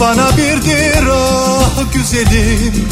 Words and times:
Bana 0.00 0.36
birdir 0.36 1.08
ah 1.12 1.92
güzelim. 1.94 2.88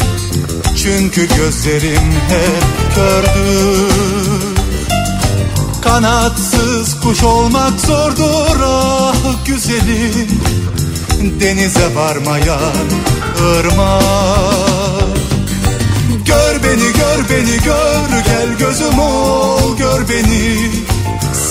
Çünkü 0.83 1.27
gözlerim 1.27 2.13
hep 2.29 2.95
kördür. 2.95 4.57
Kanatsız 5.83 6.99
kuş 7.03 7.23
olmak 7.23 7.79
zordur 7.79 8.61
ah 8.63 9.45
güzelim. 9.45 10.41
Denize 11.39 11.95
varmayan 11.95 12.87
ırmak. 13.41 15.17
Gör 16.25 16.63
beni 16.63 16.93
gör 16.93 17.29
beni 17.29 17.63
gör 17.63 18.09
gel 18.25 18.57
gözüm 18.59 18.99
ol 18.99 19.77
gör 19.77 20.09
beni. 20.09 20.71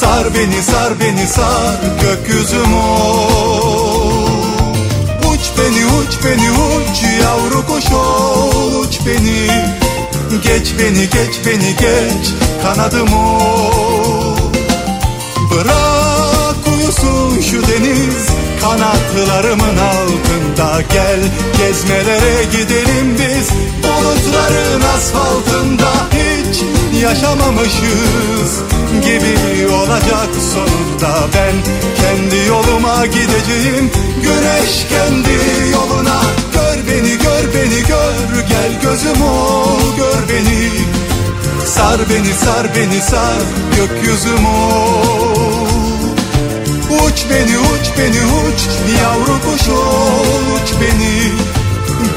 Sar 0.01 0.35
beni 0.35 0.63
sar 0.63 1.01
beni 1.01 1.27
sar 1.27 1.79
gökyüzüm 2.03 2.75
ol 2.75 4.46
Uç 5.87 6.15
beni 6.25 6.51
uç 6.51 7.03
yavru 7.23 7.67
kuş 7.67 7.85
uç 7.85 8.99
beni. 9.07 9.47
Geç 10.43 10.75
beni 10.79 11.09
geç 11.11 11.35
beni 11.47 11.77
geç 11.77 12.33
kanadım 12.63 13.13
ol 13.13 14.37
Bırak 15.51 16.57
uyusun 16.73 17.41
şu 17.41 17.63
deniz 17.63 18.27
kanatlarımın 18.61 19.77
altında 19.77 20.83
Gel. 20.93 21.21
Gezmelere 21.59 22.45
gidelim 22.53 23.17
biz 23.19 23.49
bulutların 23.83 24.83
asfaltında. 24.97 25.93
Hiç 26.13 26.36
yaşamamışız 27.03 28.63
gibi 29.05 29.69
olacak 29.69 30.29
sonunda. 30.55 31.29
Ben 31.35 31.55
kendi 31.97 32.49
yoluma 32.49 33.07
gideceğim. 33.07 33.91
Güneş 34.23 34.87
kendi 34.89 35.39
yoluna. 35.73 36.21
Gör 36.53 36.77
beni 36.89 37.19
gör 37.19 37.55
beni 37.55 37.83
gör. 37.89 38.47
Gel 38.49 38.81
gözüm 38.83 39.23
ol 39.23 39.97
gör 39.97 40.29
beni. 40.29 40.71
Sar 41.67 42.01
beni 42.11 42.35
sar 42.35 42.67
beni 42.77 43.01
sar 43.01 43.43
gökyüzüm 43.77 44.47
ol. 44.47 45.67
Uç 46.91 47.25
beni 47.31 47.59
uç 47.59 47.87
beni 47.99 48.25
uç. 48.25 48.61
Yavru 49.03 49.41
kuş 49.45 49.69
ol 49.69 50.57
uç 50.57 50.71
beni. 50.81 51.33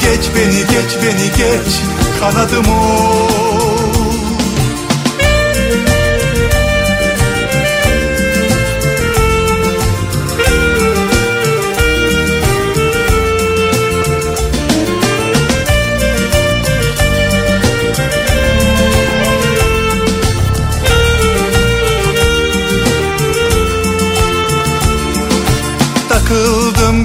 Geç 0.02 0.25
beni 0.36 0.59
geç 0.59 0.97
beni 1.03 1.27
geç. 1.38 1.73
Kanadım 2.19 2.66
ol 2.66 3.58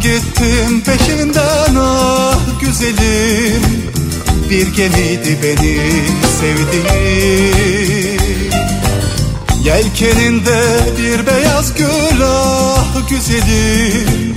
gittim 0.05 0.81
peşinden 0.81 1.75
ah 1.79 2.61
güzelim. 2.61 3.63
Bir 4.51 4.67
gemiydi 4.67 5.39
beni 5.43 5.79
sevdiğim. 6.41 6.87
Yelkeninde 9.65 10.61
bir 10.99 11.27
beyaz 11.27 11.75
gül 11.75 12.23
ah 12.23 13.09
güzelim. 13.11 14.37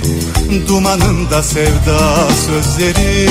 Dumanında 0.68 1.42
sevda 1.42 2.28
sözleri. 2.46 3.28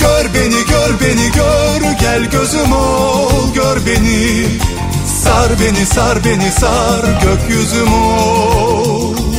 Gör 0.00 0.34
beni 0.34 0.66
gör 0.68 1.00
beni 1.00 1.32
gör 1.32 1.92
gel 2.00 2.24
gözüm 2.30 2.72
ol. 2.72 3.54
Gör 3.54 3.76
beni 3.86 4.46
Sar 5.24 5.50
beni 5.60 5.86
sar 5.86 6.24
beni 6.24 6.52
sar 6.52 7.04
gökyüzüm 7.22 7.92
ol 7.94 9.33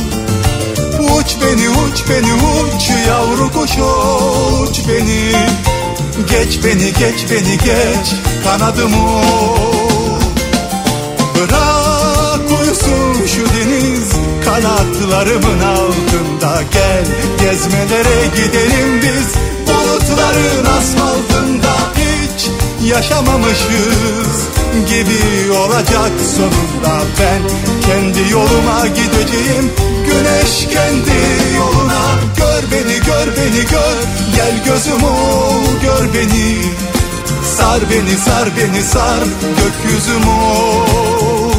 beni 1.42 1.68
uç 1.68 2.04
beni 2.10 2.32
uç 2.34 2.90
yavru 3.08 3.52
kuş 3.52 3.70
uç 3.70 4.80
beni. 4.88 5.32
Geç 6.30 6.64
beni 6.64 6.92
geç 6.92 7.30
beni 7.30 7.58
geç 7.58 8.14
kanadım 8.44 8.94
ol 8.94 10.20
Bırak 11.34 12.60
uyusun 12.60 13.26
şu 13.26 13.42
deniz 13.46 14.10
kanatlarımın 14.44 15.60
altında. 15.60 16.62
Gel 16.72 17.04
gezmelere 17.40 18.26
gidelim 18.36 19.02
biz 19.02 19.34
bulutların 19.66 20.64
asfaltında. 20.78 21.76
Hiç 21.96 22.50
yaşamamışız 22.90 24.48
gibi 24.88 25.52
olacak 25.52 26.12
sonunda. 26.36 27.02
Ben 27.20 27.42
kendi 27.86 28.32
yoluma 28.32 28.86
gideceğim 28.86 29.72
güneş 30.16 30.66
kendi 30.74 31.18
yoluna. 31.56 32.02
Gör 32.38 32.62
beni 32.72 32.94
gör 32.94 33.36
beni 33.36 33.62
gör. 33.72 33.96
Gel 34.36 34.64
gözüm 34.64 35.04
ol 35.04 35.64
gör 35.84 36.14
beni. 36.14 36.58
Sar 37.56 37.80
beni 37.90 38.16
sar 38.16 38.48
beni 38.56 38.82
sar 38.82 39.24
gökyüzüm 39.58 40.28
ol 40.28 41.50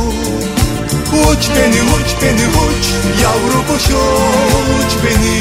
Uç 1.29 1.49
beni 1.55 1.81
uç 1.95 2.09
beni 2.21 2.47
uç. 2.65 2.85
Yavru 3.23 3.67
kuş 3.67 3.85
uç 3.85 4.91
beni. 5.03 5.37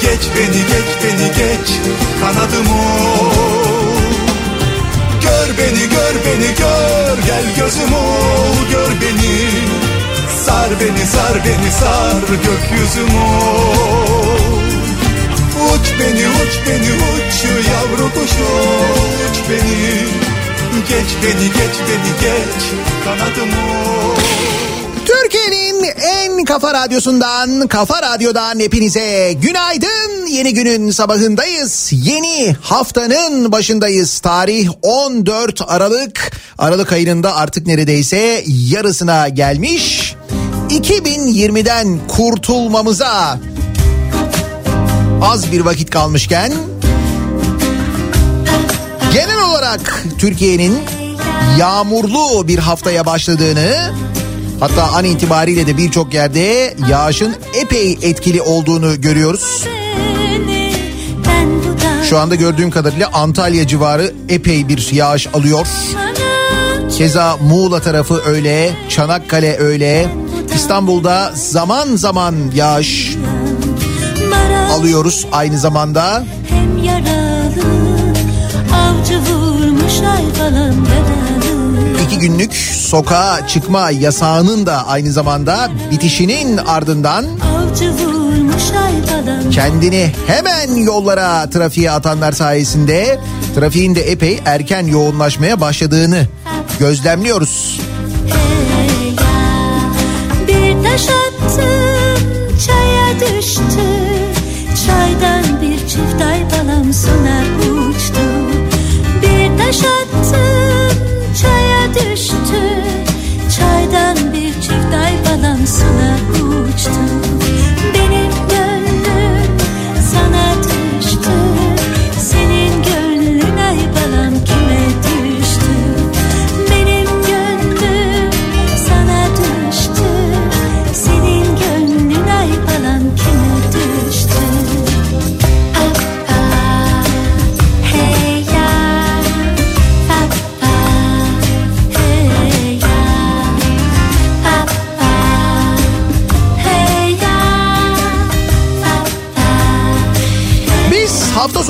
Geç 0.00 0.22
beni 0.36 0.60
geç 0.72 0.90
beni 1.04 1.28
geç 1.28 1.68
kanadım 2.20 2.66
ol 2.72 3.96
Gör 5.22 5.48
beni 5.58 5.88
gör 5.88 6.14
beni 6.26 6.54
gör. 6.58 7.26
Gel 7.26 7.44
gözüm 7.56 7.94
ol 7.94 8.70
gör 8.72 8.90
beni 9.00 9.85
Sar 10.46 10.70
beni 10.80 11.06
sar 11.06 11.44
beni 11.44 11.70
sar 11.80 12.22
gökyüzüm 12.28 13.08
Uç 15.74 15.86
beni 16.00 16.26
uç 16.28 16.54
beni 16.66 16.92
uç 16.92 17.44
yavru 17.68 18.14
kuş 18.14 18.30
uç 19.30 19.38
beni 19.50 20.06
Geç 20.88 21.10
beni 21.22 21.46
geç 21.46 21.76
beni 21.88 22.12
geç 22.20 22.64
kanadım 23.04 23.50
ol 23.50 24.16
Türkiye'nin 25.06 25.84
en 26.02 26.44
kafa 26.44 26.74
radyosundan, 26.74 27.68
kafa 27.68 28.02
radyodan 28.02 28.60
hepinize 28.60 29.32
günaydın. 29.32 30.26
Yeni 30.26 30.54
günün 30.54 30.90
sabahındayız. 30.90 31.90
Yeni 31.92 32.56
haftanın 32.60 33.52
başındayız. 33.52 34.18
Tarih 34.18 34.68
14 34.82 35.62
Aralık. 35.68 36.32
Aralık 36.58 36.92
ayının 36.92 37.22
artık 37.22 37.66
neredeyse 37.66 38.44
yarısına 38.46 39.28
gelmiş. 39.28 40.05
2020'den 40.86 41.98
kurtulmamıza 42.08 43.38
az 45.22 45.52
bir 45.52 45.60
vakit 45.60 45.90
kalmışken 45.90 46.52
genel 49.12 49.42
olarak 49.50 50.04
Türkiye'nin 50.18 50.78
yağmurlu 51.58 52.48
bir 52.48 52.58
haftaya 52.58 53.06
başladığını 53.06 53.92
Hatta 54.60 54.82
an 54.82 55.04
itibariyle 55.04 55.66
de 55.66 55.76
birçok 55.76 56.14
yerde 56.14 56.74
yağışın 56.90 57.36
epey 57.54 57.98
etkili 58.02 58.42
olduğunu 58.42 59.00
görüyoruz. 59.00 59.64
Şu 62.10 62.18
anda 62.18 62.34
gördüğüm 62.34 62.70
kadarıyla 62.70 63.10
Antalya 63.12 63.66
civarı 63.66 64.12
epey 64.28 64.68
bir 64.68 64.92
yağış 64.92 65.26
alıyor. 65.26 65.66
Keza 66.98 67.36
Muğla 67.36 67.80
tarafı 67.80 68.22
öyle, 68.26 68.72
Çanakkale 68.88 69.56
öyle. 69.58 70.08
İstanbul'da 70.56 71.32
zaman 71.34 71.96
zaman 71.96 72.34
yağış 72.54 73.16
alıyoruz 74.72 75.26
aynı 75.32 75.58
zamanda. 75.58 76.24
Hem 76.48 76.84
yaralı 76.84 77.66
avcı 78.74 79.18
vurmuş 79.18 79.92
iki 82.06 82.18
günlük 82.18 82.54
sokağa 82.54 83.46
çıkma 83.46 83.90
yasağının 83.90 84.66
da 84.66 84.86
aynı 84.86 85.12
zamanda 85.12 85.70
bitişinin 85.90 86.56
ardından 86.56 87.26
kendini 89.52 90.12
hemen 90.26 90.76
yollara 90.76 91.50
trafiğe 91.50 91.90
atanlar 91.90 92.32
sayesinde 92.32 93.18
trafiğin 93.54 93.94
de 93.94 94.10
epey 94.10 94.40
erken 94.44 94.86
yoğunlaşmaya 94.86 95.60
başladığını 95.60 96.26
gözlemliyoruz. 96.78 97.80
Taş 100.96 101.08
attım 101.08 102.30
çaya 102.66 103.20
düştü 103.20 103.86
Çaydan 104.86 105.62
bir 105.62 105.78
çift 105.78 106.22
ay 106.22 106.55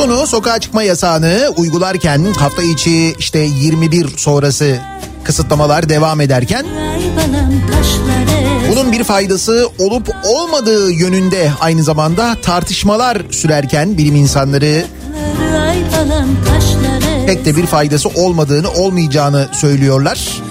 Sonu 0.06 0.26
sokağa 0.26 0.60
çıkma 0.60 0.82
yasağını 0.82 1.52
uygularken 1.56 2.24
hafta 2.38 2.62
içi 2.62 3.14
işte 3.18 3.38
21 3.38 4.18
sonrası 4.18 4.78
kısıtlamalar 5.24 5.88
devam 5.88 6.20
ederken 6.20 6.66
bunun 8.70 8.92
bir 8.92 9.04
faydası 9.04 9.68
olup 9.78 10.08
olmadığı 10.24 10.90
yönünde 10.90 11.50
aynı 11.60 11.82
zamanda 11.82 12.36
tartışmalar 12.42 13.22
sürerken 13.30 13.98
bilim 13.98 14.16
insanları 14.16 14.84
pek 17.26 17.44
de 17.44 17.56
bir 17.56 17.66
faydası 17.66 18.08
olmadığını 18.08 18.70
olmayacağını 18.70 19.48
söylüyorlar. 19.52 20.42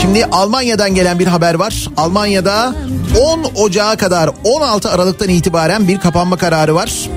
Şimdi 0.00 0.24
Almanya'dan 0.24 0.94
gelen 0.94 1.18
bir 1.18 1.26
haber 1.26 1.54
var. 1.54 1.88
Almanya'da 1.96 2.74
10 3.20 3.44
Ocağı 3.54 3.96
kadar 3.96 4.30
16 4.44 4.90
Aralık'tan 4.90 5.28
itibaren 5.28 5.88
bir 5.88 6.00
kapanma 6.00 6.36
kararı 6.36 6.74
var. 6.74 7.08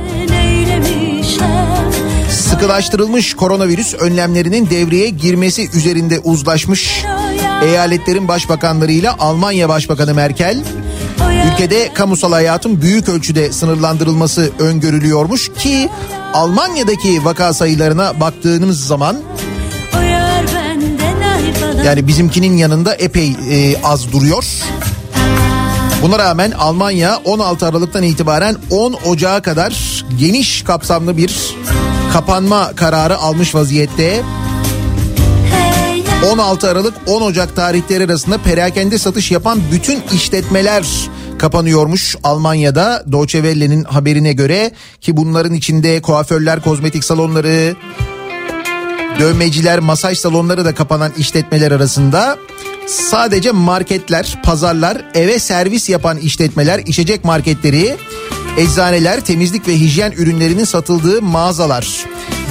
Sıkılaştırılmış 2.29 3.33
koronavirüs 3.33 3.93
önlemlerinin 3.93 4.69
devreye 4.69 5.09
girmesi 5.09 5.69
üzerinde 5.73 6.19
uzlaşmış 6.19 7.05
eyaletlerin 7.63 8.27
başbakanlarıyla 8.27 9.15
Almanya 9.19 9.69
Başbakanı 9.69 10.13
Merkel 10.13 10.63
ülkede 11.53 11.93
kamusal 11.93 12.31
hayatın 12.31 12.81
büyük 12.81 13.09
ölçüde 13.09 13.51
sınırlandırılması 13.51 14.51
öngörülüyormuş 14.59 15.51
ki 15.57 15.89
Almanya'daki 16.33 17.25
vaka 17.25 17.53
sayılarına 17.53 18.19
baktığımız 18.19 18.87
zaman 18.87 19.17
yani 21.85 22.07
bizimkinin 22.07 22.57
yanında 22.57 22.95
epey 22.95 23.35
e, 23.51 23.81
az 23.83 24.11
duruyor. 24.11 24.45
Buna 26.01 26.19
rağmen 26.19 26.51
Almanya 26.51 27.17
16 27.25 27.67
Aralık'tan 27.67 28.03
itibaren 28.03 28.55
10 28.69 28.93
Ocağı 28.93 29.41
kadar 29.41 30.03
geniş 30.19 30.61
kapsamlı 30.63 31.17
bir 31.17 31.55
kapanma 32.13 32.71
kararı 32.75 33.17
almış 33.17 33.55
vaziyette. 33.55 34.23
Hey 35.51 35.97
ya 35.97 36.31
16 36.31 36.69
Aralık 36.69 36.93
10 37.07 37.21
Ocak 37.21 37.55
tarihleri 37.55 38.05
arasında 38.05 38.37
perakende 38.37 38.97
satış 38.97 39.31
yapan 39.31 39.59
bütün 39.71 40.01
işletmeler 40.13 40.85
kapanıyormuş 41.39 42.15
Almanya'da 42.23 43.03
Deutsche 43.11 43.39
Welle'nin 43.41 43.83
haberine 43.83 44.33
göre 44.33 44.71
ki 45.01 45.17
bunların 45.17 45.53
içinde 45.53 46.01
kuaförler, 46.01 46.61
kozmetik 46.61 47.03
salonları, 47.03 47.75
dövmeciler, 49.19 49.79
masaj 49.79 50.17
salonları 50.17 50.65
da 50.65 50.75
kapanan 50.75 51.11
işletmeler 51.17 51.71
arasında 51.71 52.37
sadece 52.87 53.51
marketler, 53.51 54.41
pazarlar, 54.43 55.05
eve 55.13 55.39
servis 55.39 55.89
yapan 55.89 56.17
işletmeler, 56.17 56.79
içecek 56.79 57.25
marketleri, 57.25 57.95
eczaneler, 58.57 59.21
temizlik 59.25 59.67
ve 59.67 59.79
hijyen 59.79 60.11
ürünlerinin 60.11 60.65
satıldığı 60.65 61.21
mağazalar, 61.21 61.87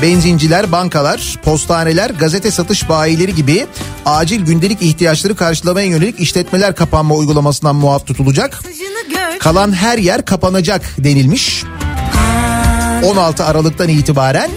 benzinciler, 0.03 0.73
bankalar, 0.73 1.38
postaneler, 1.44 2.11
gazete 2.11 2.50
satış 2.50 2.88
bayileri 2.88 3.35
gibi 3.35 3.67
acil 4.06 4.44
gündelik 4.44 4.82
ihtiyaçları 4.82 5.37
karşılamaya 5.37 5.87
yönelik 5.87 6.21
işletmeler 6.21 6.75
kapanma 6.75 7.15
uygulamasından 7.15 7.77
muaf 7.77 8.06
tutulacak. 8.06 8.62
Kalan 9.41 9.73
her 9.73 9.99
yer 9.99 10.25
kapanacak 10.25 10.82
denilmiş. 10.99 11.65
16 13.05 13.44
Aralık'tan 13.44 13.88
itibaren 13.88 14.50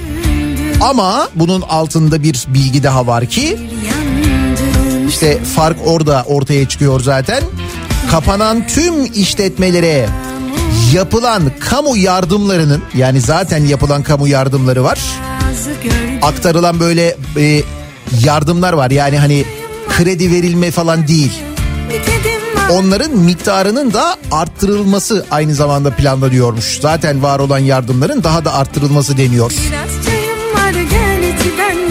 ama 0.81 1.29
bunun 1.35 1.61
altında 1.61 2.23
bir 2.23 2.45
bilgi 2.47 2.83
daha 2.83 3.07
var 3.07 3.25
ki 3.25 3.59
işte 5.13 5.43
fark 5.43 5.77
orada 5.85 6.23
ortaya 6.27 6.67
çıkıyor 6.67 6.99
zaten. 6.99 7.43
Kapanan 8.11 8.67
tüm 8.67 9.05
işletmelere 9.05 10.09
yapılan 10.93 11.51
kamu 11.59 11.97
yardımlarının 11.97 12.81
yani 12.95 13.21
zaten 13.21 13.65
yapılan 13.65 14.03
kamu 14.03 14.27
yardımları 14.27 14.83
var. 14.83 14.99
Aktarılan 16.21 16.79
böyle 16.79 17.17
e, 17.37 17.61
yardımlar 18.23 18.73
var 18.73 18.91
yani 18.91 19.19
hani 19.19 19.45
kredi 19.89 20.31
verilme 20.31 20.71
falan 20.71 21.07
değil. 21.07 21.31
Onların 22.71 23.17
miktarının 23.17 23.93
da 23.93 24.15
arttırılması 24.31 25.25
aynı 25.31 25.55
zamanda 25.55 25.91
planlanıyormuş. 25.95 26.79
Zaten 26.81 27.23
var 27.23 27.39
olan 27.39 27.59
yardımların 27.59 28.23
daha 28.23 28.45
da 28.45 28.53
arttırılması 28.53 29.17
deniyor. 29.17 29.51
Biraz 29.51 30.05
çayım 30.05 30.53
var 30.55 30.81
gel 30.91 31.82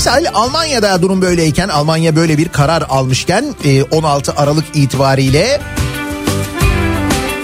Misal 0.00 0.24
Almanya'da 0.34 1.02
durum 1.02 1.22
böyleyken 1.22 1.68
Almanya 1.68 2.16
böyle 2.16 2.38
bir 2.38 2.48
karar 2.48 2.82
almışken 2.88 3.54
e, 3.64 3.82
16 3.82 4.32
Aralık 4.36 4.64
itibariyle 4.74 5.60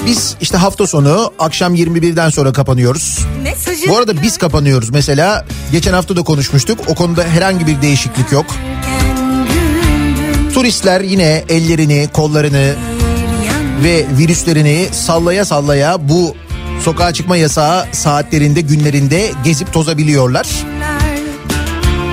biz 0.06 0.36
işte 0.40 0.56
hafta 0.56 0.86
sonu 0.86 1.32
akşam 1.38 1.74
21'den 1.74 2.30
sonra 2.30 2.52
kapanıyoruz. 2.52 3.18
Bu 3.88 3.96
arada 3.96 4.22
biz 4.22 4.38
kapanıyoruz 4.38 4.90
mesela 4.90 5.44
geçen 5.72 5.92
hafta 5.92 6.16
da 6.16 6.22
konuşmuştuk 6.22 6.78
o 6.88 6.94
konuda 6.94 7.24
herhangi 7.24 7.66
bir 7.66 7.82
değişiklik 7.82 8.32
yok. 8.32 8.46
Turistler 10.54 11.00
yine 11.00 11.44
ellerini 11.48 12.08
kollarını 12.12 12.74
ve 13.84 14.06
virüslerini 14.18 14.88
sallaya 14.92 15.44
sallaya 15.44 16.08
bu 16.08 16.34
sokağa 16.84 17.12
çıkma 17.12 17.36
yasağı 17.36 17.86
saatlerinde 17.92 18.60
günlerinde 18.60 19.30
gezip 19.44 19.72
tozabiliyorlar. 19.72 20.46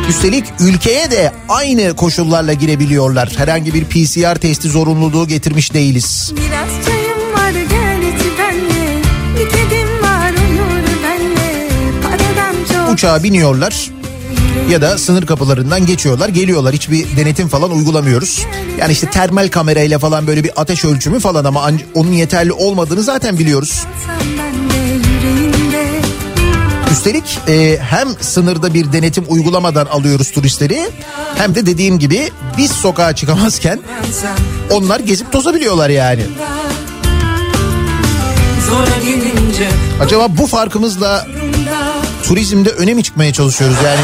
Üstelik 0.09 0.45
ülkeye 0.59 1.11
de 1.11 1.31
aynı 1.49 1.95
koşullarla 1.95 2.53
girebiliyorlar. 2.53 3.29
Herhangi 3.37 3.73
bir 3.73 3.85
PCR 3.85 4.35
testi 4.35 4.69
zorunluluğu 4.69 5.27
getirmiş 5.27 5.73
değiliz. 5.73 6.33
Biraz 6.37 6.85
çayım 6.85 7.33
var 7.33 7.51
gel 7.51 8.01
benle 8.39 9.01
Bir 9.39 9.49
kedim 9.49 10.03
var 10.03 10.31
uyur 10.31 10.87
benle 11.03 11.67
Paradan 12.03 12.55
çok 12.73 12.93
Uçağa 12.93 13.23
biniyorlar 13.23 13.91
ya 14.69 14.81
da 14.81 14.97
sınır 14.97 15.25
kapılarından 15.25 15.85
geçiyorlar 15.85 16.29
geliyorlar 16.29 16.73
hiçbir 16.73 17.17
denetim 17.17 17.47
falan 17.47 17.71
uygulamıyoruz. 17.71 18.45
Yani 18.79 18.91
işte 18.91 19.09
termal 19.09 19.49
kamerayla 19.49 19.99
falan 19.99 20.27
böyle 20.27 20.43
bir 20.43 20.51
ateş 20.55 20.85
ölçümü 20.85 21.19
falan 21.19 21.45
ama 21.45 21.71
onun 21.93 22.11
yeterli 22.11 22.51
olmadığını 22.51 23.03
zaten 23.03 23.39
biliyoruz. 23.39 23.85
Üstelik 26.93 27.39
e, 27.47 27.77
hem 27.89 28.07
sınırda 28.21 28.73
bir 28.73 28.93
denetim 28.93 29.25
uygulamadan 29.27 29.85
alıyoruz 29.85 30.31
turistleri 30.31 30.89
hem 31.35 31.55
de 31.55 31.65
dediğim 31.65 31.99
gibi 31.99 32.31
biz 32.57 32.71
sokağa 32.71 33.15
çıkamazken 33.15 33.79
onlar 34.71 34.99
gezip 34.99 35.31
tozabiliyorlar 35.31 35.89
yani. 35.89 36.23
Acaba 40.01 40.27
bu 40.37 40.47
farkımızla 40.47 41.27
turizmde 42.23 42.69
öne 42.69 42.93
mi 42.93 43.03
çıkmaya 43.03 43.33
çalışıyoruz 43.33 43.77
yani? 43.85 44.01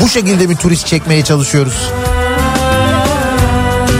Bu 0.00 0.08
şekilde 0.08 0.46
mi 0.46 0.56
turist 0.56 0.86
çekmeye 0.86 1.24
çalışıyoruz? 1.24 1.90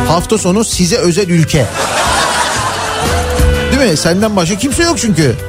Hafta 0.09 0.39
sonu 0.39 0.65
size 0.65 0.97
özel 0.97 1.29
ülke. 1.29 1.67
Değil 3.73 3.91
mi? 3.91 3.97
Senden 3.97 4.37
başka 4.37 4.57
kimse 4.59 4.83
yok 4.83 4.99
çünkü. 4.99 5.48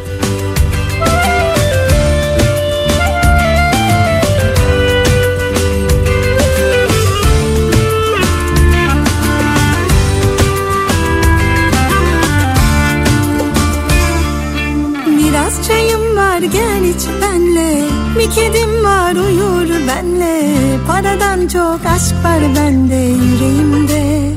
Gel 16.51 16.83
iç 16.83 17.03
benle. 17.21 17.83
Bir 18.19 18.31
kedim 18.31 18.83
var 18.83 19.15
uyur 19.15 19.69
benle. 19.87 20.55
Paradan 20.87 21.47
çok 21.47 21.85
aşk 21.85 22.15
var 22.23 22.41
bende 22.55 22.95
yüreğimde. 22.95 24.31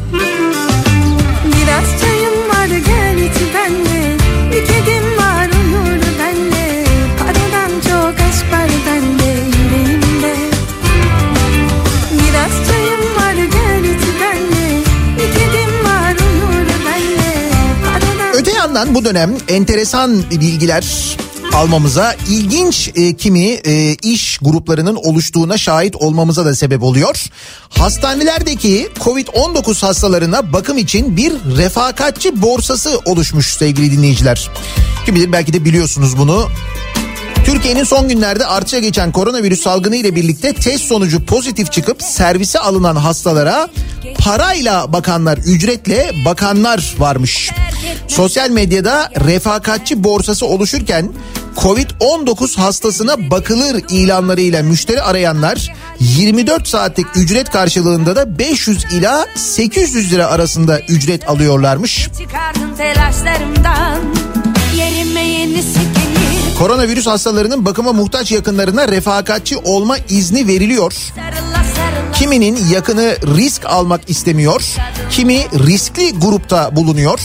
Biraz 1.45 2.00
çayım 2.00 2.49
var 2.49 2.66
gel 2.66 3.19
iç 3.19 3.38
benle. 3.54 4.16
Bir 4.50 4.66
kedim 4.66 5.19
var 5.19 5.47
uyur 5.47 6.02
benle. 6.19 6.85
Paradan 7.19 7.71
çok 7.81 8.14
aşk 8.28 8.52
var 8.52 8.71
bende 8.87 9.31
yüreğimde. 9.59 10.35
Biraz 12.12 12.69
çayım 12.69 13.16
var 13.16 13.35
gel 13.35 13.85
iç 13.85 14.04
benle. 14.21 14.78
Bir 15.19 15.33
kedim 15.33 15.85
var 15.85 16.12
uyur 16.12 16.66
benle. 16.87 17.50
Öte 18.35 18.52
yandan 18.52 18.95
bu 18.95 19.04
dönem 19.04 19.31
enteresan 19.49 20.23
bilgiler 20.31 21.16
almamıza 21.54 22.16
ilginç 22.30 22.90
e, 22.94 23.16
kimi 23.16 23.44
e, 23.49 23.94
iş 24.02 24.38
gruplarının 24.38 24.94
oluştuğuna 24.94 25.59
şahit 25.59 25.97
olmamıza 25.97 26.44
da 26.44 26.54
sebep 26.54 26.82
oluyor. 26.82 27.26
Hastanelerdeki 27.68 28.88
Covid-19 29.00 29.87
hastalarına 29.87 30.52
bakım 30.52 30.78
için 30.78 31.16
bir 31.16 31.32
refakatçi 31.56 32.42
borsası 32.42 33.00
oluşmuş 33.04 33.47
sevgili 33.47 33.92
dinleyiciler. 33.92 34.50
Kim 35.06 35.14
bilir 35.14 35.32
belki 35.32 35.52
de 35.52 35.64
biliyorsunuz 35.64 36.18
bunu. 36.18 36.49
Türkiye'nin 37.44 37.85
son 37.85 38.09
günlerde 38.09 38.47
artışa 38.47 38.78
geçen 38.78 39.12
koronavirüs 39.12 39.62
salgını 39.62 39.97
ile 39.97 40.14
birlikte 40.14 40.52
test 40.52 40.85
sonucu 40.85 41.25
pozitif 41.26 41.73
çıkıp 41.73 42.02
servise 42.02 42.59
alınan 42.59 42.97
hastalara 42.97 43.68
parayla 44.18 44.92
bakanlar 44.92 45.38
ücretle 45.38 46.12
bakanlar 46.25 46.94
varmış. 46.99 47.50
Sosyal 48.09 48.50
medyada 48.50 49.11
refakatçi 49.26 50.04
borsası 50.04 50.47
oluşurken 50.47 51.12
Covid-19 51.56 52.56
hastasına 52.56 53.30
bakılır 53.30 53.85
ilanlarıyla 53.88 54.62
müşteri 54.62 55.02
arayanlar 55.02 55.73
24 56.00 56.68
saatlik 56.68 57.06
ücret 57.16 57.50
karşılığında 57.50 58.16
da 58.16 58.38
500 58.38 58.85
ila 58.85 59.26
800 59.37 60.12
lira 60.12 60.26
arasında 60.26 60.80
ücret 60.80 61.28
alıyorlarmış. 61.28 62.09
Koronavirüs 66.59 67.06
hastalarının 67.06 67.64
bakıma 67.64 67.92
muhtaç 67.92 68.32
yakınlarına 68.32 68.88
refakatçi 68.88 69.56
olma 69.56 69.97
izni 69.99 70.47
veriliyor. 70.47 70.94
Kiminin 72.12 72.59
yakını 72.73 73.16
risk 73.37 73.66
almak 73.66 74.11
istemiyor, 74.11 74.62
kimi 75.11 75.47
riskli 75.66 76.18
grupta 76.18 76.76
bulunuyor. 76.76 77.21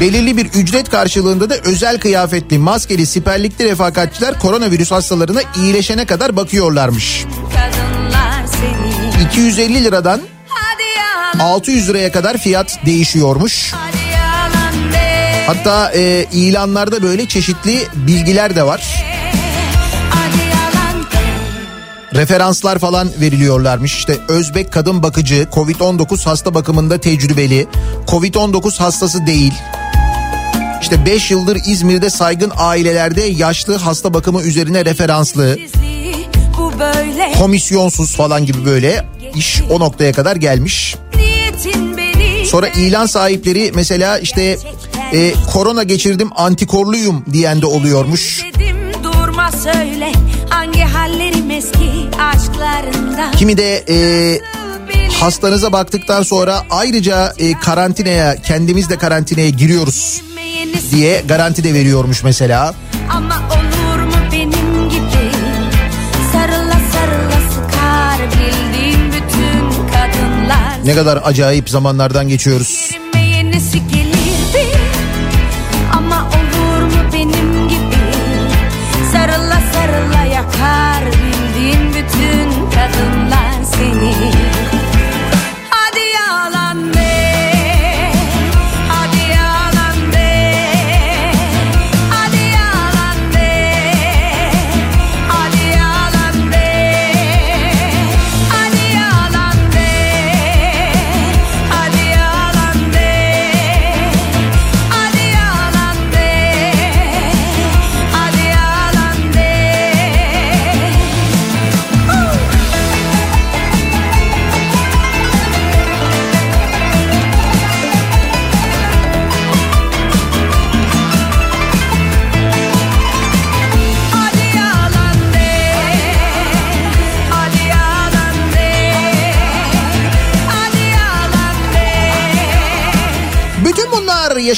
Belirli 0.00 0.36
bir 0.36 0.46
ücret 0.46 0.90
karşılığında 0.90 1.50
da 1.50 1.56
özel 1.56 2.00
kıyafetli, 2.00 2.58
maskeli, 2.58 3.06
siperlikli 3.06 3.64
refakatçiler 3.64 4.38
koronavirüs 4.38 4.90
hastalarına 4.90 5.40
iyileşene 5.56 6.06
kadar 6.06 6.36
bakıyorlarmış. 6.36 7.24
Kadınlar 7.54 8.46
seni 8.46 9.24
250 9.24 9.84
liradan 9.84 10.20
Hadi 10.48 10.82
yalan 10.98 11.50
600 11.52 11.88
liraya 11.88 12.12
kadar 12.12 12.38
fiyat 12.38 12.86
değişiyormuş. 12.86 13.72
Hatta 15.46 15.92
e, 15.94 16.26
ilanlarda 16.32 17.02
böyle 17.02 17.28
çeşitli 17.28 17.86
bilgiler 17.94 18.56
de 18.56 18.62
var. 18.62 19.09
Referanslar 22.14 22.78
falan 22.78 23.08
veriliyorlarmış. 23.20 23.94
İşte 23.98 24.18
Özbek 24.28 24.72
kadın 24.72 25.02
bakıcı 25.02 25.46
Covid-19 25.52 26.24
hasta 26.24 26.54
bakımında 26.54 26.98
tecrübeli. 26.98 27.66
Covid-19 28.06 28.78
hastası 28.78 29.26
değil. 29.26 29.54
İşte 30.82 31.06
5 31.06 31.30
yıldır 31.30 31.58
İzmir'de 31.66 32.10
saygın 32.10 32.52
ailelerde 32.56 33.22
yaşlı 33.22 33.76
hasta 33.76 34.14
bakımı 34.14 34.42
üzerine 34.42 34.84
referanslı. 34.84 35.58
Komisyonsuz 37.38 38.16
falan 38.16 38.46
gibi 38.46 38.64
böyle 38.64 39.06
iş 39.34 39.62
o 39.70 39.80
noktaya 39.80 40.12
kadar 40.12 40.36
gelmiş. 40.36 40.96
Sonra 42.44 42.68
ilan 42.68 43.06
sahipleri 43.06 43.72
mesela 43.74 44.18
işte 44.18 44.58
e, 45.12 45.32
korona 45.52 45.82
geçirdim 45.82 46.30
antikorluyum 46.36 47.24
diyen 47.32 47.62
de 47.62 47.66
oluyormuş. 47.66 48.44
Dedim 48.54 48.76
durma 49.04 49.52
söyle 49.52 50.12
Hangi 50.60 50.80
hallerim 50.80 51.50
eski 51.50 51.90
aşklarında 52.18 53.30
Kimi 53.30 53.56
de 53.56 53.84
e, 53.88 53.96
hastanıza 55.20 55.72
baktıktan 55.72 56.22
sonra 56.22 56.62
ayrıca 56.70 57.34
e, 57.38 57.52
karantinaya 57.52 58.36
kendimiz 58.42 58.90
de 58.90 58.98
karantinaya 58.98 59.48
giriyoruz 59.48 60.22
diye 60.90 61.22
garanti 61.28 61.64
de 61.64 61.74
veriyormuş 61.74 62.24
mesela. 62.24 62.74
Ama 63.10 63.34
olur 63.50 64.02
mu 64.02 64.12
benim 64.32 64.88
gibi 64.90 65.30
Sarıla 66.32 66.80
sarıla 66.92 67.40
sıkar 67.50 68.20
bildiğim 68.30 69.06
bütün 69.06 69.88
kadınlar 69.88 70.78
Ne 70.84 70.94
kadar 70.94 71.20
acayip 71.24 71.70
zamanlardan 71.70 72.28
geçiyoruz. 72.28 72.89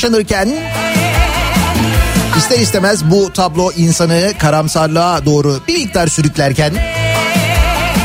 Yaşanırken 0.02 0.48
ister 2.38 2.58
istemez 2.58 3.04
bu 3.04 3.32
tablo 3.32 3.72
insanı 3.76 4.32
karamsarlığa 4.38 5.24
doğru 5.24 5.60
bir 5.68 5.78
miktar 5.78 6.06
sürüklerken 6.06 6.72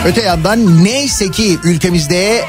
öte 0.05 0.21
yandan 0.21 0.83
neyse 0.83 1.31
ki 1.31 1.57
ülkemizde 1.63 2.45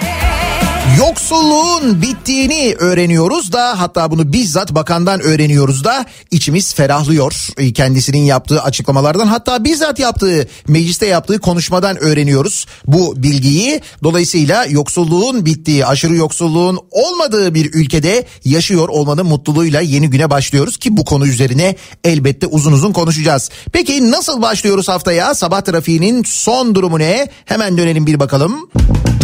yoksulluğun 0.97 2.03
bittiğini 2.03 2.75
öğreniyoruz 2.79 3.53
da 3.53 3.81
hatta 3.81 4.11
bunu 4.11 4.33
bizzat 4.33 4.75
bakandan 4.75 5.21
öğreniyoruz 5.21 5.85
da 5.85 6.07
içimiz 6.31 6.75
ferahlıyor. 6.75 7.49
E, 7.59 7.73
Kendisinin 7.73 8.19
yaptığı 8.25 8.63
açıklamalardan 8.63 9.27
hatta 9.27 9.65
bizzat 9.65 9.99
yaptığı 9.99 10.49
mecliste 10.69 11.07
yaptığı 11.07 11.39
konuşmadan 11.39 11.97
öğreniyoruz 11.97 12.67
bu 12.87 13.23
bilgiyi. 13.23 13.81
Dolayısıyla 14.03 14.65
yoksulluğun 14.65 15.47
bittiği 15.47 15.87
aşırı 15.87 16.17
yoksulluğun 16.17 16.79
olmadığı 16.91 17.55
bir 17.55 17.75
ülkede 17.75 18.27
yaşıyor 18.45 18.89
olmanın 18.89 19.27
mutluluğuyla 19.27 19.81
yeni 19.81 20.11
güne 20.11 20.31
başlıyoruz 20.31 20.77
ki 20.77 20.97
bu 20.97 21.05
konu 21.05 21.27
üzerine 21.27 21.77
elbette 22.05 22.47
uzun 22.47 22.73
uzun 22.73 22.93
konuşacağız. 22.93 23.51
Peki 23.73 24.11
nasıl 24.11 24.43
başlıyoruz 24.43 24.89
haftaya? 24.89 25.35
Sabah 25.35 25.61
trafiğinin 25.61 26.23
son 26.27 26.75
durumu 26.75 26.99
ne? 26.99 27.29
Hemen 27.45 27.79
dönelim 27.79 28.07
bir 28.07 28.21
bakalım. 28.21 28.71
Kafa 28.73 29.18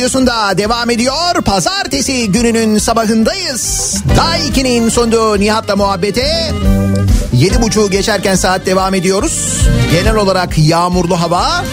radyosunda 0.00 0.58
devam 0.58 0.90
ediyor. 0.90 1.42
Pazartesi 1.44 2.32
gününün 2.32 2.78
sabahındayız. 2.78 3.94
Daiki'nin 4.16 4.88
sunduğu 4.88 5.40
Nihat'la 5.40 5.76
muhabbete. 5.76 6.52
Yedi 7.32 7.62
buçuğu 7.62 7.90
geçerken 7.90 8.34
saat 8.34 8.66
devam 8.66 8.94
ediyoruz. 8.94 9.56
Genel 9.92 10.16
olarak 10.16 10.58
yağmurlu 10.58 11.20
hava. 11.20 11.64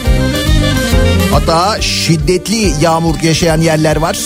Hatta 1.32 1.82
şiddetli 1.82 2.74
yağmur 2.82 3.16
yaşayan 3.24 3.62
yerler 3.62 3.96
var. 3.96 4.18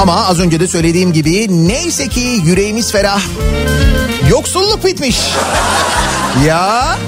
Ama 0.00 0.26
az 0.26 0.40
önce 0.40 0.60
de 0.60 0.68
söylediğim 0.68 1.12
gibi 1.12 1.68
neyse 1.68 2.08
ki 2.08 2.40
yüreğimiz 2.44 2.92
ferah. 2.92 3.22
Yoksulluk 4.30 4.84
bitmiş. 4.84 5.18
Ya 6.46 6.98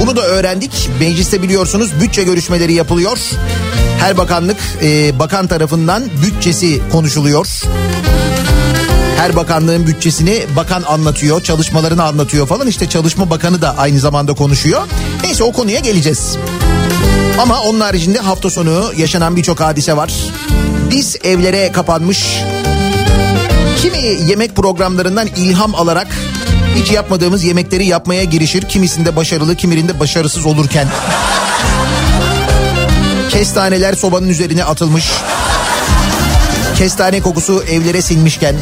bunu 0.00 0.16
da 0.16 0.22
öğrendik. 0.22 0.90
Mecliste 1.00 1.42
biliyorsunuz 1.42 1.90
bütçe 2.00 2.22
görüşmeleri 2.22 2.72
yapılıyor. 2.72 3.18
Her 3.98 4.16
bakanlık 4.16 4.56
e, 4.82 5.18
bakan 5.18 5.46
tarafından 5.46 6.02
bütçesi 6.22 6.80
konuşuluyor. 6.92 7.46
Her 9.16 9.36
bakanlığın 9.36 9.86
bütçesini 9.86 10.42
bakan 10.56 10.82
anlatıyor, 10.82 11.42
çalışmalarını 11.42 12.04
anlatıyor 12.04 12.46
falan. 12.46 12.66
İşte 12.66 12.88
Çalışma 12.88 13.30
Bakanı 13.30 13.62
da 13.62 13.78
aynı 13.78 13.98
zamanda 14.00 14.34
konuşuyor. 14.34 14.82
Neyse 15.22 15.44
o 15.44 15.52
konuya 15.52 15.80
geleceğiz. 15.80 16.36
Ama 17.38 17.60
onun 17.60 17.80
haricinde 17.80 18.18
hafta 18.18 18.50
sonu 18.50 18.92
yaşanan 18.96 19.36
birçok 19.36 19.60
hadise 19.60 19.96
var. 19.96 20.12
Biz 20.90 21.16
evlere 21.24 21.72
kapanmış. 21.72 22.24
Kimi 23.82 24.30
yemek 24.30 24.56
programlarından 24.56 25.26
ilham 25.26 25.74
alarak 25.74 26.08
hiç 26.74 26.90
yapmadığımız 26.90 27.44
yemekleri 27.44 27.86
yapmaya 27.86 28.24
girişir. 28.24 28.68
Kimisinde 28.68 29.16
başarılı, 29.16 29.56
kimirinde 29.56 30.00
başarısız 30.00 30.46
olurken. 30.46 30.88
Kestaneler 33.30 33.94
sobanın 33.94 34.28
üzerine 34.28 34.64
atılmış. 34.64 35.04
Kestane 36.78 37.20
kokusu 37.20 37.64
evlere 37.70 38.02
sinmişken. 38.02 38.56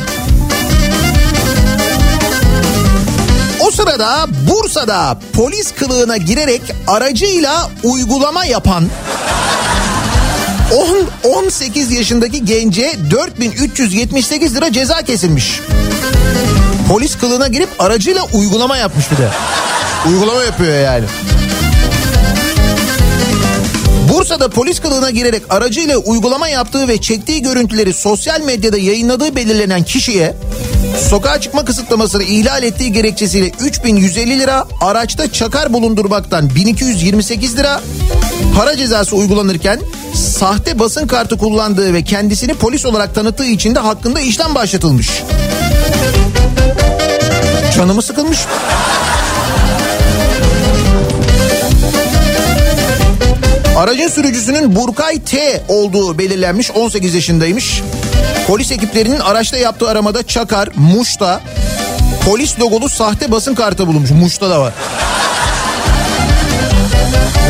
O 3.60 3.70
sırada 3.70 4.26
Bursa'da 4.48 5.18
polis 5.32 5.74
kılığına 5.74 6.16
girerek 6.16 6.62
aracıyla 6.86 7.70
uygulama 7.82 8.44
yapan 8.44 8.88
10 11.24 11.30
18 11.30 11.92
yaşındaki 11.92 12.44
gence 12.44 12.96
4378 13.10 14.54
lira 14.56 14.72
ceza 14.72 15.02
kesilmiş. 15.02 15.60
Polis 16.88 17.18
kılığına 17.18 17.48
girip 17.48 17.68
aracıyla 17.78 18.22
uygulama 18.32 18.76
yapmış 18.76 19.10
bir 19.12 19.16
de. 19.16 19.28
Uygulama 20.08 20.42
yapıyor 20.42 20.84
yani. 20.84 21.04
Bursa'da 24.12 24.48
polis 24.48 24.80
kılığına 24.80 25.10
girerek 25.10 25.42
aracıyla 25.50 25.96
uygulama 25.96 26.48
yaptığı 26.48 26.88
ve 26.88 27.00
çektiği 27.00 27.42
görüntüleri 27.42 27.92
sosyal 27.92 28.40
medyada 28.40 28.78
yayınladığı 28.78 29.36
belirlenen 29.36 29.82
kişiye 29.82 30.34
sokağa 31.08 31.40
çıkma 31.40 31.64
kısıtlamasını 31.64 32.22
ihlal 32.22 32.62
ettiği 32.62 32.92
gerekçesiyle 32.92 33.50
3150 33.60 34.38
lira, 34.38 34.66
araçta 34.80 35.32
çakar 35.32 35.72
bulundurmaktan 35.72 36.54
1228 36.54 37.56
lira 37.56 37.80
para 38.56 38.76
cezası 38.76 39.16
uygulanırken 39.16 39.80
sahte 40.14 40.78
basın 40.78 41.06
kartı 41.06 41.38
kullandığı 41.38 41.94
ve 41.94 42.04
kendisini 42.04 42.54
polis 42.54 42.86
olarak 42.86 43.14
tanıttığı 43.14 43.46
için 43.46 43.74
de 43.74 43.78
hakkında 43.78 44.20
işlem 44.20 44.54
başlatılmış. 44.54 45.22
Canımı 47.76 48.02
sıkılmış. 48.02 48.38
Aracın 53.76 54.08
sürücüsünün 54.08 54.76
Burkay 54.76 55.20
T 55.22 55.62
olduğu 55.68 56.18
belirlenmiş 56.18 56.70
18 56.70 57.14
yaşındaymış. 57.14 57.82
Polis 58.46 58.72
ekiplerinin 58.72 59.20
araçta 59.20 59.56
yaptığı 59.56 59.88
aramada 59.88 60.26
Çakar, 60.26 60.68
Muş'ta 60.76 61.40
polis 62.24 62.60
logolu 62.60 62.88
sahte 62.88 63.30
basın 63.30 63.54
kartı 63.54 63.86
bulunmuş. 63.86 64.10
Muş'ta 64.10 64.50
da 64.50 64.60
var. 64.60 64.72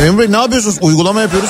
Emre 0.05 0.31
ne 0.31 0.37
yapıyorsunuz? 0.37 0.77
Uygulama 0.81 1.21
yapıyoruz. 1.21 1.49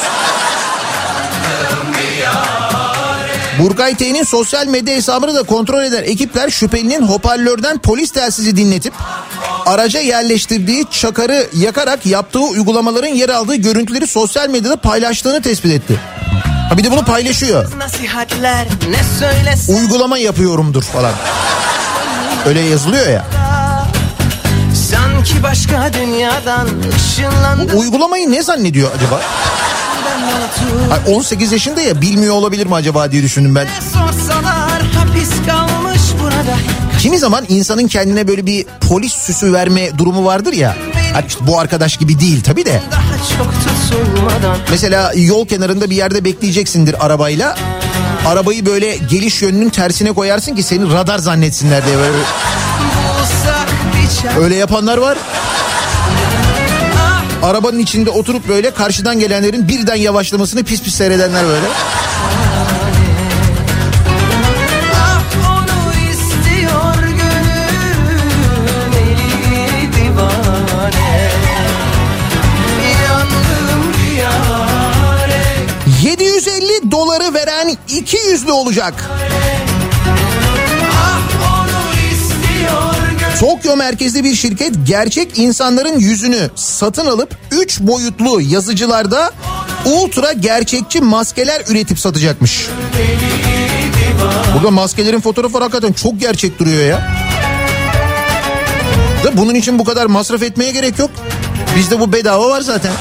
Burkay 3.59 3.95
T'nin 3.95 4.23
sosyal 4.23 4.67
medya 4.67 4.95
hesabını 4.95 5.35
da 5.35 5.43
kontrol 5.43 5.83
eden 5.83 6.03
ekipler 6.03 6.49
şüphelinin 6.49 7.07
hoparlörden 7.07 7.77
polis 7.77 8.11
telsizi 8.11 8.57
dinletip 8.57 8.93
araca 9.65 9.99
yerleştirdiği 9.99 10.85
çakarı 10.91 11.47
yakarak 11.53 12.05
yaptığı 12.05 12.39
uygulamaların 12.39 13.07
yer 13.07 13.29
aldığı 13.29 13.55
görüntüleri 13.55 14.07
sosyal 14.07 14.49
medyada 14.49 14.75
paylaştığını 14.75 15.41
tespit 15.41 15.71
etti. 15.71 15.99
Ha 16.69 16.77
bir 16.77 16.83
de 16.83 16.91
bunu 16.91 17.05
paylaşıyor. 17.05 17.71
Uygulama 19.69 20.17
yapıyorumdur 20.17 20.83
falan. 20.83 21.13
Öyle 22.45 22.59
yazılıyor 22.59 23.07
ya. 23.07 23.25
Sanki 24.91 25.43
başka 25.43 25.93
dünyadan 25.93 26.67
ışınlandım 26.95 27.79
uygulamayı 27.79 28.31
ne 28.31 28.43
zannediyor 28.43 28.91
acaba? 28.97 29.21
Ay 30.91 31.15
18 31.15 31.51
yaşında 31.51 31.81
ya 31.81 32.01
bilmiyor 32.01 32.35
olabilir 32.35 32.65
mi 32.65 32.75
acaba 32.75 33.11
diye 33.11 33.23
düşündüm 33.23 33.55
ben. 33.55 33.67
Kimi 36.99 37.17
zaman 37.17 37.45
insanın 37.49 37.87
kendine 37.87 38.27
böyle 38.27 38.45
bir 38.45 38.65
polis 38.89 39.13
süsü 39.13 39.53
verme 39.53 39.97
durumu 39.97 40.25
vardır 40.25 40.53
ya. 40.53 40.75
Ha 41.13 41.21
işte 41.27 41.47
bu 41.47 41.59
arkadaş 41.59 41.97
gibi 41.97 42.19
değil 42.19 42.43
tabii 42.43 42.65
de. 42.65 42.81
Mesela 44.71 45.11
yol 45.15 45.47
kenarında 45.47 45.89
bir 45.89 45.95
yerde 45.95 46.25
bekleyeceksindir 46.25 47.05
arabayla. 47.05 47.57
Arabayı 48.27 48.65
böyle 48.65 48.97
geliş 48.97 49.41
yönünün 49.41 49.69
tersine 49.69 50.11
koyarsın 50.11 50.55
ki 50.55 50.63
seni 50.63 50.93
radar 50.93 51.17
zannetsinler 51.19 51.85
diye 51.85 51.97
böyle. 51.97 52.17
Öyle 54.39 54.55
yapanlar 54.55 54.97
var. 54.97 55.17
Arabanın 57.43 57.79
içinde 57.79 58.09
oturup 58.09 58.47
böyle 58.47 58.71
karşıdan 58.73 59.19
gelenlerin 59.19 59.67
birden 59.67 59.95
yavaşlamasını 59.95 60.63
pis 60.63 60.83
pis 60.83 60.95
seyredenler 60.95 61.45
böyle. 61.45 61.65
Ah 64.95 65.23
onu 65.51 65.93
istiyor 66.11 66.95
gönül 67.03 68.19
eli 68.97 69.93
divane 69.93 71.31
Yandım 73.07 73.93
yâre 74.17 75.43
750 76.01 76.91
doları 76.91 77.33
veren 77.33 77.77
200'lü 77.89 78.51
olacak. 78.51 79.09
Tokyo 83.39 83.75
merkezli 83.75 84.23
bir 84.23 84.35
şirket 84.35 84.73
gerçek 84.85 85.37
insanların 85.37 85.99
yüzünü 85.99 86.49
satın 86.55 87.05
alıp 87.05 87.37
3 87.51 87.79
boyutlu 87.79 88.41
yazıcılarda 88.41 89.31
ultra 89.85 90.33
gerçekçi 90.33 91.01
maskeler 91.01 91.61
üretip 91.67 91.99
satacakmış. 91.99 92.67
Burada 94.53 94.71
maskelerin 94.71 95.21
fotoğrafı 95.21 95.57
hakikaten 95.57 95.93
çok 95.93 96.19
gerçek 96.19 96.59
duruyor 96.59 96.85
ya. 96.85 97.11
Da 99.23 99.37
bunun 99.37 99.55
için 99.55 99.79
bu 99.79 99.83
kadar 99.83 100.05
masraf 100.05 100.43
etmeye 100.43 100.71
gerek 100.71 100.99
yok. 100.99 101.11
Bizde 101.75 101.99
bu 101.99 102.13
bedava 102.13 102.49
var 102.49 102.61
zaten. 102.61 102.91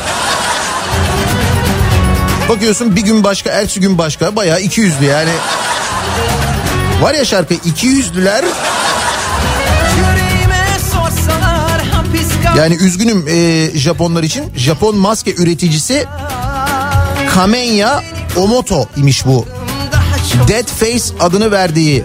Bakıyorsun 2.49 2.97
bir 2.97 3.03
gün 3.03 3.25
başka, 3.25 3.51
ertesi 3.51 3.81
gün 3.81 3.99
başka. 3.99 4.37
Bayağı 4.37 4.61
200'lü 4.61 5.05
yani. 5.05 5.33
Var 7.03 7.15
ya 7.15 7.25
şarkı 7.25 7.55
200'lüler 7.55 8.45
Yani 12.59 12.75
üzgünüm 12.75 13.29
e, 13.29 13.71
Japonlar 13.79 14.23
için. 14.23 14.45
Japon 14.57 14.97
maske 14.97 15.35
üreticisi 15.35 16.07
Kamenya 17.35 18.03
Omoto 18.37 18.87
imiş 18.97 19.27
bu. 19.27 19.47
Dead 20.49 20.67
Face 20.67 21.05
adını 21.21 21.51
verdiği 21.51 22.05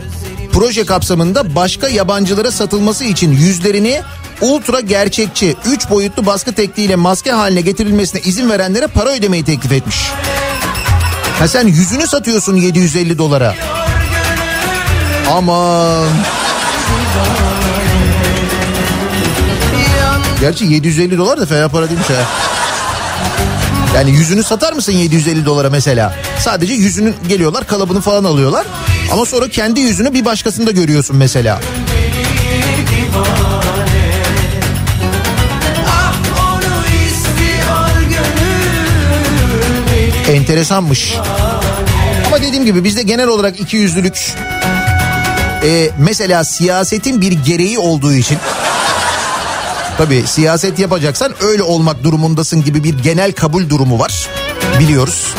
proje 0.52 0.86
kapsamında 0.86 1.56
başka 1.56 1.90
yabancılara 1.90 2.52
satılması 2.52 3.04
için 3.04 3.32
yüzlerini 3.32 4.02
ultra 4.42 4.80
gerçekçi 4.80 5.56
3 5.66 5.90
boyutlu 5.90 6.26
baskı 6.26 6.54
tekniğiyle 6.54 6.96
maske 6.96 7.32
haline 7.32 7.62
getirilmesine 7.62 8.22
izin 8.22 8.50
verenlere 8.50 8.88
para 8.88 9.10
ödemeyi 9.10 9.46
teklif 9.46 9.72
etmiş. 9.72 9.98
Ha 11.40 11.48
sen 11.48 11.68
yüzünü 11.68 12.08
satıyorsun 12.08 12.56
750 12.56 13.18
dolara. 13.18 13.56
Aman. 15.32 16.08
Gerçi 20.44 20.66
750 20.66 21.18
dolar 21.18 21.42
da 21.42 21.46
fena 21.46 21.70
para 21.70 21.90
değilmiş 21.90 22.10
ha. 22.10 22.14
Yani 23.96 24.12
yüzünü 24.12 24.44
satar 24.44 24.74
mısın 24.74 24.92
750 24.92 25.46
dolara 25.46 25.70
mesela? 25.70 26.16
Sadece 26.40 26.74
yüzünün 26.74 27.16
geliyorlar 27.28 27.68
kalıbını 27.68 28.02
falan 28.02 28.24
alıyorlar. 28.24 28.66
Ama 29.12 29.26
sonra 29.26 29.48
kendi 29.48 29.80
yüzünü 29.80 30.14
bir 30.14 30.26
başkasında 30.26 30.72
görüyorsun 30.72 31.18
mesela. 31.18 31.62
Enteresanmış. 40.30 41.16
Ama 42.28 42.42
dediğim 42.42 42.66
gibi 42.66 42.84
bizde 42.84 43.04
genel 43.04 43.28
olarak 43.28 43.60
iki 43.60 43.78
yüzlülük 43.78 44.34
e, 45.64 45.90
mesela 45.98 46.44
siyasetin 46.44 47.22
bir 47.22 47.32
gereği 47.32 47.80
olduğu 47.80 48.14
için 48.14 48.38
tabii 50.04 50.28
siyaset 50.28 50.80
yapacaksan 50.80 51.34
öyle 51.42 51.64
olmak 51.64 52.04
durumundasın 52.04 52.64
gibi 52.64 52.84
bir 52.84 53.00
genel 53.00 53.32
kabul 53.32 53.70
durumu 53.70 54.00
var 54.00 54.30
biliyoruz. 54.80 55.34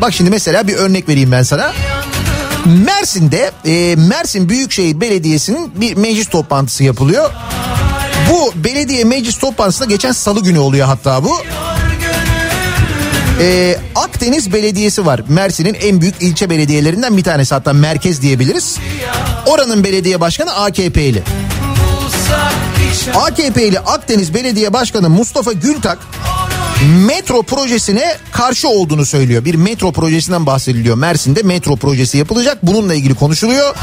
Bak 0.00 0.12
şimdi 0.12 0.30
mesela 0.30 0.68
bir 0.68 0.74
örnek 0.74 1.08
vereyim 1.08 1.32
ben 1.32 1.42
sana. 1.42 1.72
Mersin'de 2.86 3.50
e, 3.66 3.96
Mersin 3.96 4.48
Büyükşehir 4.48 5.00
Belediyesi'nin 5.00 5.80
bir 5.80 5.96
meclis 5.96 6.28
toplantısı 6.28 6.84
yapılıyor. 6.84 7.30
Bu 8.30 8.52
belediye 8.64 9.04
meclis 9.04 9.38
toplantısında 9.38 9.88
geçen 9.88 10.12
salı 10.12 10.42
günü 10.42 10.58
oluyor 10.58 10.86
hatta 10.86 11.24
bu. 11.24 11.36
Ee, 13.40 13.76
Akdeniz 13.94 14.52
Belediyesi 14.52 15.06
var. 15.06 15.20
Mersin'in 15.28 15.74
en 15.74 16.00
büyük 16.00 16.22
ilçe 16.22 16.50
belediyelerinden 16.50 17.16
bir 17.16 17.24
tanesi 17.24 17.54
hatta 17.54 17.72
merkez 17.72 18.22
diyebiliriz. 18.22 18.78
Oranın 19.46 19.84
belediye 19.84 20.20
başkanı 20.20 20.54
AKP'li. 20.54 21.22
AKP'li 23.14 23.80
Akdeniz 23.80 24.34
Belediye 24.34 24.72
Başkanı 24.72 25.10
Mustafa 25.10 25.52
Gültak 25.52 25.98
metro 27.06 27.42
projesine 27.42 28.16
karşı 28.32 28.68
olduğunu 28.68 29.06
söylüyor. 29.06 29.44
Bir 29.44 29.54
metro 29.54 29.92
projesinden 29.92 30.46
bahsediliyor. 30.46 30.96
Mersin'de 30.96 31.42
metro 31.42 31.76
projesi 31.76 32.18
yapılacak. 32.18 32.58
Bununla 32.62 32.94
ilgili 32.94 33.14
konuşuluyor. 33.14 33.74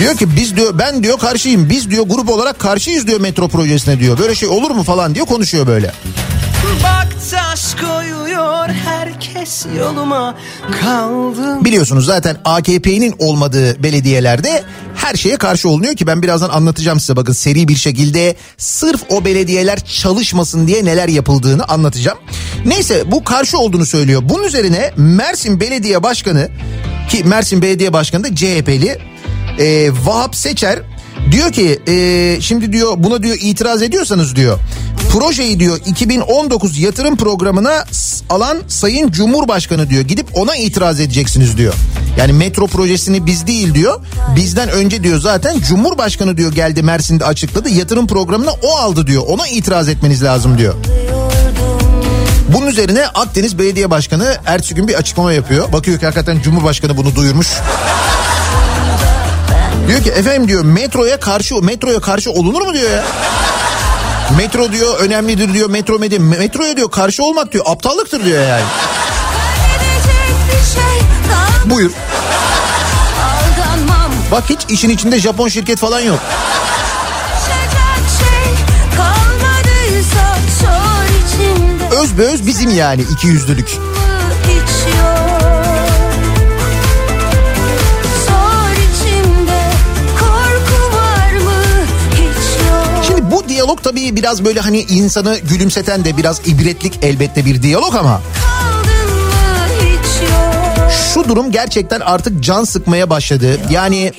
Diyor 0.00 0.16
ki 0.16 0.36
biz 0.36 0.56
diyor 0.56 0.78
ben 0.78 1.02
diyor 1.02 1.18
karşıyım. 1.18 1.70
Biz 1.70 1.90
diyor 1.90 2.04
grup 2.06 2.28
olarak 2.30 2.58
karşıyız 2.58 3.06
diyor 3.06 3.20
metro 3.20 3.48
projesine 3.48 3.98
diyor. 3.98 4.18
Böyle 4.18 4.34
şey 4.34 4.48
olur 4.48 4.70
mu 4.70 4.82
falan 4.82 5.14
diyor 5.14 5.26
konuşuyor 5.26 5.66
böyle. 5.66 5.92
Bak 6.84 7.08
taş 7.30 7.74
koyuyor 7.74 8.68
herkes 8.68 9.66
yoluma 9.78 10.34
kaldım. 10.82 11.64
Biliyorsunuz 11.64 12.06
zaten 12.06 12.36
AKP'nin 12.44 13.14
olmadığı 13.18 13.82
belediyelerde 13.82 14.64
her 15.06 15.14
şeye 15.14 15.36
karşı 15.36 15.68
olunuyor 15.68 15.96
ki 15.96 16.06
ben 16.06 16.22
birazdan 16.22 16.50
anlatacağım 16.50 17.00
size 17.00 17.16
bakın 17.16 17.32
seri 17.32 17.68
bir 17.68 17.76
şekilde 17.76 18.36
sırf 18.58 19.02
o 19.10 19.24
belediyeler 19.24 19.78
çalışmasın 19.84 20.66
diye 20.66 20.84
neler 20.84 21.08
yapıldığını 21.08 21.64
anlatacağım. 21.64 22.18
Neyse 22.64 23.04
bu 23.06 23.24
karşı 23.24 23.58
olduğunu 23.58 23.86
söylüyor. 23.86 24.22
Bunun 24.24 24.44
üzerine 24.44 24.92
Mersin 24.96 25.60
Belediye 25.60 26.02
Başkanı 26.02 26.48
ki 27.08 27.24
Mersin 27.24 27.62
Belediye 27.62 27.92
Başkanı 27.92 28.24
da 28.24 28.34
CHP'li 28.34 28.98
e, 29.58 29.90
Vahap 30.04 30.36
Seçer 30.36 30.82
diyor 31.30 31.52
ki 31.52 31.80
e, 31.88 32.36
şimdi 32.40 32.72
diyor 32.72 32.94
buna 32.96 33.22
diyor 33.22 33.36
itiraz 33.40 33.82
ediyorsanız 33.82 34.36
diyor 34.36 34.58
projeyi 35.18 35.60
diyor 35.60 35.80
2019 35.86 36.78
yatırım 36.78 37.16
programına 37.16 37.84
alan 38.30 38.58
Sayın 38.68 39.10
Cumhurbaşkanı 39.10 39.90
diyor 39.90 40.02
gidip 40.02 40.26
ona 40.34 40.56
itiraz 40.56 41.00
edeceksiniz 41.00 41.58
diyor. 41.58 41.74
Yani 42.18 42.32
metro 42.32 42.66
projesini 42.66 43.26
biz 43.26 43.46
değil 43.46 43.74
diyor. 43.74 44.00
Bizden 44.36 44.68
önce 44.68 45.02
diyor 45.02 45.20
zaten 45.20 45.60
Cumhurbaşkanı 45.60 46.36
diyor 46.36 46.52
geldi 46.52 46.82
Mersin'de 46.82 47.24
açıkladı. 47.24 47.68
Yatırım 47.68 48.06
programına 48.06 48.50
o 48.62 48.76
aldı 48.76 49.06
diyor. 49.06 49.22
Ona 49.26 49.48
itiraz 49.48 49.88
etmeniz 49.88 50.22
lazım 50.22 50.58
diyor. 50.58 50.74
Bunun 52.48 52.66
üzerine 52.66 53.06
Akdeniz 53.06 53.58
Belediye 53.58 53.90
Başkanı 53.90 54.36
ertesi 54.46 54.88
bir 54.88 54.94
açıklama 54.94 55.32
yapıyor. 55.32 55.72
Bakıyor 55.72 55.98
ki 55.98 56.04
hakikaten 56.06 56.40
Cumhurbaşkanı 56.40 56.96
bunu 56.96 57.14
duyurmuş. 57.14 57.48
Diyor 59.88 60.02
ki 60.02 60.10
efendim 60.10 60.48
diyor 60.48 60.64
metroya 60.64 61.20
karşı 61.20 61.54
metroya 61.54 62.00
karşı 62.00 62.30
olunur 62.30 62.60
mu 62.60 62.74
diyor 62.74 62.90
ya. 62.90 63.04
Metro 64.36 64.72
diyor 64.72 64.98
önemlidir 64.98 65.54
diyor 65.54 65.70
metro 65.70 65.98
medya 65.98 66.20
metroya 66.20 66.76
diyor 66.76 66.90
karşı 66.90 67.24
olmak 67.24 67.52
diyor 67.52 67.64
aptallıktır 67.68 68.24
diyor 68.24 68.46
yani. 68.48 68.64
Buyur. 71.64 71.90
Bak 74.32 74.44
hiç 74.50 74.60
işin 74.68 74.90
içinde 74.90 75.20
Japon 75.20 75.48
şirket 75.48 75.78
falan 75.78 76.00
yok. 76.00 76.18
Şey 78.18 78.54
kalmadıysa 78.96 80.36
sor 80.60 81.04
içinde 81.04 81.96
Öz 81.96 82.18
be 82.18 82.22
öz 82.22 82.46
bizim 82.46 82.70
yani 82.74 83.02
iki 83.12 83.26
yüzlülük. 83.26 83.68
Diyalog 93.66 93.82
tabii 93.82 94.16
biraz 94.16 94.44
böyle 94.44 94.60
hani 94.60 94.80
insanı 94.80 95.38
gülümseten 95.38 96.04
de 96.04 96.16
biraz 96.16 96.40
ibretlik 96.46 96.98
elbette 97.02 97.44
bir 97.44 97.62
diyalog 97.62 97.94
ama 97.94 98.22
şu 101.14 101.28
durum 101.28 101.52
gerçekten 101.52 102.00
artık 102.00 102.44
can 102.44 102.64
sıkmaya 102.64 103.10
başladı. 103.10 103.60
Yani 103.70 104.12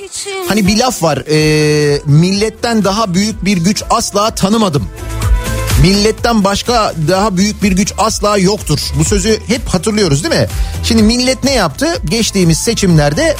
hani 0.48 0.66
bir 0.66 0.78
laf 0.78 1.02
var 1.02 1.18
e, 1.30 2.00
milletten 2.04 2.84
daha 2.84 3.14
büyük 3.14 3.44
bir 3.44 3.56
güç 3.56 3.82
asla 3.90 4.30
tanımadım. 4.30 4.88
Milletten 5.82 6.44
başka 6.44 6.94
daha 7.08 7.36
büyük 7.36 7.62
bir 7.62 7.72
güç 7.72 7.92
asla 7.98 8.38
yoktur. 8.38 8.80
Bu 8.98 9.04
sözü 9.04 9.38
hep 9.46 9.68
hatırlıyoruz 9.68 10.24
değil 10.24 10.34
mi? 10.34 10.46
Şimdi 10.84 11.02
millet 11.02 11.44
ne 11.44 11.52
yaptı? 11.52 11.86
Geçtiğimiz 12.04 12.58
seçimlerde 12.58 13.36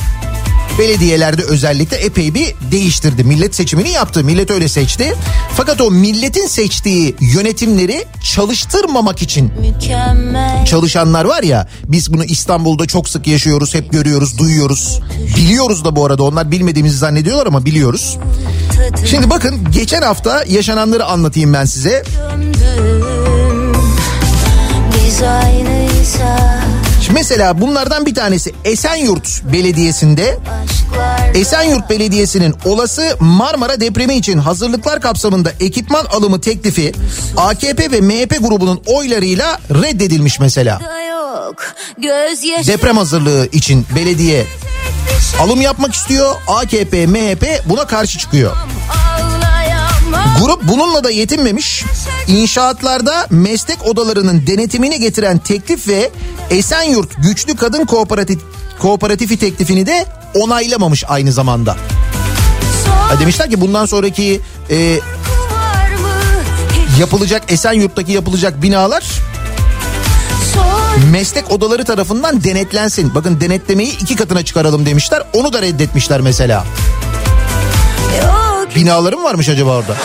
belediyelerde 0.78 1.42
özellikle 1.42 1.96
epey 1.96 2.34
bir 2.34 2.54
değiştirdi. 2.70 3.24
Millet 3.24 3.54
seçimini 3.54 3.90
yaptı. 3.90 4.24
Millet 4.24 4.50
öyle 4.50 4.68
seçti. 4.68 5.14
Fakat 5.56 5.80
o 5.80 5.90
milletin 5.90 6.46
seçtiği 6.46 7.16
yönetimleri 7.20 8.04
çalıştırmamak 8.34 9.22
için 9.22 9.52
Mükemmel 9.60 10.64
çalışanlar 10.64 11.24
var 11.24 11.42
ya 11.42 11.68
biz 11.84 12.12
bunu 12.12 12.24
İstanbul'da 12.24 12.86
çok 12.86 13.08
sık 13.08 13.26
yaşıyoruz 13.26 13.74
hep 13.74 13.92
görüyoruz 13.92 14.38
duyuyoruz 14.38 15.00
biliyoruz 15.36 15.84
da 15.84 15.96
bu 15.96 16.06
arada 16.06 16.22
onlar 16.22 16.50
bilmediğimizi 16.50 16.96
zannediyorlar 16.96 17.46
ama 17.46 17.64
biliyoruz. 17.64 18.18
Şimdi 19.06 19.30
bakın 19.30 19.70
geçen 19.72 20.02
hafta 20.02 20.44
yaşananları 20.48 21.04
anlatayım 21.04 21.52
ben 21.52 21.64
size. 21.64 22.04
Biz 24.94 25.22
aynıysa 25.22 26.60
Mesela 27.14 27.60
bunlardan 27.60 28.06
bir 28.06 28.14
tanesi 28.14 28.54
Esenyurt 28.64 29.42
Belediyesi'nde 29.52 30.38
Esenyurt 31.34 31.90
Belediyesi'nin 31.90 32.54
olası 32.64 33.16
Marmara 33.20 33.80
depremi 33.80 34.14
için 34.14 34.38
hazırlıklar 34.38 35.00
kapsamında 35.00 35.52
ekipman 35.60 36.04
alımı 36.04 36.40
teklifi 36.40 36.92
AKP 37.36 37.90
ve 37.90 38.00
MHP 38.00 38.38
grubunun 38.40 38.82
oylarıyla 38.86 39.58
reddedilmiş 39.70 40.40
mesela. 40.40 40.78
Deprem 42.66 42.96
hazırlığı 42.96 43.48
için 43.52 43.86
belediye 43.96 44.46
alım 45.40 45.60
yapmak 45.60 45.94
istiyor. 45.94 46.34
AKP, 46.46 47.06
MHP 47.06 47.62
buna 47.68 47.86
karşı 47.86 48.18
çıkıyor. 48.18 48.56
Grup 50.42 50.68
bununla 50.68 51.04
da 51.04 51.10
yetinmemiş. 51.10 51.84
İnşaatlarda 52.26 53.26
meslek 53.30 53.86
odalarının 53.86 54.46
denetimini 54.46 55.00
getiren 55.00 55.38
teklif 55.38 55.88
ve 55.88 56.10
Esenyurt 56.50 57.22
Güçlü 57.22 57.56
Kadın 57.56 57.84
Kooperatif 57.84 58.40
Kooperatifi 58.78 59.36
teklifini 59.36 59.86
de 59.86 60.06
onaylamamış 60.34 61.04
aynı 61.08 61.32
zamanda. 61.32 61.76
Ha 63.08 63.20
demişler 63.20 63.50
ki 63.50 63.60
bundan 63.60 63.86
sonraki 63.86 64.40
e, 64.70 65.00
yapılacak 66.98 67.52
Esenyurt'taki 67.52 68.12
yapılacak 68.12 68.62
binalar 68.62 69.04
meslek 71.12 71.50
odaları 71.50 71.84
tarafından 71.84 72.44
denetlensin. 72.44 73.14
Bakın 73.14 73.40
denetlemeyi 73.40 73.98
iki 73.98 74.16
katına 74.16 74.44
çıkaralım 74.44 74.86
demişler. 74.86 75.22
Onu 75.32 75.52
da 75.52 75.62
reddetmişler 75.62 76.20
mesela. 76.20 76.64
yok 78.22 78.37
Binaları 78.76 79.16
mı 79.16 79.24
varmış 79.24 79.48
acaba 79.48 79.76
orada? 79.76 79.96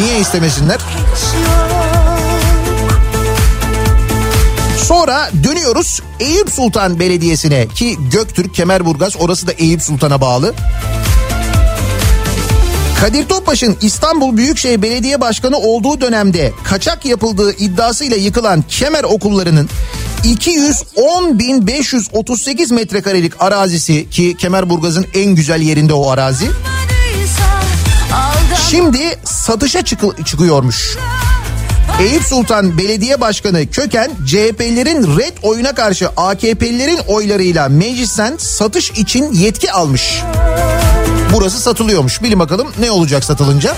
Niye 0.00 0.20
istemesinler? 0.20 0.78
Sonra 4.84 5.30
dönüyoruz 5.44 6.00
Eyüp 6.20 6.50
Sultan 6.50 7.00
Belediyesi'ne 7.00 7.68
ki 7.68 7.96
Göktürk 8.12 8.54
Kemerburgaz 8.54 9.16
orası 9.16 9.46
da 9.46 9.52
Eyüp 9.52 9.82
Sultan'a 9.82 10.20
bağlı. 10.20 10.54
Kadir 13.00 13.28
Topbaş'ın 13.28 13.76
İstanbul 13.82 14.36
Büyükşehir 14.36 14.82
Belediye 14.82 15.20
Başkanı 15.20 15.56
olduğu 15.56 16.00
dönemde 16.00 16.52
kaçak 16.64 17.04
yapıldığı 17.04 17.52
iddiasıyla 17.52 18.16
yıkılan 18.16 18.64
Kemer 18.68 19.04
okullarının 19.04 19.68
210.538 20.24 22.74
metrekarelik 22.74 23.42
arazisi 23.42 24.10
ki 24.10 24.36
Kemerburgaz'ın 24.38 25.06
en 25.14 25.34
güzel 25.34 25.60
yerinde 25.60 25.92
o 25.92 26.10
arazi. 26.10 26.46
Şimdi 28.70 29.18
satışa 29.24 29.82
çıkı- 29.84 30.24
çıkıyormuş. 30.24 30.96
Eyüp 32.00 32.22
Sultan 32.22 32.78
Belediye 32.78 33.20
Başkanı 33.20 33.70
Köken 33.70 34.10
CHP'lerin 34.26 35.18
red 35.18 35.36
oyuna 35.42 35.74
karşı 35.74 36.08
AKP'lilerin 36.16 36.98
oylarıyla 37.08 37.68
meclisten 37.68 38.36
satış 38.38 38.90
için 38.90 39.32
yetki 39.32 39.72
almış. 39.72 40.22
Burası 41.34 41.60
satılıyormuş. 41.60 42.22
Bilin 42.22 42.38
bakalım 42.38 42.68
ne 42.80 42.90
olacak 42.90 43.24
satılınca? 43.24 43.74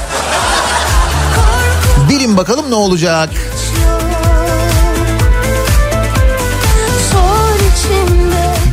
Bilin 2.11 2.37
bakalım 2.37 2.71
ne 2.71 2.75
olacak? 2.75 3.31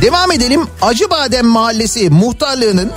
Devam 0.02 0.32
edelim. 0.32 0.66
Acıbadem 0.82 1.46
Mahallesi 1.46 2.10
muhtarlığının 2.10 2.92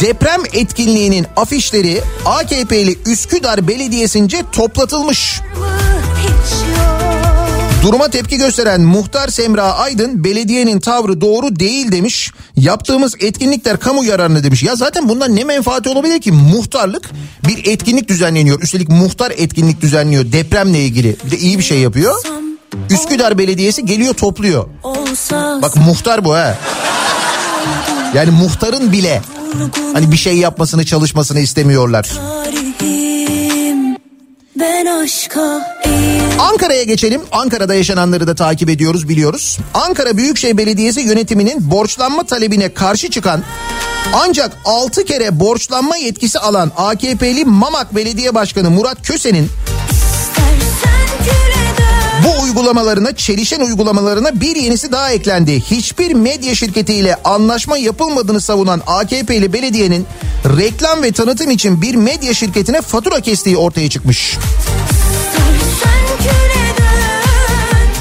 deprem 0.00 0.40
etkinliğinin 0.52 1.26
afişleri 1.36 2.02
AKP'li 2.24 2.98
Üsküdar 3.06 3.68
Belediyesi'nce 3.68 4.42
toplatılmış. 4.52 5.40
Duruma 7.82 8.08
tepki 8.08 8.36
gösteren 8.36 8.80
muhtar 8.80 9.28
Semra 9.28 9.62
Aydın 9.62 10.24
belediyenin 10.24 10.80
tavrı 10.80 11.20
doğru 11.20 11.56
değil 11.56 11.92
demiş. 11.92 12.32
Yaptığımız 12.56 13.14
etkinlikler 13.20 13.80
kamu 13.80 14.04
yararına 14.04 14.44
demiş. 14.44 14.62
Ya 14.62 14.76
zaten 14.76 15.08
bundan 15.08 15.36
ne 15.36 15.44
menfaati 15.44 15.88
olabilir 15.88 16.20
ki? 16.20 16.32
Muhtarlık 16.32 17.10
bir 17.48 17.72
etkinlik 17.72 18.08
düzenleniyor. 18.08 18.62
Üstelik 18.62 18.88
muhtar 18.88 19.32
etkinlik 19.36 19.80
düzenliyor 19.80 20.32
depremle 20.32 20.80
ilgili. 20.80 21.16
Bir 21.24 21.30
de 21.30 21.38
iyi 21.38 21.58
bir 21.58 21.64
şey 21.64 21.78
yapıyor. 21.78 22.14
Üsküdar 22.90 23.38
Belediyesi 23.38 23.84
geliyor 23.84 24.14
topluyor. 24.14 24.66
Bak 25.62 25.76
muhtar 25.76 26.24
bu 26.24 26.34
ha. 26.34 26.58
Yani 28.14 28.30
muhtarın 28.30 28.92
bile 28.92 29.22
hani 29.92 30.12
bir 30.12 30.16
şey 30.16 30.36
yapmasını 30.36 30.84
çalışmasını 30.86 31.40
istemiyorlar. 31.40 32.10
Ankara'ya 36.38 36.82
geçelim. 36.82 37.20
Ankara'da 37.32 37.74
yaşananları 37.74 38.26
da 38.26 38.34
takip 38.34 38.70
ediyoruz 38.70 39.08
biliyoruz. 39.08 39.58
Ankara 39.74 40.16
Büyükşehir 40.16 40.58
Belediyesi 40.58 41.00
yönetiminin 41.00 41.70
borçlanma 41.70 42.26
talebine 42.26 42.74
karşı 42.74 43.10
çıkan 43.10 43.42
ancak 44.14 44.56
6 44.64 45.04
kere 45.04 45.40
borçlanma 45.40 45.96
yetkisi 45.96 46.38
alan 46.38 46.72
AKP'li 46.76 47.44
Mamak 47.44 47.94
Belediye 47.96 48.34
Başkanı 48.34 48.70
Murat 48.70 49.02
Köse'nin 49.02 49.48
bu 52.26 52.42
uygulamalarına, 52.42 53.16
çelişen 53.16 53.60
uygulamalarına 53.60 54.40
bir 54.40 54.56
yenisi 54.56 54.92
daha 54.92 55.10
eklendi. 55.10 55.60
Hiçbir 55.60 56.14
medya 56.14 56.54
şirketiyle 56.54 57.16
anlaşma 57.24 57.78
yapılmadığını 57.78 58.40
savunan 58.40 58.82
AKP'li 58.86 59.52
belediyenin 59.52 60.06
reklam 60.58 61.02
ve 61.02 61.12
tanıtım 61.12 61.50
için 61.50 61.82
bir 61.82 61.94
medya 61.94 62.34
şirketine 62.34 62.82
fatura 62.82 63.20
kestiği 63.20 63.56
ortaya 63.56 63.90
çıkmış. 63.90 64.36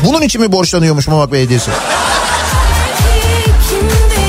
Bunun 0.05 0.21
için 0.21 0.41
mi 0.41 0.51
borçlanıyormuş 0.51 1.07
Mamak 1.07 1.31
Belediyesi? 1.31 1.71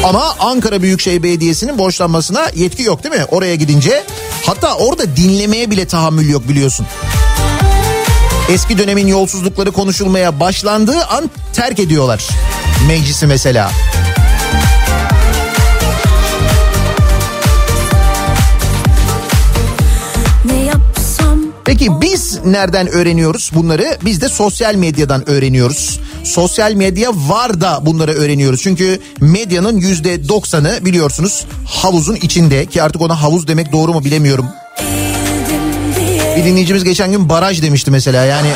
Ama 0.05 0.37
Ankara 0.41 0.83
Büyükşehir 0.83 1.23
Belediyesi'nin 1.23 1.79
borçlanmasına 1.79 2.47
yetki 2.55 2.83
yok 2.83 3.05
değil 3.05 3.15
mi? 3.15 3.25
Oraya 3.31 3.55
gidince 3.55 4.05
hatta 4.47 4.75
orada 4.75 5.17
dinlemeye 5.17 5.71
bile 5.71 5.87
tahammül 5.87 6.29
yok 6.29 6.49
biliyorsun. 6.49 6.87
Eski 8.51 8.79
dönemin 8.79 9.07
yolsuzlukları 9.07 9.73
konuşulmaya 9.73 10.41
başlandığı 10.41 11.05
an 11.05 11.31
terk 11.53 11.79
ediyorlar 11.79 12.29
meclisi 12.89 13.27
mesela. 13.27 13.71
Peki 21.65 22.01
biz 22.01 22.39
nereden 22.45 22.89
öğreniyoruz 22.89 23.51
bunları? 23.55 23.99
Biz 24.05 24.21
de 24.21 24.29
sosyal 24.29 24.75
medyadan 24.75 25.29
öğreniyoruz. 25.31 26.01
Sosyal 26.25 26.73
medya 26.73 27.11
var 27.15 27.61
da 27.61 27.87
bunları 27.87 28.13
öğreniyoruz. 28.13 28.63
Çünkü 28.63 29.01
medyanın 29.21 29.77
yüzde 29.77 30.29
doksanı 30.29 30.79
biliyorsunuz 30.83 31.47
havuzun 31.67 32.15
içinde 32.15 32.67
ki 32.67 32.83
artık 32.83 33.03
ona 33.03 33.23
havuz 33.23 33.49
demek 33.49 33.73
doğru 33.73 33.93
mu 33.93 34.05
bilemiyorum. 34.05 34.47
Bir 36.37 36.45
dinleyicimiz 36.45 36.85
geçen 36.85 37.13
gün 37.13 37.29
baraj 37.29 37.63
demişti 37.63 37.91
mesela 37.91 38.25
yani. 38.25 38.49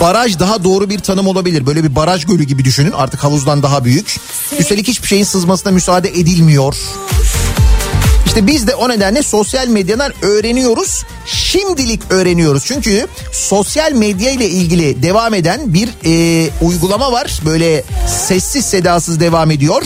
Baraj 0.00 0.38
daha 0.38 0.64
doğru 0.64 0.90
bir 0.90 0.98
tanım 0.98 1.26
olabilir. 1.26 1.66
Böyle 1.66 1.84
bir 1.84 1.96
baraj 1.96 2.24
gölü 2.24 2.44
gibi 2.44 2.64
düşünün 2.64 2.92
artık 2.92 3.24
havuzdan 3.24 3.62
daha 3.62 3.84
büyük. 3.84 4.16
Üstelik 4.58 4.88
hiçbir 4.88 5.08
şeyin 5.08 5.24
sızmasına 5.24 5.72
müsaade 5.72 6.08
edilmiyor. 6.08 6.76
İşte 8.26 8.46
biz 8.46 8.66
de 8.66 8.74
o 8.74 8.88
nedenle 8.88 9.22
sosyal 9.22 9.68
medyadan 9.68 10.12
öğreniyoruz. 10.22 11.02
Şimdilik 11.26 12.02
öğreniyoruz. 12.10 12.64
Çünkü 12.66 13.06
sosyal 13.32 13.92
medya 13.92 14.30
ile 14.30 14.48
ilgili 14.48 15.02
devam 15.02 15.34
eden 15.34 15.74
bir 15.74 15.88
e, 16.04 16.50
uygulama 16.60 17.12
var. 17.12 17.40
Böyle 17.44 17.84
sessiz 18.26 18.64
sedasız 18.66 19.20
devam 19.20 19.50
ediyor. 19.50 19.82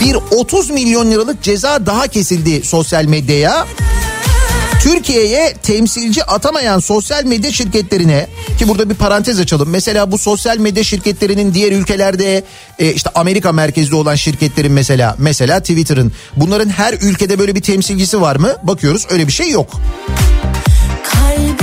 Bir 0.00 0.16
30 0.30 0.70
milyon 0.70 1.10
liralık 1.10 1.42
ceza 1.42 1.86
daha 1.86 2.08
kesildi 2.08 2.64
sosyal 2.64 3.04
medyaya. 3.04 3.66
Türkiye'ye 4.82 5.54
temsilci 5.62 6.24
atamayan 6.24 6.78
sosyal 6.78 7.24
medya 7.24 7.52
şirketlerine 7.52 8.26
ki 8.58 8.68
burada 8.68 8.90
bir 8.90 8.94
parantez 8.94 9.40
açalım. 9.40 9.68
Mesela 9.70 10.12
bu 10.12 10.18
sosyal 10.18 10.58
medya 10.58 10.84
şirketlerinin 10.84 11.54
diğer 11.54 11.72
ülkelerde 11.72 12.44
e, 12.78 12.92
işte 12.92 13.10
Amerika 13.14 13.52
merkezli 13.52 13.94
olan 13.94 14.14
şirketlerin 14.14 14.72
mesela 14.72 15.16
mesela 15.18 15.60
Twitter'ın 15.60 16.12
bunların 16.36 16.68
her 16.68 16.94
ülkede 16.94 17.38
böyle 17.38 17.54
bir 17.54 17.62
temsilcisi 17.62 18.20
var 18.20 18.36
mı? 18.36 18.56
Bakıyoruz 18.62 19.06
öyle 19.10 19.26
bir 19.26 19.32
şey 19.32 19.50
yok. 19.50 19.80
Kalbim 21.04 21.56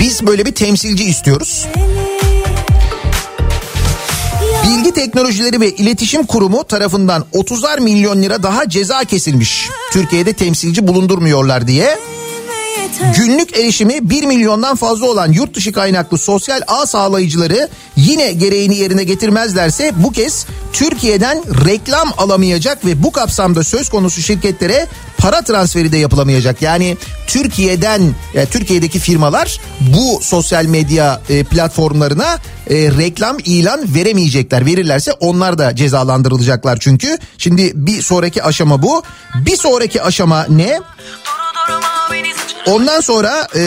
Biz 0.00 0.26
böyle 0.26 0.46
bir 0.46 0.54
temsilci 0.54 1.04
istiyoruz. 1.04 1.66
Bilgi 4.68 4.92
Teknolojileri 4.92 5.60
ve 5.60 5.70
İletişim 5.70 6.26
Kurumu 6.26 6.64
tarafından 6.64 7.24
30'ar 7.34 7.80
milyon 7.80 8.22
lira 8.22 8.42
daha 8.42 8.68
ceza 8.68 9.04
kesilmiş. 9.04 9.68
Türkiye'de 9.92 10.32
temsilci 10.32 10.86
bulundurmuyorlar 10.86 11.66
diye. 11.66 11.98
Günlük 13.16 13.58
erişimi 13.58 14.10
1 14.10 14.26
milyondan 14.26 14.76
fazla 14.76 15.06
olan 15.06 15.32
yurt 15.32 15.54
dışı 15.54 15.72
kaynaklı 15.72 16.18
sosyal 16.18 16.60
ağ 16.66 16.86
sağlayıcıları 16.86 17.68
yine 17.96 18.32
gereğini 18.32 18.76
yerine 18.76 19.04
getirmezlerse 19.04 19.92
bu 19.96 20.12
kez 20.12 20.46
Türkiye'den 20.72 21.42
reklam 21.66 22.12
alamayacak 22.18 22.84
ve 22.84 23.02
bu 23.02 23.12
kapsamda 23.12 23.64
söz 23.64 23.88
konusu 23.88 24.22
şirketlere 24.22 24.86
para 25.18 25.42
transferi 25.42 25.92
de 25.92 25.98
yapılamayacak. 25.98 26.62
Yani 26.62 26.96
Türkiye'den 27.26 28.02
yani 28.34 28.46
Türkiye'deki 28.50 28.98
firmalar 28.98 29.60
bu 29.80 30.20
sosyal 30.22 30.64
medya 30.64 31.20
e, 31.28 31.44
platformlarına 31.44 32.38
e, 32.70 32.74
reklam 32.74 33.36
ilan 33.44 33.94
veremeyecekler. 33.94 34.66
Verirlerse 34.66 35.12
onlar 35.12 35.58
da 35.58 35.76
cezalandırılacaklar 35.76 36.78
çünkü. 36.80 37.18
Şimdi 37.38 37.72
bir 37.74 38.02
sonraki 38.02 38.42
aşama 38.42 38.82
bu. 38.82 39.02
Bir 39.34 39.56
sonraki 39.56 40.02
aşama 40.02 40.46
ne? 40.48 40.80
Ondan 42.66 43.00
sonra 43.00 43.48
e, 43.56 43.62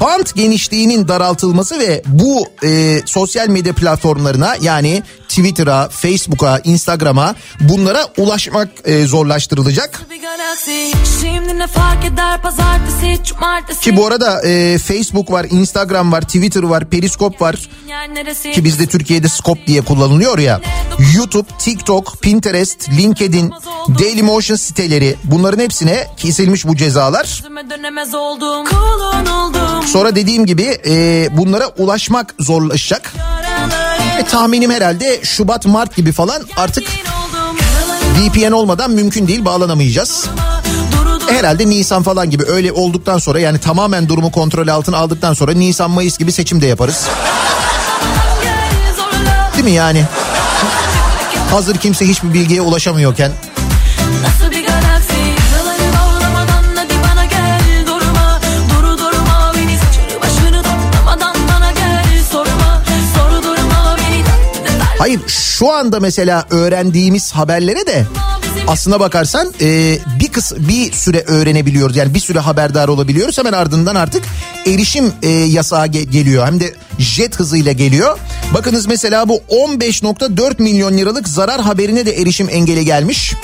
bant 0.00 0.34
genişliğinin 0.34 1.08
daraltılması 1.08 1.78
ve 1.78 2.02
bu 2.06 2.46
e, 2.64 3.00
sosyal 3.06 3.48
medya 3.48 3.72
platformlarına 3.74 4.56
yani 4.60 5.02
Twitter'a, 5.28 5.88
Facebook'a, 5.88 6.60
Instagram'a 6.64 7.34
bunlara 7.60 8.06
ulaşmak 8.18 8.68
e, 8.84 9.06
zorlaştırılacak. 9.06 10.00
Ki 13.80 13.96
bu 13.96 14.06
arada 14.06 14.42
e, 14.46 14.78
Facebook 14.78 15.32
var, 15.32 15.46
Instagram 15.50 16.12
var, 16.12 16.22
Twitter 16.22 16.62
var, 16.62 16.90
Periskop 16.90 17.40
var. 17.40 17.56
Ki 18.52 18.64
bizde 18.64 18.86
Türkiye'de 18.86 19.28
Scope 19.28 19.66
diye 19.66 19.80
kullanılıyor 19.80 20.38
ya. 20.38 20.60
YouTube, 21.16 21.48
TikTok, 21.58 22.22
Pinterest, 22.22 22.88
LinkedIn, 22.88 23.52
Dailymotion 23.98 24.56
siteleri 24.56 25.16
bunların 25.24 25.64
hepsine 25.64 26.06
kesilmiş 26.16 26.66
bu 26.66 26.76
cezalar. 26.76 27.42
Sonra 29.92 30.14
dediğim 30.14 30.46
gibi 30.46 30.78
e, 30.86 31.28
bunlara 31.36 31.66
ulaşmak 31.66 32.34
zorlaşacak. 32.38 33.12
E, 34.18 34.24
tahminim 34.24 34.70
herhalde 34.70 35.20
Şubat 35.22 35.66
Mart 35.66 35.96
gibi 35.96 36.12
falan 36.12 36.42
artık 36.56 36.84
VPN 38.18 38.52
olmadan 38.52 38.90
mümkün 38.90 39.28
değil 39.28 39.44
bağlanamayacağız. 39.44 40.26
E, 41.30 41.34
Herhalde 41.34 41.70
Nisan 41.70 42.02
falan 42.02 42.30
gibi 42.30 42.44
öyle 42.46 42.72
olduktan 42.72 43.18
sonra 43.18 43.40
yani 43.40 43.58
tamamen 43.58 44.08
durumu 44.08 44.32
kontrol 44.32 44.68
altına 44.68 44.96
aldıktan 44.96 45.34
sonra 45.34 45.52
Nisan 45.52 45.90
Mayıs 45.90 46.18
gibi 46.18 46.32
seçim 46.32 46.60
de 46.62 46.66
yaparız. 46.66 47.08
Değil 49.54 49.64
mi 49.64 49.70
yani? 49.70 50.04
Hazır 51.50 51.76
kimse 51.76 52.08
hiçbir 52.08 52.34
bilgiye 52.34 52.60
ulaşamıyorken 52.60 53.32
Hayır 65.00 65.20
şu 65.26 65.72
anda 65.72 66.00
mesela 66.00 66.44
öğrendiğimiz 66.50 67.32
haberlere 67.32 67.86
de 67.86 68.06
aslına 68.68 69.00
bakarsan 69.00 69.52
e, 69.60 69.98
bir 70.20 70.28
kıs 70.28 70.52
bir 70.58 70.92
süre 70.92 71.24
öğrenebiliyoruz. 71.26 71.96
Yani 71.96 72.14
bir 72.14 72.20
süre 72.20 72.38
haberdar 72.38 72.88
olabiliyoruz. 72.88 73.38
Hemen 73.38 73.52
ardından 73.52 73.94
artık 73.94 74.24
erişim 74.66 75.12
e, 75.22 75.28
yasağı 75.28 75.86
ge- 75.86 76.10
geliyor. 76.10 76.46
Hem 76.46 76.60
de 76.60 76.74
jet 76.98 77.36
hızıyla 77.40 77.72
geliyor. 77.72 78.18
Bakınız 78.54 78.86
mesela 78.86 79.28
bu 79.28 79.42
15.4 79.48 80.62
milyon 80.62 80.98
liralık 80.98 81.28
zarar 81.28 81.60
haberine 81.60 82.06
de 82.06 82.12
erişim 82.12 82.48
engeli 82.50 82.84
gelmiş. 82.84 83.34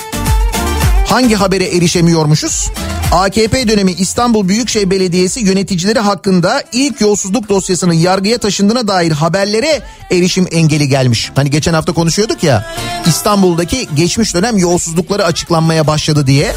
Hangi 1.07 1.35
habere 1.35 1.65
erişemiyormuşuz? 1.77 2.71
AKP 3.13 3.69
dönemi 3.69 3.93
İstanbul 3.93 4.49
Büyükşehir 4.49 4.91
Belediyesi 4.91 5.41
yöneticileri 5.41 5.99
hakkında 5.99 6.63
ilk 6.73 7.01
yolsuzluk 7.01 7.49
dosyasının 7.49 7.93
yargıya 7.93 8.39
taşındığına 8.39 8.89
dair 8.89 9.13
haberlere 9.13 9.83
erişim 10.11 10.47
engeli 10.51 10.89
gelmiş. 10.89 11.31
Hani 11.35 11.51
geçen 11.51 11.75
hafta 11.75 11.93
konuşuyorduk 11.93 12.43
ya 12.43 12.75
İstanbul'daki 13.07 13.89
geçmiş 13.97 14.35
dönem 14.35 14.57
yolsuzlukları 14.57 15.25
açıklanmaya 15.25 15.87
başladı 15.87 16.27
diye. 16.27 16.53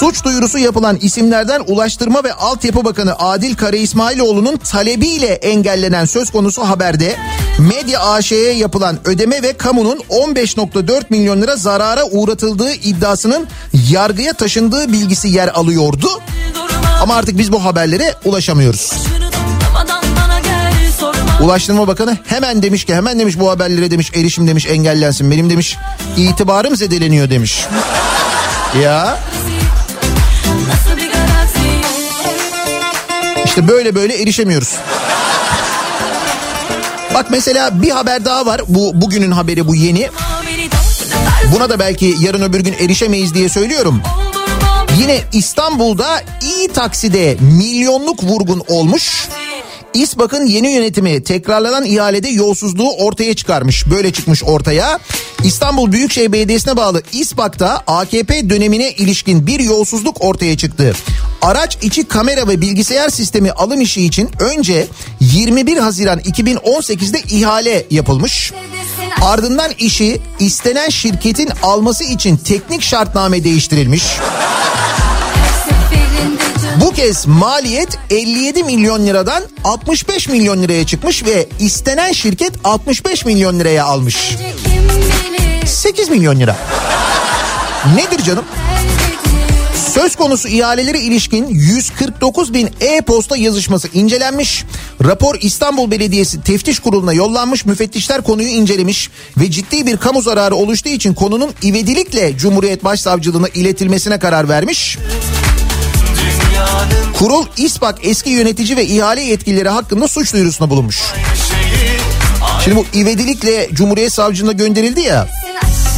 Suç 0.00 0.24
duyurusu 0.24 0.58
yapılan 0.58 0.98
isimlerden 1.00 1.62
Ulaştırma 1.66 2.24
ve 2.24 2.32
Altyapı 2.32 2.84
Bakanı 2.84 3.18
Adil 3.18 3.54
Kara 3.54 3.76
İsmailoğlu'nun 3.76 4.56
talebiyle 4.56 5.26
engellenen 5.26 6.04
söz 6.04 6.30
konusu 6.30 6.62
haberde 6.62 7.16
Medya 7.58 8.00
AŞ'ye 8.00 8.52
yapılan 8.52 8.98
ödeme 9.04 9.42
ve 9.42 9.52
kamunun 9.52 10.00
15.4 10.10 11.02
milyon 11.10 11.42
lira 11.42 11.56
zarara 11.56 12.04
uğratıldığı 12.04 12.72
iddiasının 12.72 13.46
yargıya 13.90 14.32
taşındığı 14.32 14.92
bilgisi 14.92 15.28
yer 15.28 15.48
alıyordu. 15.48 16.08
Ama 17.02 17.14
artık 17.14 17.38
biz 17.38 17.52
bu 17.52 17.64
haberlere 17.64 18.14
ulaşamıyoruz. 18.24 18.92
Ulaştırma 21.42 21.88
Bakanı 21.88 22.18
hemen 22.26 22.62
demiş 22.62 22.84
ki 22.84 22.94
hemen 22.94 23.18
demiş 23.18 23.38
bu 23.38 23.50
haberlere 23.50 23.90
demiş 23.90 24.10
erişim 24.14 24.48
demiş 24.48 24.66
engellensin. 24.66 25.30
Benim 25.30 25.50
demiş 25.50 25.76
itibarım 26.16 26.76
zedeleniyor 26.76 27.30
demiş. 27.30 27.66
Ya 28.82 29.18
işte 33.56 33.68
böyle 33.68 33.94
böyle 33.94 34.22
erişemiyoruz. 34.22 34.74
Bak 37.14 37.26
mesela 37.30 37.82
bir 37.82 37.90
haber 37.90 38.24
daha 38.24 38.46
var. 38.46 38.60
Bu 38.68 39.00
bugünün 39.00 39.30
haberi 39.30 39.68
bu 39.68 39.74
yeni. 39.74 40.10
Buna 41.54 41.70
da 41.70 41.78
belki 41.78 42.14
yarın 42.20 42.42
öbür 42.42 42.60
gün 42.60 42.72
erişemeyiz 42.72 43.34
diye 43.34 43.48
söylüyorum. 43.48 44.02
Yine 44.98 45.20
İstanbul'da 45.32 46.22
iyi 46.42 46.68
takside 46.68 47.36
milyonluk 47.40 48.24
vurgun 48.24 48.62
olmuş. 48.68 49.28
İSBAK'ın 49.96 50.46
yeni 50.46 50.72
yönetimi 50.72 51.24
tekrarlanan 51.24 51.84
ihalede 51.84 52.28
yolsuzluğu 52.28 52.92
ortaya 52.92 53.34
çıkarmış. 53.34 53.90
Böyle 53.90 54.12
çıkmış 54.12 54.44
ortaya. 54.44 54.98
İstanbul 55.44 55.92
Büyükşehir 55.92 56.32
Belediyesi'ne 56.32 56.76
bağlı 56.76 57.02
İSBAK'ta 57.12 57.82
AKP 57.86 58.50
dönemine 58.50 58.90
ilişkin 58.92 59.46
bir 59.46 59.60
yolsuzluk 59.60 60.24
ortaya 60.24 60.56
çıktı. 60.56 60.92
Araç 61.42 61.78
içi 61.82 62.04
kamera 62.04 62.48
ve 62.48 62.60
bilgisayar 62.60 63.08
sistemi 63.08 63.50
alım 63.52 63.80
işi 63.80 64.02
için 64.02 64.30
önce 64.40 64.86
21 65.20 65.76
Haziran 65.76 66.20
2018'de 66.20 67.20
ihale 67.20 67.86
yapılmış. 67.90 68.52
Ardından 69.22 69.70
işi 69.78 70.20
istenen 70.38 70.88
şirketin 70.88 71.50
alması 71.62 72.04
için 72.04 72.36
teknik 72.36 72.82
şartname 72.82 73.44
değiştirilmiş. 73.44 74.04
Bu 76.80 76.92
kez 76.92 77.26
maliyet 77.26 77.98
57 78.10 78.62
milyon 78.62 79.06
liradan 79.06 79.42
65 79.64 80.28
milyon 80.28 80.62
liraya 80.62 80.86
çıkmış 80.86 81.24
ve 81.24 81.48
istenen 81.60 82.12
şirket 82.12 82.52
65 82.64 83.24
milyon 83.24 83.60
liraya 83.60 83.84
almış. 83.84 84.36
kim 84.64 84.88
bilir 84.88 85.66
8 85.66 86.08
milyon 86.08 86.40
lira. 86.40 86.56
Nedir 87.96 88.24
canım? 88.24 88.44
Söz 89.94 90.16
konusu 90.16 90.48
ihalelere 90.48 91.00
ilişkin 91.00 91.46
149 91.48 92.54
bin 92.54 92.70
e-posta 92.80 93.36
yazışması 93.36 93.88
incelenmiş. 93.94 94.64
Rapor 95.04 95.36
İstanbul 95.40 95.90
Belediyesi 95.90 96.42
Teftiş 96.42 96.78
Kurulu'na 96.78 97.12
yollanmış. 97.12 97.64
Müfettişler 97.64 98.22
konuyu 98.22 98.48
incelemiş 98.48 99.10
ve 99.38 99.50
ciddi 99.50 99.86
bir 99.86 99.96
kamu 99.96 100.22
zararı 100.22 100.54
oluştuğu 100.54 100.88
için 100.88 101.14
konunun 101.14 101.50
ivedilikle 101.64 102.36
Cumhuriyet 102.36 102.84
Başsavcılığına 102.84 103.48
iletilmesine 103.48 104.18
karar 104.18 104.48
vermiş. 104.48 104.98
Kurul 107.18 107.46
İSPAK 107.56 107.98
eski 108.02 108.30
yönetici 108.30 108.76
ve 108.76 108.84
ihale 108.86 109.20
yetkilileri 109.20 109.68
hakkında 109.68 110.08
suç 110.08 110.32
duyurusunda 110.32 110.70
bulunmuş. 110.70 111.02
Şimdi 112.64 112.76
bu 112.76 112.86
ivedilikle 112.94 113.68
Cumhuriyet 113.72 114.12
Savcılığına 114.12 114.52
gönderildi 114.52 115.00
ya. 115.00 115.28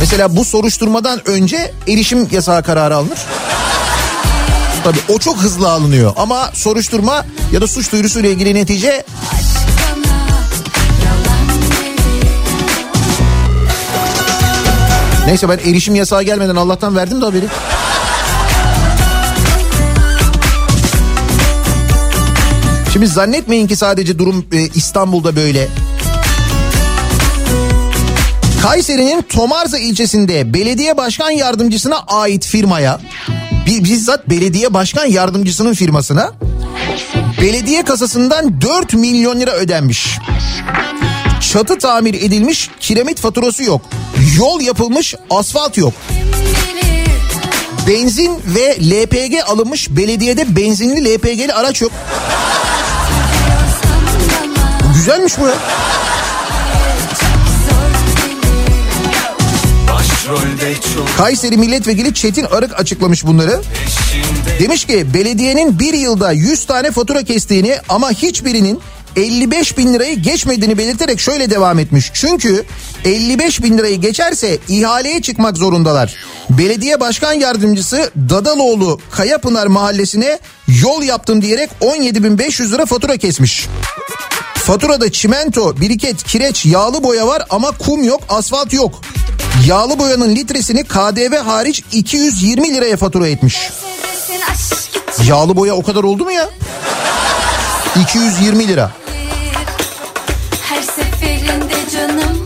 Mesela 0.00 0.36
bu 0.36 0.44
soruşturmadan 0.44 1.28
önce 1.28 1.72
erişim 1.88 2.28
yasağı 2.32 2.62
kararı 2.62 2.96
alınır. 2.96 3.18
Tabii 4.84 4.98
o 5.08 5.18
çok 5.18 5.36
hızlı 5.36 5.70
alınıyor 5.70 6.12
ama 6.16 6.50
soruşturma 6.54 7.26
ya 7.52 7.60
da 7.60 7.66
suç 7.66 7.92
duyurusuyla 7.92 8.30
ilgili 8.30 8.54
netice 8.54 9.04
Neyse 15.26 15.48
ben 15.48 15.58
erişim 15.58 15.94
yasağı 15.94 16.22
gelmeden 16.22 16.56
Allah'tan 16.56 16.96
verdim 16.96 17.20
de 17.20 17.24
haberi. 17.24 17.46
Şimdi 22.98 23.10
zannetmeyin 23.10 23.66
ki 23.66 23.76
sadece 23.76 24.18
durum 24.18 24.46
e, 24.52 24.68
İstanbul'da 24.74 25.36
böyle. 25.36 25.68
Kayseri'nin 28.62 29.22
Tomarza 29.22 29.78
ilçesinde 29.78 30.54
belediye 30.54 30.96
başkan 30.96 31.30
yardımcısına 31.30 31.98
ait 31.98 32.46
firmaya 32.46 33.00
bi- 33.66 33.84
bizzat 33.84 34.28
belediye 34.30 34.74
başkan 34.74 35.04
yardımcısının 35.06 35.74
firmasına 35.74 36.32
belediye 37.42 37.82
kasasından 37.82 38.60
4 38.60 38.94
milyon 38.94 39.40
lira 39.40 39.52
ödenmiş. 39.52 40.18
Çatı 41.52 41.78
tamir 41.78 42.14
edilmiş, 42.14 42.70
kiremit 42.80 43.20
faturası 43.20 43.62
yok. 43.62 43.80
Yol 44.38 44.60
yapılmış, 44.60 45.14
asfalt 45.30 45.76
yok. 45.76 45.92
Benzin 47.88 48.38
ve 48.46 48.76
LPG 48.90 49.34
alınmış, 49.46 49.90
belediyede 49.90 50.56
benzinli 50.56 51.14
LPG'li 51.14 51.54
araç 51.54 51.82
yok. 51.82 51.92
Güzelmiş 54.98 55.38
bu 55.38 55.46
ya. 55.48 55.54
Kayseri 61.18 61.56
Milletvekili 61.56 62.14
Çetin 62.14 62.44
Arık 62.44 62.80
açıklamış 62.80 63.26
bunları. 63.26 63.60
Demiş 64.60 64.84
ki 64.84 65.14
belediyenin 65.14 65.78
bir 65.78 65.94
yılda 65.94 66.32
100 66.32 66.64
tane 66.64 66.90
fatura 66.90 67.22
kestiğini 67.22 67.76
ama 67.88 68.10
hiçbirinin 68.10 68.80
55 69.16 69.78
bin 69.78 69.94
lirayı 69.94 70.22
geçmediğini 70.22 70.78
belirterek 70.78 71.20
şöyle 71.20 71.50
devam 71.50 71.78
etmiş. 71.78 72.10
Çünkü 72.14 72.64
55 73.04 73.62
bin 73.62 73.78
lirayı 73.78 74.00
geçerse 74.00 74.58
ihaleye 74.68 75.22
çıkmak 75.22 75.56
zorundalar. 75.56 76.14
Belediye 76.50 77.00
başkan 77.00 77.32
yardımcısı 77.32 78.10
Dadaloğlu 78.30 79.00
Kayapınar 79.10 79.66
mahallesine 79.66 80.38
yol 80.82 81.02
yaptım 81.02 81.42
diyerek 81.42 81.70
17.500 81.80 82.72
lira 82.72 82.86
fatura 82.86 83.16
kesmiş. 83.16 83.68
Faturada 84.68 85.12
çimento, 85.12 85.80
biriket, 85.80 86.22
kireç, 86.22 86.66
yağlı 86.66 87.02
boya 87.02 87.26
var 87.26 87.42
ama 87.50 87.70
kum 87.70 88.04
yok, 88.04 88.20
asfalt 88.28 88.72
yok. 88.72 89.00
Yağlı 89.66 89.98
boyanın 89.98 90.36
litresini 90.36 90.84
KDV 90.84 91.36
hariç 91.36 91.82
220 91.92 92.74
liraya 92.74 92.96
fatura 92.96 93.28
etmiş. 93.28 93.70
Yağlı 95.24 95.56
boya 95.56 95.74
o 95.74 95.82
kadar 95.82 96.04
oldu 96.04 96.24
mu 96.24 96.32
ya? 96.32 96.48
220 98.02 98.68
lira. 98.68 98.90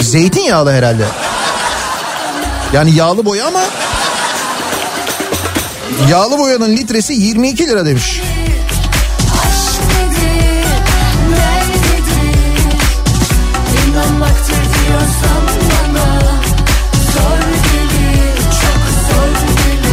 Zeytinyağlı 0.00 0.72
herhalde. 0.72 1.04
Yani 2.72 2.94
yağlı 2.94 3.24
boya 3.24 3.46
ama 3.46 3.60
yağlı 6.10 6.38
boyanın 6.38 6.76
litresi 6.76 7.12
22 7.12 7.66
lira 7.66 7.86
demiş. 7.86 8.20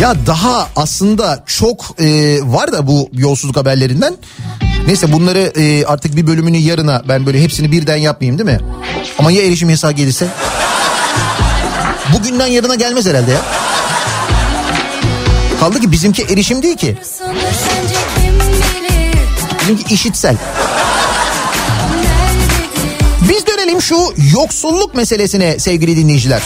Ya 0.01 0.15
daha 0.27 0.69
aslında 0.75 1.43
çok 1.45 2.01
e, 2.01 2.37
var 2.43 2.71
da 2.71 2.87
bu 2.87 3.09
yolsuzluk 3.13 3.57
haberlerinden. 3.57 4.15
Neyse 4.87 5.11
bunları 5.11 5.39
e, 5.39 5.85
artık 5.85 6.15
bir 6.15 6.27
bölümünü 6.27 6.57
yarına 6.57 7.03
ben 7.07 7.25
böyle 7.25 7.43
hepsini 7.43 7.71
birden 7.71 7.97
yapmayayım 7.97 8.39
değil 8.39 8.59
mi? 8.59 8.65
Ama 9.19 9.31
ya 9.31 9.41
erişim 9.41 9.69
yasağı 9.69 9.91
gelirse? 9.91 10.27
Bugünden 12.13 12.47
yarına 12.47 12.75
gelmez 12.75 13.05
herhalde 13.05 13.31
ya. 13.31 13.41
Kaldı 15.59 15.79
ki 15.79 15.91
bizimki 15.91 16.23
erişim 16.23 16.63
değil 16.63 16.77
ki. 16.77 16.97
Bizimki 19.61 19.93
işitsel. 19.93 20.35
Biz 23.29 23.47
dönelim 23.47 23.81
şu 23.81 23.97
yoksulluk 24.33 24.95
meselesine 24.95 25.59
sevgili 25.59 25.97
dinleyiciler. 25.97 26.41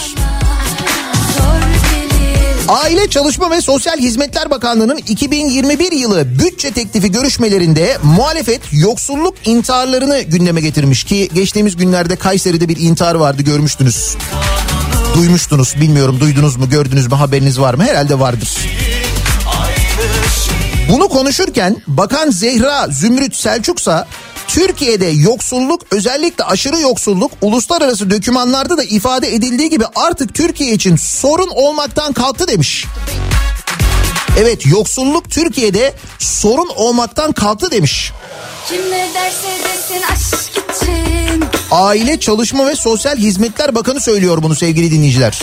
Aile 2.68 3.10
Çalışma 3.10 3.52
ve 3.52 3.62
Sosyal 3.62 3.98
Hizmetler 3.98 4.50
Bakanlığı'nın 4.52 4.98
2021 4.98 5.92
yılı 5.92 6.40
bütçe 6.40 6.72
teklifi 6.72 7.12
görüşmelerinde 7.12 7.98
muhalefet 8.04 8.62
yoksulluk 8.72 9.36
intiharlarını 9.46 10.22
gündeme 10.22 10.62
getirmiş 10.62 11.04
ki 11.04 11.30
geçtiğimiz 11.34 11.76
günlerde 11.76 12.16
Kayseri'de 12.16 12.70
bir 12.70 12.78
intihar 12.78 13.16
vardı 13.16 13.42
görmüştünüz. 13.42 14.16
Duymuştunuz 15.16 15.76
bilmiyorum 15.82 16.20
duydunuz 16.20 16.56
mu 16.56 16.70
gördünüz 16.70 17.08
mü 17.08 17.16
haberiniz 17.16 17.60
var 17.60 17.74
mı 17.74 17.84
herhalde 17.84 18.20
vardır. 18.20 18.50
Bunu 20.90 21.08
konuşurken 21.08 21.78
Bakan 21.88 22.30
Zehra 22.30 22.88
Zümrüt 22.88 23.36
Selçuksa 23.36 24.08
Türkiye'de 24.54 25.06
yoksulluk 25.06 25.82
özellikle 25.92 26.44
aşırı 26.44 26.80
yoksulluk 26.80 27.32
uluslararası 27.42 28.10
dokümanlarda 28.10 28.78
da 28.78 28.84
ifade 28.84 29.36
edildiği 29.36 29.70
gibi 29.70 29.84
artık 29.96 30.36
Türkiye 30.36 30.74
için 30.74 30.96
sorun 30.96 31.50
olmaktan 31.50 32.14
kalktı 32.14 32.48
demiş. 32.48 32.86
Evet 34.40 34.66
yoksulluk 34.66 35.32
Türkiye'de 35.32 35.94
sorun 36.20 36.68
olmaktan 36.76 37.32
kalktı 37.32 37.72
demiş. 37.72 38.12
kim 38.70 38.92
ne 38.92 39.10
derse 39.14 39.48
desin. 39.64 40.04
Aile 41.72 42.20
Çalışma 42.20 42.68
ve 42.68 42.76
Sosyal 42.76 43.18
Hizmetler 43.18 43.76
Bakanı 43.76 44.00
söylüyor 44.00 44.44
bunu 44.44 44.56
sevgili 44.56 44.92
dinleyiciler. 44.92 45.42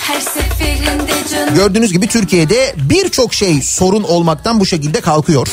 Her 0.00 0.20
seferinde 0.20 1.12
canım 1.32 1.54
Gördüğünüz 1.54 1.92
gibi 1.92 2.06
Türkiye'de 2.06 2.74
birçok 2.76 3.34
şey 3.34 3.62
sorun 3.62 4.02
olmaktan 4.02 4.60
bu 4.60 4.66
şekilde 4.66 5.00
kalkıyor. 5.00 5.48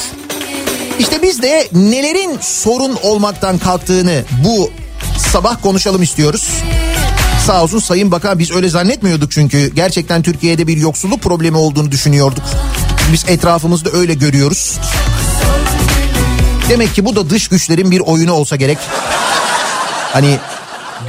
İşte 0.99 1.21
biz 1.21 1.41
de 1.41 1.67
nelerin 1.71 2.37
sorun 2.41 2.97
olmaktan 3.03 3.57
kalktığını 3.57 4.23
bu 4.43 4.71
sabah 5.31 5.61
konuşalım 5.61 6.03
istiyoruz. 6.03 6.49
Sağ 7.47 7.63
olsun 7.63 7.79
Sayın 7.79 8.11
Bakan 8.11 8.39
biz 8.39 8.51
öyle 8.51 8.69
zannetmiyorduk 8.69 9.31
çünkü 9.31 9.75
gerçekten 9.75 10.21
Türkiye'de 10.23 10.67
bir 10.67 10.77
yoksulluk 10.77 11.21
problemi 11.21 11.57
olduğunu 11.57 11.91
düşünüyorduk. 11.91 12.43
Biz 13.11 13.25
etrafımızda 13.27 13.89
öyle 13.91 14.13
görüyoruz. 14.13 14.77
Demek 16.69 16.95
ki 16.95 17.05
bu 17.05 17.15
da 17.15 17.29
dış 17.29 17.47
güçlerin 17.47 17.91
bir 17.91 17.99
oyunu 17.99 18.33
olsa 18.33 18.55
gerek. 18.55 18.77
Hani 20.13 20.39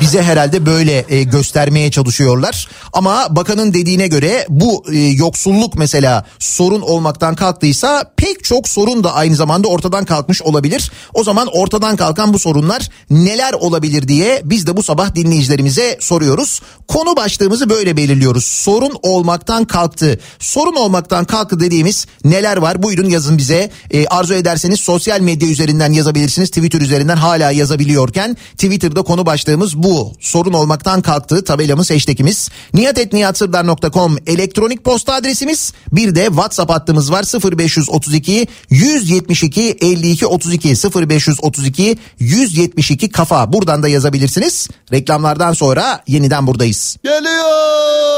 bize 0.00 0.22
herhalde 0.22 0.66
böyle 0.66 1.04
e, 1.08 1.22
göstermeye 1.22 1.90
çalışıyorlar. 1.90 2.68
Ama 2.92 3.26
bakanın 3.30 3.74
dediğine 3.74 4.08
göre 4.08 4.46
bu 4.48 4.84
e, 4.92 4.98
yoksulluk 4.98 5.74
mesela 5.74 6.26
sorun 6.38 6.80
olmaktan 6.80 7.34
kalktıysa 7.34 8.12
pek 8.16 8.44
çok 8.44 8.68
sorun 8.68 9.04
da 9.04 9.14
aynı 9.14 9.36
zamanda 9.36 9.68
ortadan 9.68 10.04
kalkmış 10.04 10.42
olabilir. 10.42 10.92
O 11.14 11.24
zaman 11.24 11.48
ortadan 11.52 11.96
kalkan 11.96 12.34
bu 12.34 12.38
sorunlar 12.38 12.88
neler 13.10 13.52
olabilir 13.52 14.08
diye 14.08 14.42
biz 14.44 14.66
de 14.66 14.76
bu 14.76 14.82
sabah 14.82 15.14
dinleyicilerimize 15.14 15.98
soruyoruz. 16.00 16.62
Konu 16.88 17.16
başlığımızı 17.16 17.70
böyle 17.70 17.96
belirliyoruz. 17.96 18.44
Sorun 18.44 18.92
olmaktan 19.02 19.64
kalktı. 19.64 20.20
Sorun 20.38 20.76
olmaktan 20.76 21.24
kalktı 21.24 21.60
dediğimiz 21.60 22.06
neler 22.24 22.56
var? 22.56 22.82
Buyurun 22.82 23.10
yazın 23.10 23.38
bize. 23.38 23.70
E, 23.90 24.06
arzu 24.06 24.34
ederseniz 24.34 24.80
sosyal 24.80 25.20
medya 25.20 25.48
üzerinden 25.48 25.92
yazabilirsiniz. 25.92 26.50
Twitter 26.50 26.80
üzerinden 26.80 27.16
hala 27.16 27.50
yazabiliyorken 27.50 28.36
Twitter'da 28.52 29.02
konu 29.02 29.26
başlığımız 29.26 29.76
bu. 29.76 29.87
Sorun 30.20 30.52
olmaktan 30.52 31.02
kalktı 31.02 31.44
tabelamız 31.44 31.90
hashtagimiz. 31.90 32.50
niyatetniyatsırdar.com 32.74 34.16
elektronik 34.26 34.84
posta 34.84 35.14
adresimiz. 35.14 35.72
Bir 35.92 36.14
de 36.14 36.24
WhatsApp 36.24 36.72
hattımız 36.72 37.12
var 37.12 37.24
0532 37.52 38.46
172 38.70 39.76
52 39.80 40.26
32 40.26 40.68
0532 40.68 41.98
172 42.18 43.08
kafa. 43.10 43.52
Buradan 43.52 43.82
da 43.82 43.88
yazabilirsiniz. 43.88 44.68
Reklamlardan 44.92 45.52
sonra 45.52 46.02
yeniden 46.06 46.46
buradayız. 46.46 46.96
Geliyor. 47.04 48.08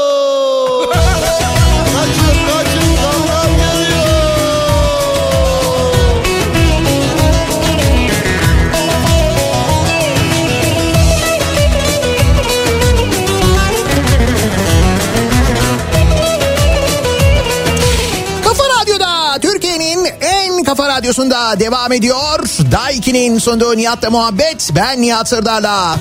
Radyosunda 21.01 21.59
devam 21.59 21.91
ediyor. 21.91 22.39
Daiki'nin 22.71 23.39
sunduğu 23.39 23.77
Nihat'la 23.77 24.09
muhabbet. 24.09 24.69
Ben 24.75 25.01
Nihat 25.01 25.29
Sırdar'la. 25.29 25.97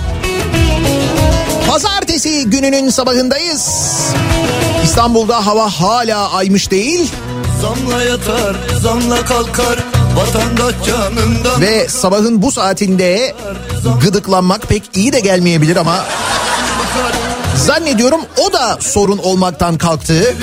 Pazartesi 1.69 2.45
gününün 2.45 2.91
sabahındayız. 2.91 3.69
İstanbul'da 4.85 5.47
hava 5.47 5.69
hala 5.69 6.33
aymış 6.33 6.71
değil. 6.71 7.11
Zamla 7.63 8.03
yatar, 8.03 8.57
zamla 8.81 9.25
kalkar. 9.25 9.79
Vatandaş 10.17 10.75
canından 10.87 11.61
Ve 11.61 11.89
sabahın 11.89 12.43
bu 12.43 12.53
saatinde 12.53 13.35
gıdıklanmak 14.03 14.63
pek 14.69 14.83
iyi 14.95 15.13
de 15.13 15.21
gelmeyebilir 15.21 15.77
ama 15.77 16.05
zannediyorum 17.57 18.21
o 18.37 18.53
da 18.53 18.79
sorun 18.81 19.19
olmaktan 19.19 19.79
kalktı. 19.79 20.35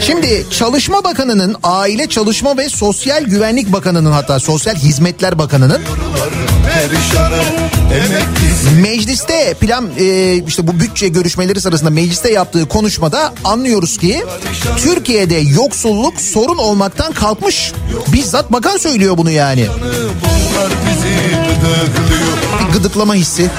Şimdi 0.00 0.46
Çalışma 0.50 1.04
Bakanı'nın, 1.04 1.56
Aile 1.62 2.08
Çalışma 2.08 2.56
ve 2.56 2.68
Sosyal 2.68 3.24
Güvenlik 3.24 3.72
Bakanı'nın 3.72 4.12
hatta 4.12 4.40
Sosyal 4.40 4.74
Hizmetler 4.74 5.38
Bakanı'nın 5.38 5.80
mecliste 8.82 9.54
plan 9.54 9.88
e, 9.98 10.34
işte 10.46 10.66
bu 10.66 10.80
bütçe 10.80 11.08
görüşmeleri 11.08 11.60
sırasında 11.60 11.90
mecliste 11.90 12.32
yaptığı 12.32 12.68
konuşmada 12.68 13.34
anlıyoruz 13.44 13.98
ki 13.98 14.24
Türkiye'de 14.76 15.34
yoksulluk 15.34 16.20
sorun 16.20 16.58
olmaktan 16.58 17.12
kalkmış. 17.12 17.72
Bizzat 18.12 18.52
bakan 18.52 18.76
söylüyor 18.76 19.18
bunu 19.18 19.30
yani. 19.30 19.66
Bir 22.60 22.72
gıdıklama 22.72 23.14
hissi. 23.14 23.50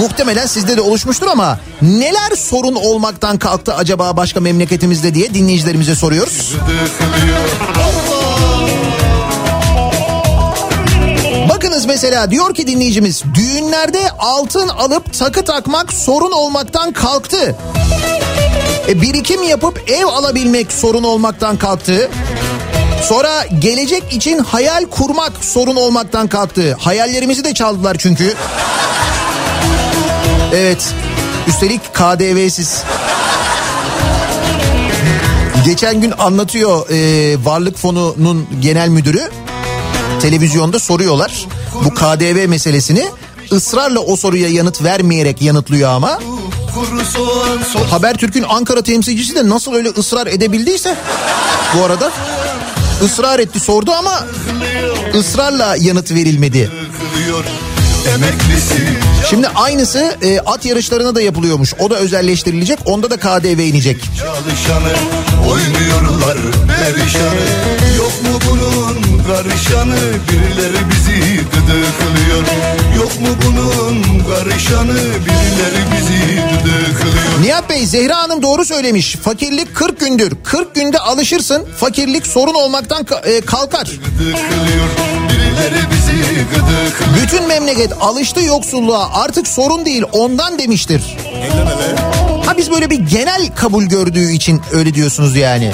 Muhtemelen 0.00 0.46
sizde 0.46 0.76
de 0.76 0.80
oluşmuştur 0.80 1.26
ama 1.26 1.58
neler 1.82 2.36
sorun 2.36 2.74
olmaktan 2.74 3.38
kalktı 3.38 3.74
acaba 3.74 4.16
başka 4.16 4.40
memleketimizde 4.40 5.14
diye 5.14 5.34
dinleyicilerimize 5.34 5.94
soruyoruz. 5.94 6.54
Bakınız 11.48 11.86
mesela 11.86 12.30
diyor 12.30 12.54
ki 12.54 12.66
dinleyicimiz 12.66 13.22
düğünlerde 13.34 14.10
altın 14.18 14.68
alıp 14.68 15.18
takı 15.18 15.44
takmak 15.44 15.92
sorun 15.92 16.32
olmaktan 16.32 16.92
kalktı. 16.92 17.56
E, 18.88 19.02
birikim 19.02 19.42
yapıp 19.42 19.90
ev 19.90 20.04
alabilmek 20.04 20.72
sorun 20.72 21.02
olmaktan 21.02 21.56
kalktı. 21.56 22.10
Sonra 23.02 23.46
gelecek 23.58 24.12
için 24.12 24.38
hayal 24.38 24.84
kurmak 24.86 25.32
sorun 25.40 25.76
olmaktan 25.76 26.28
kalktı. 26.28 26.76
Hayallerimizi 26.80 27.44
de 27.44 27.54
çaldılar 27.54 27.96
çünkü. 27.98 28.34
Evet. 30.54 30.94
Üstelik 31.46 31.94
KDV'siz. 31.94 32.82
Geçen 35.64 36.00
gün 36.00 36.12
anlatıyor 36.18 36.90
e, 36.90 37.36
Varlık 37.44 37.78
Fonu'nun 37.78 38.46
genel 38.60 38.88
müdürü 38.88 39.30
televizyonda 40.20 40.78
soruyorlar 40.78 41.46
bu 41.84 41.94
KDV 41.94 42.48
meselesini 42.48 43.06
ısrarla 43.52 44.00
o 44.00 44.16
soruya 44.16 44.48
yanıt 44.48 44.82
vermeyerek 44.84 45.42
yanıtlıyor 45.42 45.90
ama 45.90 46.18
Habertürk'ün 47.90 48.44
Ankara 48.48 48.82
temsilcisi 48.82 49.34
de 49.34 49.48
nasıl 49.48 49.74
öyle 49.74 49.88
ısrar 49.88 50.26
edebildiyse 50.26 50.96
bu 51.76 51.84
arada 51.84 52.10
ısrar 53.02 53.38
etti 53.38 53.60
sordu 53.60 53.92
ama 53.92 54.26
ısrarla 55.14 55.76
yanıt 55.80 56.10
verilmedi. 56.10 56.70
Emeklisi 58.14 58.82
Şimdi 59.32 59.48
aynısı 59.48 60.16
e, 60.22 60.38
at 60.40 60.64
yarışlarına 60.64 61.14
da 61.14 61.20
yapılıyormuş. 61.22 61.74
O 61.78 61.90
da 61.90 61.96
özelleştirilecek. 61.96 62.78
Onda 62.84 63.10
da 63.10 63.16
KDV 63.16 63.60
inecek. 63.60 63.96
çalışanı 64.02 64.92
oynuyorlar 65.50 66.38
perişanı. 66.66 67.34
Yok 67.98 68.12
mu 68.22 68.38
bunun 68.50 69.24
karışanı 69.24 69.96
birileri 70.28 70.78
bizi 70.90 71.36
gıdıklıyor. 71.36 72.42
Yok 72.96 73.20
mu 73.20 73.28
bunun 73.46 74.24
karışanı 74.34 74.94
birileri 74.94 75.82
bizi 75.92 76.42
gıdıklıyor. 76.64 77.42
Nihat 77.42 77.70
Bey 77.70 77.86
Zehra 77.86 78.16
Hanım 78.16 78.42
doğru 78.42 78.64
söylemiş. 78.64 79.16
Fakirlik 79.16 79.74
40 79.74 80.00
gündür. 80.00 80.32
40 80.44 80.74
günde 80.74 80.98
alışırsın. 80.98 81.66
Fakirlik 81.76 82.26
sorun 82.26 82.54
olmaktan 82.54 83.06
e, 83.24 83.40
kalkar. 83.40 83.86
Gıdıklıyor 84.18 84.88
birileri. 85.28 85.91
Bütün 87.22 87.48
memleket 87.48 87.92
alıştı 88.00 88.42
yoksulluğa 88.42 89.10
artık 89.12 89.48
sorun 89.48 89.84
değil 89.84 90.02
ondan 90.12 90.58
demiştir. 90.58 91.16
Ha 92.46 92.56
biz 92.56 92.70
böyle 92.70 92.90
bir 92.90 92.98
genel 92.98 93.48
kabul 93.54 93.84
gördüğü 93.84 94.32
için 94.32 94.62
öyle 94.72 94.94
diyorsunuz 94.94 95.36
yani. 95.36 95.72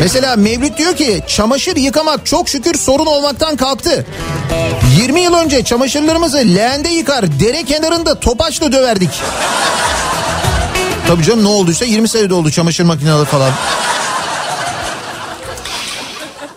Mesela 0.00 0.36
Mevlüt 0.36 0.78
diyor 0.78 0.96
ki 0.96 1.22
çamaşır 1.26 1.76
yıkamak 1.76 2.26
çok 2.26 2.48
şükür 2.48 2.74
sorun 2.74 3.06
olmaktan 3.06 3.56
kalktı. 3.56 4.06
20 5.00 5.20
yıl 5.20 5.34
önce 5.34 5.64
çamaşırlarımızı 5.64 6.38
leğende 6.38 6.88
yıkar 6.88 7.40
dere 7.40 7.62
kenarında 7.62 8.20
topaçla 8.20 8.72
döverdik. 8.72 9.10
Tabii 11.10 11.22
canım 11.22 11.44
ne 11.44 11.48
olduysa 11.48 11.84
20 11.84 12.08
senede 12.08 12.34
oldu 12.34 12.50
çamaşır 12.50 12.84
makineleri 12.84 13.24
falan. 13.24 13.52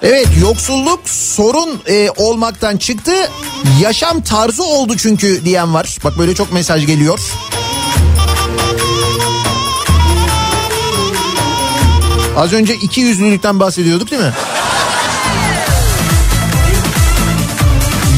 Evet 0.02 0.28
yoksulluk 0.42 1.00
sorun 1.10 1.82
e, 1.88 2.10
olmaktan 2.10 2.78
çıktı. 2.78 3.12
Yaşam 3.82 4.22
tarzı 4.22 4.64
oldu 4.64 4.98
çünkü 4.98 5.46
diyen 5.46 5.74
var. 5.74 5.98
Bak 6.04 6.18
böyle 6.18 6.36
çok 6.36 6.54
mesaj 6.54 6.86
geliyor. 6.86 7.20
Az 12.38 12.54
önce 12.54 12.76
iki 12.76 13.02
yüzlülükten 13.02 13.60
bahsediyorduk 13.60 14.12
değil 14.12 14.22
mi? 14.22 14.34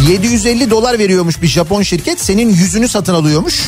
750 0.10 0.70
dolar 0.70 1.00
veriyormuş 1.00 1.42
bir 1.42 1.48
Japon 1.48 1.82
şirket 1.82 2.22
senin 2.22 2.50
yüzünü 2.50 2.88
satın 2.88 3.14
alıyormuş. 3.14 3.62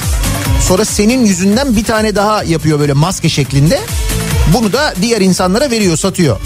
Sonra 0.68 0.86
senin 0.86 1.26
yüzünden 1.26 1.76
bir 1.76 1.84
tane 1.84 2.15
daha 2.15 2.43
yapıyor 2.43 2.80
böyle 2.80 2.93
maske 2.93 3.30
şeklinde. 3.30 3.80
Bunu 4.53 4.74
da 4.74 4.93
diğer 5.01 5.22
insanlara 5.22 5.72
veriyor 5.72 5.97
satıyor. 5.97 6.39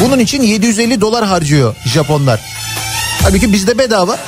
Bunun 0.00 0.18
için 0.18 0.42
750 0.42 1.00
dolar 1.00 1.24
harcıyor 1.24 1.74
Japonlar. 1.86 2.40
Halbuki 3.22 3.52
bizde 3.52 3.78
bedava. 3.78 4.18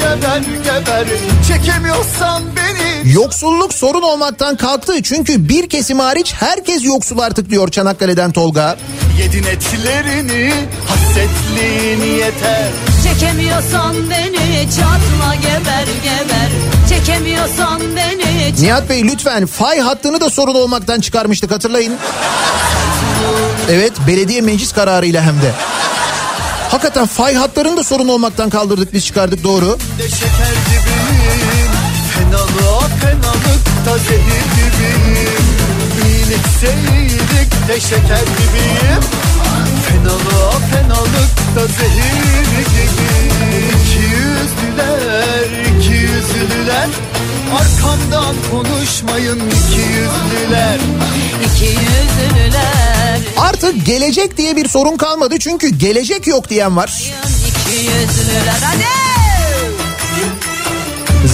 Geber 0.00 0.42
geber 0.64 1.06
Çekemiyorsan 1.48 2.42
beni 2.56 3.12
Yoksulluk 3.12 3.74
sorun 3.74 4.02
olmaktan 4.02 4.56
kalktı 4.56 5.02
çünkü 5.02 5.48
bir 5.48 5.68
kesim 5.68 5.98
hariç 5.98 6.34
herkes 6.34 6.84
yoksul 6.84 7.18
artık 7.18 7.50
diyor 7.50 7.68
Çanakkale'den 7.68 8.32
Tolga. 8.32 8.76
Yedin 9.22 9.44
etlerini 9.44 10.52
Hasretliğin 10.88 12.14
yeter 12.14 12.70
Çekemiyorsan 13.04 14.10
beni 14.10 14.68
çatla 14.70 15.34
geber 15.34 15.86
geber 16.02 16.48
Çekemiyorsan 16.88 17.80
beni 17.96 18.52
Nihat 18.62 18.88
Bey 18.88 19.04
lütfen 19.04 19.46
fay 19.46 19.80
hattını 19.80 20.20
da 20.20 20.30
sorun 20.30 20.54
olmaktan 20.54 21.00
çıkarmıştık 21.00 21.50
hatırlayın. 21.50 21.94
Evet 23.70 23.92
belediye 24.06 24.40
meclis 24.40 24.72
kararıyla 24.72 25.22
hem 25.22 25.42
de. 25.42 25.52
Hakikaten 26.70 27.06
fay 27.06 27.34
hatlarını 27.34 27.76
da 27.76 27.84
sorun 27.84 28.08
olmaktan 28.08 28.50
kaldırdık 28.50 28.92
biz 28.92 29.06
çıkardık 29.06 29.44
doğru. 29.44 29.78
de 29.98 30.08
şeker 30.08 30.54
gibiyim 30.66 31.70
Fenalığa 32.14 32.80
fenalıkta 32.80 33.98
zehir 34.08 34.44
gibiyim 34.54 35.51
İyilikse 36.32 36.74
iyilikte 36.98 37.80
şeker 37.80 38.20
gibiyim. 38.38 39.02
Fenalığa 39.88 40.50
fenalıkta 40.50 41.74
zehir 41.78 42.58
gibiyim. 42.58 43.68
İki 43.68 43.98
yüzlüler, 43.98 45.50
iki 45.60 45.92
yüzlüler. 45.92 46.88
Arkamdan 47.54 48.34
konuşmayın 48.50 49.40
iki 49.40 49.80
yüzlüler. 49.80 50.78
İki 51.46 51.64
yüzlüler. 51.64 53.18
Artık 53.36 53.86
gelecek 53.86 54.36
diye 54.38 54.56
bir 54.56 54.68
sorun 54.68 54.96
kalmadı 54.96 55.38
çünkü 55.38 55.68
gelecek 55.68 56.26
yok 56.26 56.48
diyen 56.50 56.76
var. 56.76 57.12
iki 57.48 57.78
yüzlüler 57.78 58.60
hadi! 58.64 58.84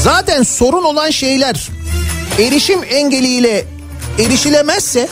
Zaten 0.03 0.43
sorun 0.43 0.85
olan 0.85 1.11
şeyler 1.11 1.69
erişim 2.39 2.81
engeliyle 2.91 3.78
erişilemezse 4.19 5.09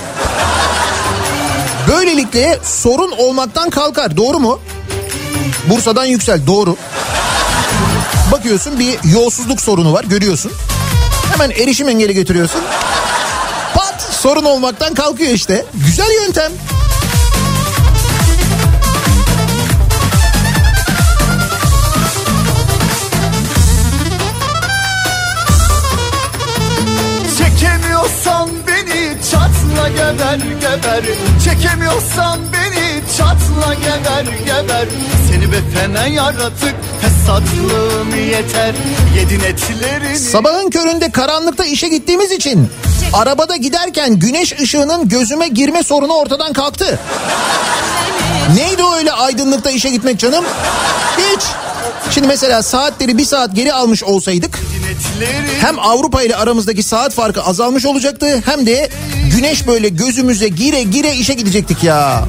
böylelikle 1.89 2.59
sorun 2.65 3.11
olmaktan 3.11 3.71
kalkar. 3.71 4.17
Doğru 4.17 4.39
mu? 4.39 4.61
Bursa'dan 5.71 6.05
yüksel 6.05 6.47
doğru. 6.47 6.77
Bakıyorsun 8.33 8.79
bir 8.79 8.99
yolsuzluk 9.13 9.61
sorunu 9.61 9.93
var 9.93 10.05
görüyorsun. 10.05 10.53
Hemen 11.33 11.51
erişim 11.51 11.89
engeli 11.89 12.15
getiriyorsun. 12.15 12.61
Pat 13.75 14.03
sorun 14.23 14.45
olmaktan 14.45 14.95
kalkıyor 14.95 15.31
işte. 15.31 15.65
Güzel 15.87 16.11
yöntem. 16.23 16.53
Geber 29.89 30.39
geber 30.61 31.05
Çekemiyorsan 31.45 32.41
beni 32.53 33.03
çatla 33.19 33.75
geber 33.75 34.25
geber 34.45 34.87
Seni 35.31 35.53
be 35.53 35.57
fena 35.75 36.07
yaratık 36.07 36.75
fesatlığın 37.01 38.17
yeter 38.17 38.75
Yedin 39.17 39.41
etlerini 39.41 40.19
Sabahın 40.19 40.71
köründe 40.71 41.11
karanlıkta 41.11 41.65
işe 41.65 41.89
gittiğimiz 41.89 42.33
için 42.33 42.71
arabada 43.13 43.57
giderken 43.57 44.19
güneş 44.19 44.61
ışığının 44.61 45.09
gözüme 45.09 45.49
girme 45.49 45.83
sorunu 45.83 46.13
ortadan 46.13 46.53
kalktı. 46.53 46.99
Neydi 48.57 48.83
o 48.83 48.97
öyle 48.97 49.13
aydınlıkta 49.13 49.71
işe 49.71 49.91
gitmek 49.91 50.19
canım? 50.19 50.45
Hiç. 51.19 51.43
Şimdi 52.11 52.27
mesela 52.27 52.63
saatleri 52.63 53.19
bir 53.19 53.25
saat 53.25 53.55
geri 53.55 53.73
almış 53.73 54.03
olsaydık 54.03 54.59
hem 55.61 55.79
Avrupa 55.79 56.23
ile 56.23 56.37
aramızdaki 56.37 56.83
saat 56.83 57.15
farkı 57.15 57.43
azalmış 57.43 57.87
olacaktı 57.87 58.43
hem 58.45 58.67
de 58.67 58.89
güneş 59.37 59.67
böyle 59.67 59.89
gözümüze 59.89 60.49
gire 60.49 60.83
gire 60.83 61.15
işe 61.15 61.35
gidecektik 61.35 61.85
ya. 61.85 62.25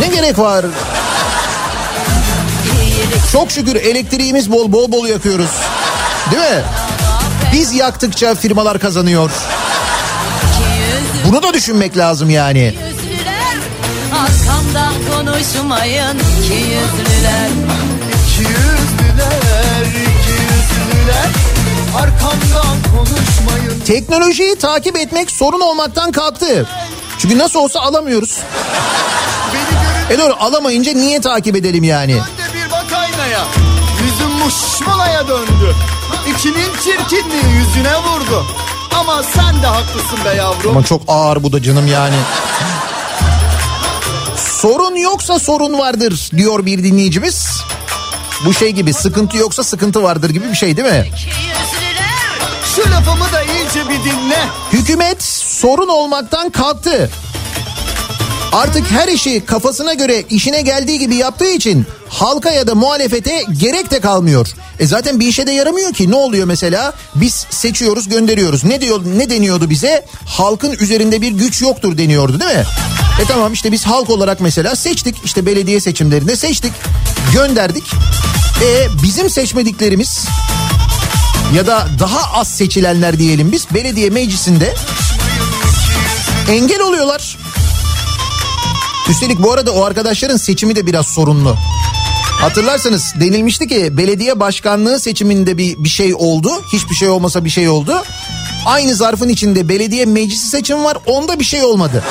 Ne 0.00 0.06
gerek 0.06 0.38
var? 0.38 0.66
Çok 3.32 3.50
şükür 3.50 3.74
elektriğimiz 3.74 4.50
bol 4.52 4.72
bol 4.72 4.92
bol 4.92 5.06
yakıyoruz. 5.06 5.50
Değil 6.30 6.42
mi? 6.42 6.62
Biz 7.52 7.72
yaktıkça 7.74 8.34
firmalar 8.34 8.78
kazanıyor. 8.78 9.30
Bunu 11.28 11.42
da 11.42 11.54
düşünmek 11.54 11.96
lazım 11.96 12.30
yani. 12.30 12.74
Arkamdan 14.12 14.94
konuşmayın 15.10 16.18
iki 16.42 16.52
yüzlüler 16.52 17.48
Teknolojiyi 23.86 24.56
takip 24.56 24.96
etmek 24.96 25.30
sorun 25.30 25.60
olmaktan 25.60 26.12
kalktı. 26.12 26.66
Çünkü 27.18 27.38
nasıl 27.38 27.58
olsa 27.58 27.80
alamıyoruz. 27.80 28.38
E 30.10 30.18
doğru 30.18 30.34
alamayınca 30.40 30.92
niye 30.92 31.20
takip 31.20 31.56
edelim 31.56 31.84
yani? 31.84 32.12
bir 32.54 32.70
bak 32.72 32.86
aynaya 32.92 33.44
Yüzüm 34.04 34.30
muşmulaya 34.30 35.28
döndü 35.28 35.74
İçinin 36.36 36.70
çirkinliği 36.84 37.54
yüzüne 37.54 37.96
vurdu 37.96 38.46
Ama 39.00 39.22
sen 39.22 39.62
de 39.62 39.66
haklısın 39.66 40.18
be 40.24 40.36
yavrum 40.36 40.70
Ama 40.70 40.84
çok 40.84 41.02
ağır 41.08 41.42
bu 41.42 41.52
da 41.52 41.62
canım 41.62 41.86
yani. 41.86 42.16
Sorun 44.36 44.94
yoksa 44.96 45.38
sorun 45.38 45.78
vardır 45.78 46.30
diyor 46.36 46.66
bir 46.66 46.84
dinleyicimiz. 46.84 47.62
Bu 48.44 48.54
şey 48.54 48.70
gibi 48.72 48.94
sıkıntı 48.94 49.36
yoksa 49.36 49.64
sıkıntı 49.64 50.02
vardır 50.02 50.30
gibi 50.30 50.50
bir 50.50 50.54
şey 50.54 50.76
değil 50.76 50.88
mi? 50.88 51.06
Şu 52.76 52.90
lafımı 52.90 53.32
da 53.32 53.42
iyice 53.42 53.88
bir 53.88 54.04
dinle 54.04 54.38
Hükümet 54.72 55.22
sorun 55.22 55.88
olmaktan 55.88 56.50
kalktı. 56.50 57.10
Artık 58.52 58.90
her 58.90 59.08
işi 59.08 59.44
kafasına 59.44 59.94
göre 59.94 60.24
işine 60.30 60.60
geldiği 60.62 60.98
gibi 60.98 61.16
yaptığı 61.16 61.48
için 61.50 61.86
halka 62.08 62.50
ya 62.50 62.66
da 62.66 62.74
muhalefete 62.74 63.44
gerek 63.60 63.90
de 63.90 64.00
kalmıyor. 64.00 64.48
E 64.78 64.86
zaten 64.86 65.20
bir 65.20 65.26
işe 65.26 65.46
de 65.46 65.52
yaramıyor 65.52 65.92
ki. 65.92 66.10
Ne 66.10 66.14
oluyor 66.14 66.46
mesela? 66.46 66.92
Biz 67.14 67.46
seçiyoruz, 67.50 68.08
gönderiyoruz. 68.08 68.64
Ne 68.64 68.80
diyor 68.80 69.00
ne 69.16 69.30
deniyordu 69.30 69.70
bize? 69.70 70.06
Halkın 70.26 70.72
üzerinde 70.72 71.20
bir 71.22 71.32
güç 71.32 71.62
yoktur 71.62 71.98
deniyordu 71.98 72.40
değil 72.40 72.56
mi? 72.56 72.64
E 73.22 73.24
tamam 73.28 73.52
işte 73.52 73.72
biz 73.72 73.86
halk 73.86 74.10
olarak 74.10 74.40
mesela 74.40 74.76
seçtik. 74.76 75.16
işte 75.24 75.46
belediye 75.46 75.80
seçimlerinde 75.80 76.36
seçtik. 76.36 76.72
Gönderdik. 77.32 77.84
E 78.64 78.88
bizim 79.02 79.30
seçmediklerimiz 79.30 80.26
ya 81.54 81.66
da 81.66 81.88
daha 81.98 82.32
az 82.40 82.48
seçilenler 82.48 83.18
diyelim 83.18 83.52
biz 83.52 83.66
belediye 83.74 84.10
meclisinde 84.10 84.74
engel 86.50 86.80
oluyorlar. 86.80 87.38
Üstelik 89.08 89.42
bu 89.42 89.52
arada 89.52 89.70
o 89.72 89.84
arkadaşların 89.84 90.36
seçimi 90.36 90.76
de 90.76 90.86
biraz 90.86 91.06
sorunlu. 91.06 91.56
Hatırlarsanız 92.40 93.14
denilmişti 93.20 93.68
ki 93.68 93.96
belediye 93.96 94.40
başkanlığı 94.40 95.00
seçiminde 95.00 95.58
bir, 95.58 95.84
bir 95.84 95.88
şey 95.88 96.14
oldu. 96.14 96.50
Hiçbir 96.72 96.94
şey 96.94 97.08
olmasa 97.08 97.44
bir 97.44 97.50
şey 97.50 97.68
oldu. 97.68 98.04
Aynı 98.66 98.94
zarfın 98.94 99.28
içinde 99.28 99.68
belediye 99.68 100.04
meclisi 100.06 100.46
seçim 100.46 100.84
var. 100.84 100.98
Onda 101.06 101.38
bir 101.38 101.44
şey 101.44 101.64
olmadı. 101.64 102.04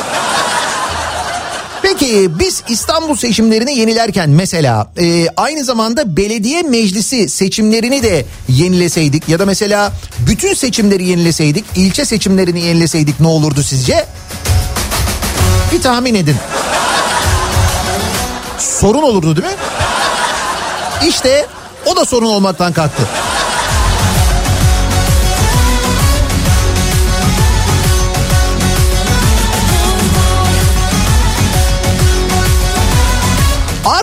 Peki 1.82 2.40
biz 2.40 2.64
İstanbul 2.70 3.16
seçimlerini 3.16 3.78
yenilerken 3.80 4.30
mesela 4.30 4.92
e, 5.00 5.28
aynı 5.38 5.64
zamanda 5.64 6.18
belediye 6.18 6.62
meclisi 6.62 7.30
seçimlerini 7.30 8.04
de 8.04 8.26
yenileseydik 8.50 9.30
ya 9.30 9.40
da 9.40 9.46
mesela 9.46 9.94
bütün 10.20 10.54
seçimleri 10.54 11.06
yenileseydik, 11.08 11.66
ilçe 11.76 12.06
seçimlerini 12.06 12.62
yenileseydik 12.62 13.20
ne 13.20 13.28
olurdu 13.28 13.64
sizce? 13.64 14.06
Bir 15.72 15.82
tahmin 15.82 16.16
edin. 16.16 16.36
Sorun 18.60 19.04
olurdu 19.04 19.36
değil 19.36 19.48
mi? 19.48 19.54
İşte 21.08 21.46
o 21.86 21.96
da 21.96 22.06
sorun 22.06 22.26
olmaktan 22.28 22.74
kalktı. 22.74 23.04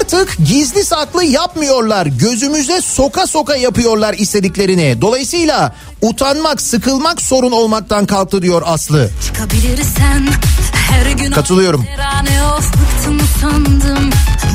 Artık 0.05 0.37
gizli 0.49 0.85
saklı 0.85 1.25
yapmıyorlar. 1.25 2.07
Gözümüze 2.07 2.81
soka 2.81 3.27
soka 3.27 3.57
yapıyorlar 3.57 4.15
istediklerini. 4.15 5.01
Dolayısıyla 5.01 5.75
utanmak, 6.03 6.63
sıkılmak 6.63 7.23
sorun 7.23 7.53
olmaktan 7.53 8.07
kalktı 8.07 8.43
diyor 8.43 8.63
Aslı. 8.65 9.11
Çıkabilirsen 9.27 10.29
Katılıyorum. 11.34 11.86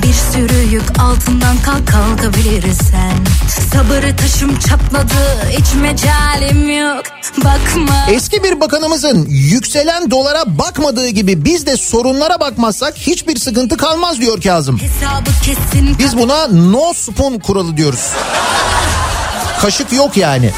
Bir 0.03 0.13
sürü 0.13 0.71
yük 0.71 0.99
altından 0.99 1.57
kalk 1.65 1.87
kalkabilirsen 1.87 3.11
Sabır 3.73 4.17
taşım 4.17 4.59
çatladı 4.59 5.49
hiç 5.49 5.73
mecalim 5.81 6.69
yok 6.79 7.03
Bakma 7.37 8.05
Eski 8.11 8.43
bir 8.43 8.59
bakanımızın 8.59 9.25
yükselen 9.29 10.11
dolara 10.11 10.43
bakmadığı 10.57 11.09
gibi 11.09 11.45
biz 11.45 11.65
de 11.65 11.77
sorunlara 11.77 12.39
bakmazsak 12.39 12.97
hiçbir 12.97 13.39
sıkıntı 13.39 13.77
kalmaz 13.77 14.19
diyor 14.19 14.41
Kazım. 14.41 14.81
Biz 15.99 16.17
buna 16.17 16.47
no 16.47 16.93
spoon 16.93 17.39
kuralı 17.39 17.77
diyoruz. 17.77 18.07
kaşık 19.61 19.93
yok 19.93 20.17
yani. 20.17 20.51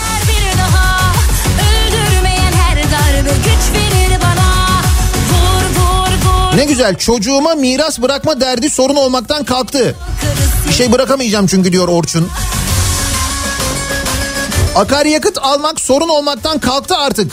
Güç 3.44 3.74
verir 3.76 3.91
Ne 6.56 6.66
güzel 6.66 6.98
çocuğuma 6.98 7.56
miras 7.56 8.02
bırakma 8.02 8.42
derdi 8.42 8.70
sorun 8.70 8.96
olmaktan 8.96 9.44
kalktı. 9.44 9.96
Bir 10.68 10.74
şey 10.74 10.92
bırakamayacağım 10.92 11.48
çünkü 11.48 11.72
diyor 11.72 11.88
Orçun. 11.88 12.30
Akaryakıt 14.76 15.38
almak 15.38 15.80
sorun 15.80 16.10
olmaktan 16.10 16.60
kalktı 16.60 16.98
artık. 16.98 17.32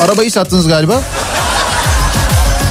Arabayı 0.00 0.30
sattınız 0.30 0.68
galiba. 0.68 1.00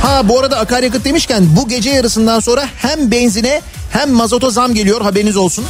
Ha 0.01 0.29
bu 0.29 0.39
arada 0.39 0.59
akaryakıt 0.59 1.05
demişken 1.05 1.43
bu 1.55 1.67
gece 1.67 1.89
yarısından 1.89 2.39
sonra 2.39 2.65
hem 2.77 3.11
benzine 3.11 3.61
hem 3.91 4.11
mazota 4.11 4.49
zam 4.49 4.73
geliyor 4.73 5.01
haberiniz 5.01 5.37
olsun. 5.37 5.65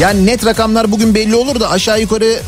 Yani 0.00 0.26
net 0.26 0.46
rakamlar 0.46 0.92
bugün 0.92 1.14
belli 1.14 1.36
olur 1.36 1.60
da 1.60 1.70
aşağı 1.70 2.00
yukarı 2.00 2.40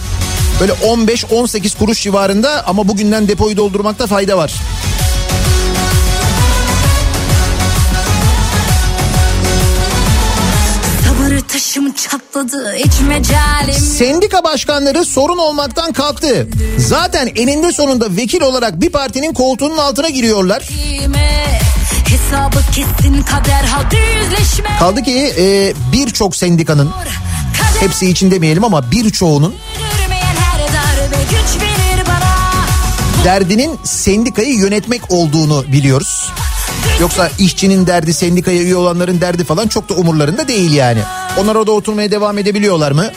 böyle 0.61 0.73
15-18 0.73 1.79
kuruş 1.79 2.03
civarında 2.03 2.67
ama 2.67 2.89
bugünden 2.89 3.29
depoyu 3.29 3.57
doldurmakta 3.57 4.07
fayda 4.07 4.37
var. 4.37 4.53
Çatladı 12.39 12.73
hiç 12.73 13.01
mecalim 13.09 13.75
Sendika 13.75 14.45
başkanları 14.45 15.05
sorun 15.05 15.39
olmaktan 15.39 15.93
kalktı. 15.93 16.49
Zaten 16.79 17.27
eninde 17.37 17.73
sonunda 17.73 18.17
vekil 18.17 18.41
olarak 18.41 18.81
bir 18.81 18.91
partinin 18.91 19.33
koltuğunun 19.33 19.79
altına 19.79 20.09
giriyorlar. 20.09 20.69
Hesabı 22.09 22.59
kesin 22.75 23.23
kader 23.23 23.65
hadi 23.65 23.97
yüzleşme 23.97 24.79
Kaldı 24.79 25.03
ki 25.03 25.33
e, 25.39 25.75
birçok 25.93 26.37
sendikanın 26.37 26.91
hepsi 27.81 28.11
için 28.11 28.31
demeyelim 28.31 28.65
ama 28.65 28.91
birçoğunun 28.91 29.55
derdinin 33.25 33.79
sendikayı 33.85 34.55
yönetmek 34.55 35.13
olduğunu 35.13 35.65
biliyoruz. 35.73 36.33
Yoksa 37.01 37.31
işçinin 37.39 37.87
derdi 37.87 38.15
sendikaya 38.15 38.63
üye 38.63 38.77
olanların 38.77 39.21
derdi 39.21 39.45
falan 39.45 39.69
çok 39.69 39.89
da 39.89 39.95
umurlarında 39.95 40.49
değil 40.49 40.73
yani. 40.73 41.01
Onlar 41.39 41.55
orada 41.55 41.73
oturmaya 41.73 42.11
devam 42.11 42.39
edebiliyorlar 42.39 42.93
mı? 42.93 43.11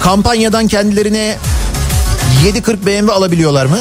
Kampanyadan 0.00 0.66
kendilerine 0.68 1.36
740 2.44 2.86
BMW 2.86 3.12
alabiliyorlar 3.12 3.66
mı? 3.66 3.78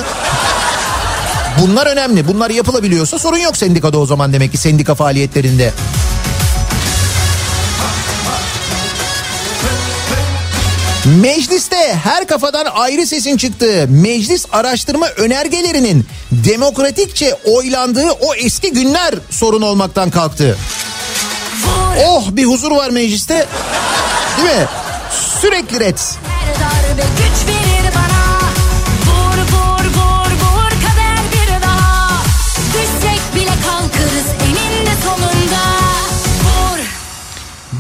Bunlar 1.61 1.87
önemli. 1.87 2.27
Bunlar 2.27 2.49
yapılabiliyorsa 2.49 3.19
sorun 3.19 3.37
yok 3.37 3.57
sendikada 3.57 3.97
o 3.97 4.05
zaman 4.05 4.33
demek 4.33 4.51
ki 4.51 4.57
sendika 4.57 4.95
faaliyetlerinde. 4.95 5.73
Mecliste 11.05 11.95
her 12.03 12.27
kafadan 12.27 12.65
ayrı 12.65 13.05
sesin 13.05 13.37
çıktığı 13.37 13.87
meclis 13.89 14.45
araştırma 14.51 15.07
önergelerinin 15.07 16.05
demokratikçe 16.31 17.33
oylandığı 17.33 18.11
o 18.11 18.35
eski 18.35 18.71
günler 18.71 19.15
sorun 19.29 19.61
olmaktan 19.61 20.09
kalktı. 20.09 20.57
Oh 22.05 22.31
bir 22.31 22.45
huzur 22.45 22.71
var 22.71 22.89
mecliste. 22.89 23.47
Değil 24.37 24.57
mi? 24.57 24.67
Sürekli 25.41 25.79
ret. 25.79 26.17
Her 26.27 26.55
darbe 26.55 27.03
güç 27.17 27.47
verir 27.47 27.54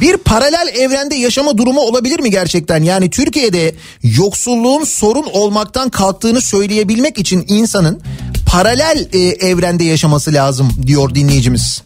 Bir 0.01 0.17
paralel 0.17 0.67
evrende 0.75 1.15
yaşama 1.15 1.57
durumu 1.57 1.81
olabilir 1.81 2.19
mi 2.19 2.31
gerçekten? 2.31 2.83
Yani 2.83 3.09
Türkiye'de 3.09 3.75
yoksulluğun 4.03 4.83
sorun 4.83 5.25
olmaktan 5.33 5.89
kalktığını 5.89 6.41
söyleyebilmek 6.41 7.17
için 7.17 7.45
insanın 7.47 8.01
paralel 8.45 9.07
e, 9.13 9.19
evrende 9.19 9.83
yaşaması 9.83 10.33
lazım 10.33 10.69
diyor 10.87 11.15
dinleyicimiz. 11.15 11.81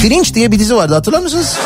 Fringe 0.00 0.34
diye 0.34 0.52
bir 0.52 0.58
dizi 0.58 0.76
vardı 0.76 0.94
hatırlar 0.94 1.20
mısınız? 1.20 1.56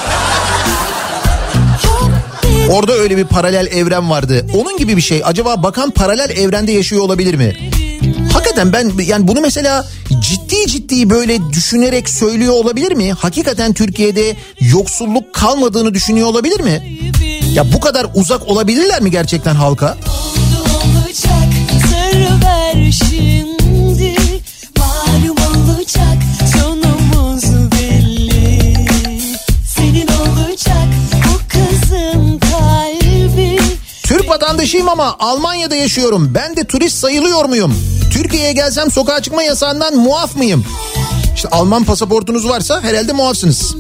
Orada 2.71 2.93
öyle 2.93 3.17
bir 3.17 3.25
paralel 3.25 3.67
evren 3.67 4.11
vardı. 4.11 4.47
Onun 4.55 4.79
gibi 4.79 4.97
bir 4.97 5.03
şey. 5.03 5.23
Acaba 5.25 5.63
bakan 5.63 5.91
paralel 5.91 6.31
evrende 6.31 6.73
yaşıyor 6.73 7.03
olabilir 7.03 7.35
mi? 7.35 7.71
Hakikaten 8.33 8.73
ben 8.73 8.93
yani 9.07 9.29
bunu 9.29 9.41
mesela 9.41 9.87
ciddi 10.21 10.67
ciddi 10.67 11.11
böyle 11.11 11.51
düşünerek 11.53 12.09
söylüyor 12.09 12.53
olabilir 12.53 12.93
mi? 12.93 13.13
Hakikaten 13.13 13.73
Türkiye'de 13.73 14.37
yoksulluk 14.61 15.35
kalmadığını 15.35 15.95
düşünüyor 15.95 16.27
olabilir 16.27 16.61
mi? 16.61 16.99
Ya 17.55 17.73
bu 17.73 17.81
kadar 17.81 18.07
uzak 18.15 18.49
olabilirler 18.49 19.03
mi 19.03 19.11
gerçekten 19.11 19.55
halka? 19.55 19.97
Ama 34.91 35.17
Almanya'da 35.19 35.77
yaşıyorum. 35.77 36.31
Ben 36.35 36.57
de 36.57 36.65
turist 36.65 36.99
sayılıyor 36.99 37.45
muyum? 37.45 37.75
Türkiye'ye 38.13 38.53
gelsem 38.53 38.91
sokağa 38.91 39.23
çıkma 39.23 39.43
yasağından 39.43 39.97
muaf 39.97 40.37
mıyım? 40.37 40.65
İşte 41.37 41.49
Alman 41.49 41.85
pasaportunuz 41.85 42.49
varsa 42.49 42.83
herhalde 42.83 43.13
muafsınız. 43.13 43.75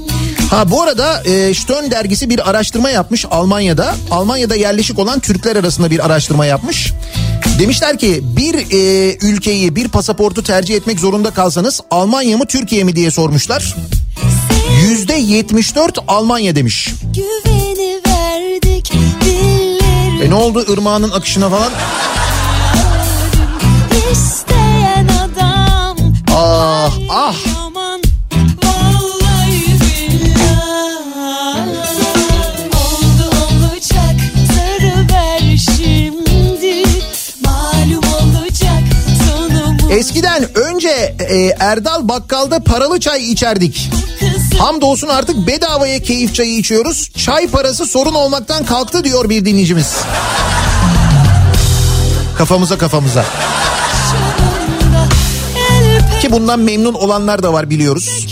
Ha 0.50 0.70
bu 0.70 0.82
arada 0.82 1.22
e, 1.22 1.54
Stern 1.54 1.90
dergisi 1.90 2.30
bir 2.30 2.50
araştırma 2.50 2.90
yapmış 2.90 3.26
Almanya'da. 3.30 3.94
Almanya'da 4.10 4.54
yerleşik 4.54 4.98
olan 4.98 5.20
Türkler 5.20 5.56
arasında 5.56 5.90
bir 5.90 6.06
araştırma 6.06 6.46
yapmış. 6.46 6.92
Demişler 7.58 7.98
ki 7.98 8.20
bir 8.22 8.54
e, 8.54 9.16
ülkeyi 9.22 9.76
bir 9.76 9.88
pasaportu 9.88 10.42
tercih 10.42 10.76
etmek 10.76 11.00
zorunda 11.00 11.30
kalsanız 11.30 11.80
Almanya 11.90 12.36
mı 12.36 12.46
Türkiye 12.46 12.84
mi 12.84 12.96
diye 12.96 13.10
sormuşlar. 13.10 13.74
Yüzde 14.82 15.14
74 15.14 15.98
Almanya 16.08 16.56
demiş. 16.56 16.88
Dillerim 17.14 17.69
E 20.30 20.32
ne 20.32 20.36
oldu 20.36 20.72
ırmağının 20.72 21.10
akışına 21.10 21.50
falan? 21.50 21.72
adam 25.24 25.96
Ah 26.34 26.92
ah 27.10 27.34
Oldu 32.74 33.30
olacak 33.42 34.14
olacak 38.32 38.84
Eskiden 39.90 40.58
önce 40.58 41.14
e, 41.18 41.54
Erdal 41.60 42.08
Bakkal'da 42.08 42.60
paralı 42.60 43.00
çay 43.00 43.32
içerdik. 43.32 43.90
Hamdolsun 44.58 45.08
artık 45.08 45.46
bedavaya 45.46 46.02
keyif 46.02 46.34
çayı 46.34 46.56
içiyoruz. 46.58 47.10
Çay 47.16 47.48
parası 47.48 47.86
sorun 47.86 48.14
olmaktan 48.14 48.64
kalktı 48.64 49.04
diyor 49.04 49.28
bir 49.30 49.44
dinleyicimiz. 49.44 49.96
Kafamıza 52.38 52.78
kafamıza. 52.78 53.24
Ki 56.20 56.32
bundan 56.32 56.60
memnun 56.60 56.94
olanlar 56.94 57.42
da 57.42 57.52
var 57.52 57.70
biliyoruz. 57.70 58.26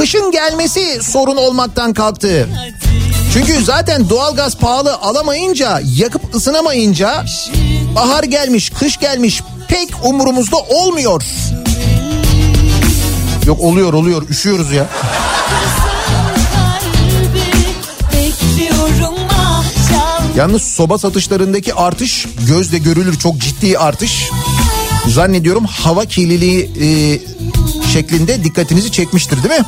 Kışın 0.00 0.30
gelmesi 0.30 1.02
sorun 1.02 1.36
olmaktan 1.36 1.92
kalktı. 1.92 2.48
Çünkü 3.32 3.64
zaten 3.64 4.08
doğalgaz 4.08 4.56
pahalı 4.56 4.94
alamayınca, 4.94 5.80
yakıp 5.84 6.34
ısınamayınca 6.34 7.24
bahar 7.94 8.24
gelmiş, 8.24 8.70
kış 8.70 8.96
gelmiş 8.96 9.42
pek 9.68 9.88
umurumuzda 10.04 10.56
olmuyor. 10.56 11.22
Yok 13.46 13.60
oluyor 13.60 13.92
oluyor 13.92 14.28
üşüyoruz 14.28 14.72
ya. 14.72 14.86
Yalnız 20.36 20.62
soba 20.62 20.98
satışlarındaki 20.98 21.74
artış 21.74 22.26
gözle 22.48 22.78
görülür 22.78 23.18
çok 23.18 23.38
ciddi 23.38 23.78
artış. 23.78 24.30
Zannediyorum 25.08 25.64
hava 25.64 26.04
kirliliği 26.04 26.70
e, 26.80 27.20
şeklinde 27.90 28.44
dikkatinizi 28.44 28.92
çekmiştir 28.92 29.42
değil 29.42 29.60
mi? 29.60 29.66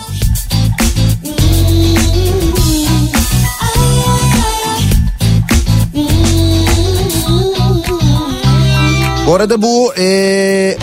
Bu 9.26 9.34
arada 9.34 9.62
bu 9.62 9.94
ee, 9.98 10.78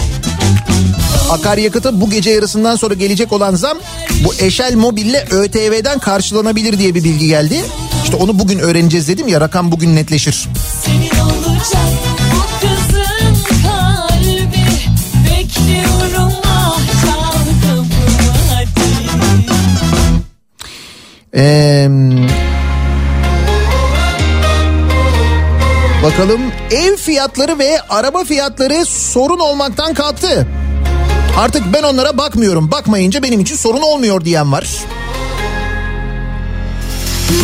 akaryakıta 1.30 2.02
bu 2.02 2.10
gece 2.10 2.30
yarısından 2.30 2.76
sonra 2.76 2.94
gelecek 2.94 3.34
olan 3.34 3.56
zam 3.56 3.78
bu 4.24 4.34
Eşel 4.40 4.76
Mobil'le 4.76 5.32
ÖTV'den 5.32 6.00
karşılanabilir 6.00 6.78
diye 6.78 6.96
bir 6.96 7.04
bilgi 7.04 7.28
geldi. 7.28 7.62
İşte 8.04 8.16
onu 8.16 8.40
bugün 8.40 8.60
öğreneceğiz 8.60 9.08
dedim 9.08 9.28
ya 9.28 9.42
rakam 9.42 9.72
bugün 9.72 9.96
netleşir. 9.96 10.48
Senin 10.86 11.20
olacak 11.20 12.09
Ee, 21.40 21.90
bakalım 26.04 26.42
ev 26.72 26.96
fiyatları 26.96 27.60
ve 27.60 27.82
araba 27.90 28.24
fiyatları 28.24 28.86
sorun 28.86 29.40
olmaktan 29.40 29.94
kalktı. 29.94 30.48
Artık 31.38 31.64
ben 31.74 31.84
onlara 31.84 32.18
bakmıyorum. 32.18 32.72
Bakmayınca 32.72 33.24
benim 33.24 33.40
için 33.40 33.56
sorun 33.56 33.82
olmuyor 33.82 34.26
diyen 34.26 34.52
var. 34.52 34.70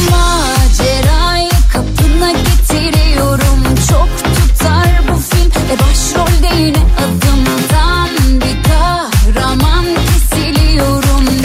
Macerayı 0.09 1.49
kapına 1.73 2.31
getiriyorum 2.31 3.63
Çok 3.89 4.07
tutar 4.17 5.01
bu 5.07 5.19
film 5.19 5.51
Ve 5.69 5.79
başrolde 5.79 6.61
yine 6.61 6.77
adımdan 6.77 7.94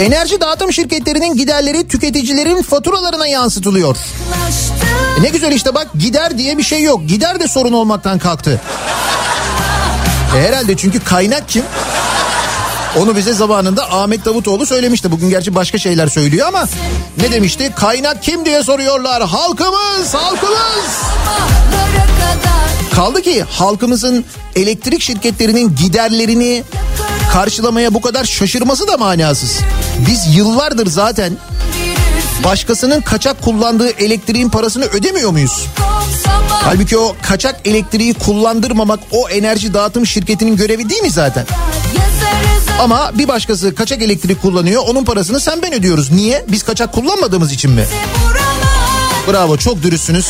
Enerji 0.01 0.41
dağıtım 0.41 0.73
şirketlerinin 0.73 1.37
giderleri 1.37 1.89
tüketicilerin 1.89 2.63
faturalarına 2.63 3.27
yansıtılıyor. 3.27 3.97
E 5.19 5.23
ne 5.23 5.29
güzel 5.29 5.53
işte 5.53 5.75
bak 5.75 5.89
gider 5.99 6.39
diye 6.39 6.59
bir 6.59 6.63
şey 6.63 6.83
yok. 6.83 7.01
Gider 7.09 7.41
de 7.41 7.49
sorun 7.49 7.73
olmaktan 7.73 8.19
kalktı. 8.19 8.61
E 10.37 10.41
herhalde 10.41 10.77
çünkü 10.77 11.05
kaynak 11.05 11.49
kim? 11.49 11.65
Onu 12.97 13.17
bize 13.17 13.33
zamanında 13.33 13.93
Ahmet 13.93 14.25
Davutoğlu 14.25 14.67
söylemişti. 14.67 15.13
Bugün 15.13 15.31
gerçi 15.31 15.55
başka 15.55 15.79
şeyler 15.79 16.09
söylüyor 16.09 16.49
ama 16.49 16.69
ne 17.21 17.33
demişti? 17.33 17.73
Kaynak 17.77 18.23
kim 18.23 18.45
diye 18.45 18.63
soruyorlar. 18.63 19.23
Halkımız, 19.23 20.15
halkımız. 20.15 20.91
Kaldı 22.95 23.23
ki 23.23 23.43
halkımızın 23.43 24.25
elektrik 24.57 25.03
şirketlerinin 25.03 25.77
giderlerini 25.77 26.63
karşılamaya 27.33 27.95
bu 27.95 28.01
kadar 28.01 28.25
şaşırması 28.25 28.89
da 28.89 28.97
manasız. 28.97 29.59
Biz 30.07 30.37
yıllardır 30.37 30.87
zaten 30.87 31.33
başkasının 32.45 33.01
kaçak 33.01 33.43
kullandığı 33.43 33.91
elektriğin 33.91 34.49
parasını 34.49 34.85
ödemiyor 34.85 35.31
muyuz? 35.31 35.67
Halbuki 36.49 36.99
o 36.99 37.17
kaçak 37.23 37.61
elektriği 37.65 38.15
kullandırmamak 38.15 39.01
o 39.13 39.29
enerji 39.29 39.75
dağıtım 39.75 40.07
şirketinin 40.07 40.57
görevi 40.57 40.89
değil 40.91 41.03
mi 41.03 41.11
zaten? 41.11 41.47
Ama 42.81 43.11
bir 43.15 43.29
başkası 43.29 43.75
kaçak 43.75 44.03
elektrik 44.03 44.43
kullanıyor 44.43 44.83
onun 44.89 45.05
parasını 45.05 45.41
sen 45.41 45.63
ben 45.63 45.73
ödüyoruz. 45.73 46.13
Niye? 46.13 46.45
Biz 46.49 46.63
kaçak 46.63 46.93
kullanmadığımız 46.93 47.53
için 47.53 47.71
mi? 47.71 47.85
Bravo 49.29 49.57
çok 49.57 49.83
dürüstsünüz. 49.83 50.27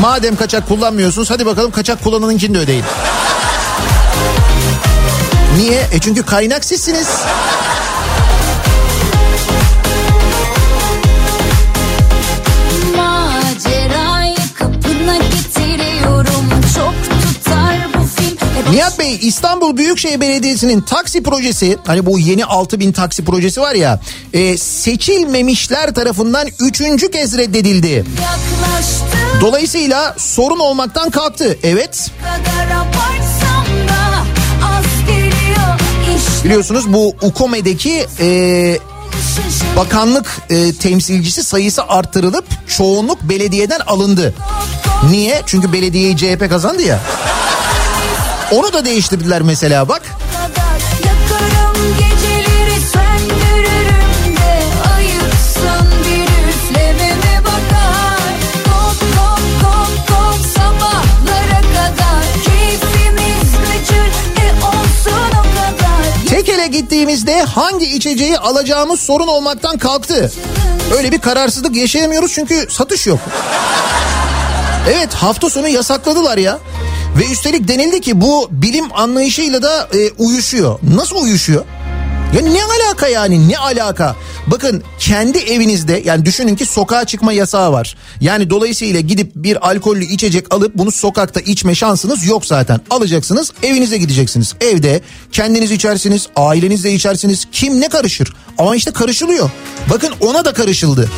Madem 0.00 0.36
kaçak 0.36 0.68
kullanmıyorsunuz 0.68 1.30
hadi 1.30 1.46
bakalım 1.46 1.70
kaçak 1.70 2.04
kullananınkini 2.04 2.54
de 2.54 2.58
ödeyin. 2.58 2.84
Niye? 5.56 5.86
E 5.92 5.98
çünkü 6.00 6.22
kaynak 6.22 6.64
sizsiniz. 6.64 7.08
Nihat 18.72 18.98
Bey 18.98 19.18
İstanbul 19.22 19.76
Büyükşehir 19.76 20.20
Belediyesi'nin 20.20 20.80
taksi 20.80 21.22
projesi 21.22 21.78
hani 21.86 22.06
bu 22.06 22.18
yeni 22.18 22.44
6000 22.44 22.92
taksi 22.92 23.24
projesi 23.24 23.60
var 23.60 23.74
ya 23.74 24.00
e, 24.32 24.58
seçilmemişler 24.58 25.94
tarafından 25.94 26.48
üçüncü 26.60 27.10
kez 27.10 27.38
reddedildi. 27.38 28.04
Dolayısıyla 29.40 30.14
sorun 30.18 30.58
olmaktan 30.58 31.10
kalktı. 31.10 31.58
Evet 31.62 32.10
kadar 32.44 32.92
biliyorsunuz 36.44 36.92
bu 36.92 37.14
UKOME'deki 37.22 38.06
e, 38.20 38.78
bakanlık 39.76 40.38
e, 40.50 40.72
temsilcisi 40.72 41.44
sayısı 41.44 41.82
arttırılıp 41.88 42.44
çoğunluk 42.68 43.22
belediyeden 43.22 43.80
alındı. 43.80 44.34
Niye? 45.10 45.42
Çünkü 45.46 45.72
belediyeyi 45.72 46.16
CHP 46.16 46.48
kazandı 46.50 46.82
ya. 46.82 47.00
Onu 48.52 48.72
da 48.72 48.84
değiştirdiler 48.84 49.42
mesela 49.42 49.88
bak. 49.88 50.02
Gittiğimizde 67.02 67.42
hangi 67.42 67.96
içeceği 67.96 68.38
alacağımız 68.38 69.00
sorun 69.00 69.26
olmaktan 69.26 69.78
kalktı. 69.78 70.32
Öyle 70.96 71.12
bir 71.12 71.18
kararsızlık 71.18 71.76
yaşayamıyoruz 71.76 72.32
çünkü 72.32 72.66
satış 72.70 73.06
yok. 73.06 73.18
Evet 74.88 75.14
hafta 75.14 75.50
sonu 75.50 75.68
yasakladılar 75.68 76.38
ya. 76.38 76.58
Ve 77.18 77.32
üstelik 77.32 77.68
denildi 77.68 78.00
ki 78.00 78.20
bu 78.20 78.48
bilim 78.50 78.84
anlayışıyla 78.94 79.62
da 79.62 79.88
e, 79.94 80.10
uyuşuyor. 80.18 80.78
Nasıl 80.94 81.16
uyuşuyor? 81.16 81.64
Ya 82.36 82.40
ne 82.40 82.60
alaka 82.64 83.08
yani 83.08 83.48
ne 83.48 83.58
alaka? 83.58 84.16
Bakın 84.52 84.82
kendi 84.98 85.38
evinizde 85.38 86.02
yani 86.04 86.24
düşünün 86.24 86.56
ki 86.56 86.66
sokağa 86.66 87.04
çıkma 87.04 87.32
yasağı 87.32 87.72
var. 87.72 87.96
Yani 88.20 88.50
dolayısıyla 88.50 89.00
gidip 89.00 89.32
bir 89.34 89.68
alkollü 89.68 90.04
içecek 90.04 90.54
alıp 90.54 90.74
bunu 90.74 90.90
sokakta 90.90 91.40
içme 91.40 91.74
şansınız 91.74 92.26
yok 92.26 92.46
zaten. 92.46 92.80
Alacaksınız 92.90 93.52
evinize 93.62 93.98
gideceksiniz. 93.98 94.54
Evde 94.60 95.00
kendiniz 95.32 95.70
içersiniz 95.70 96.28
aileniz 96.36 96.84
de 96.84 96.92
içersiniz 96.92 97.46
kim 97.52 97.80
ne 97.80 97.88
karışır? 97.88 98.32
Ama 98.58 98.76
işte 98.76 98.90
karışılıyor. 98.90 99.50
Bakın 99.90 100.12
ona 100.20 100.44
da 100.44 100.52
karışıldı. 100.52 101.10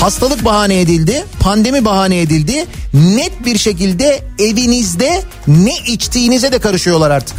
Hastalık 0.00 0.44
bahane 0.44 0.80
edildi, 0.80 1.24
pandemi 1.40 1.84
bahane 1.84 2.20
edildi. 2.20 2.66
Net 2.94 3.44
bir 3.44 3.58
şekilde 3.58 4.22
evinizde 4.38 5.22
ne 5.46 5.74
içtiğinize 5.86 6.52
de 6.52 6.58
karışıyorlar 6.58 7.10
artık. 7.10 7.36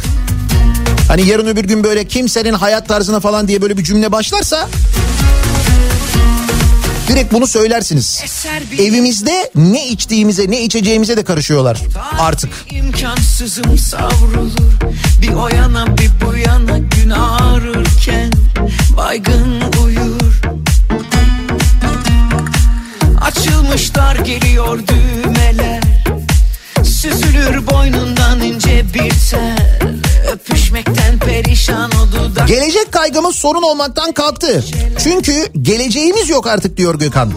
Hani 1.08 1.28
yarın 1.28 1.46
öbür 1.46 1.64
gün 1.64 1.84
böyle 1.84 2.04
kimsenin 2.04 2.52
hayat 2.52 2.88
tarzına 2.88 3.20
falan 3.20 3.48
diye 3.48 3.62
böyle 3.62 3.78
bir 3.78 3.84
cümle 3.84 4.12
başlarsa 4.12 4.68
direkt 7.10 7.32
bunu 7.32 7.46
söylersiniz. 7.46 8.24
Evimizde 8.78 9.50
ne 9.54 9.88
içtiğimize 9.88 10.50
ne 10.50 10.62
içeceğimize 10.62 11.16
de 11.16 11.24
karışıyorlar 11.24 11.78
artık. 12.18 12.50
İmkansızım 12.70 13.78
savrulur 13.78 14.50
Bir 15.22 15.32
o 15.32 15.48
yana 15.48 15.98
bir 15.98 16.10
bu 16.26 16.36
yana 16.36 16.78
gün 16.78 17.10
ağrırken 17.10 18.32
Baygın 18.96 19.60
uyur 19.84 20.40
Açılmışlar 23.20 24.16
geliyor 24.16 24.78
düğmeler 24.88 25.82
Süzülür 26.84 27.66
boynundan 27.66 28.40
ince 28.40 28.84
bir 28.94 29.12
tel 29.30 29.79
Öpüşmekten 30.32 31.18
perişan 31.18 31.90
o 31.90 32.12
dudak 32.12 32.48
Gelecek 32.48 32.92
kaygımız 32.92 33.36
sorun 33.36 33.62
olmaktan 33.62 34.12
kalktı. 34.12 34.64
Çünkü 34.98 35.46
geleceğimiz 35.62 36.28
yok 36.28 36.46
artık 36.46 36.76
diyor 36.76 36.98
Gökhan. 36.98 37.32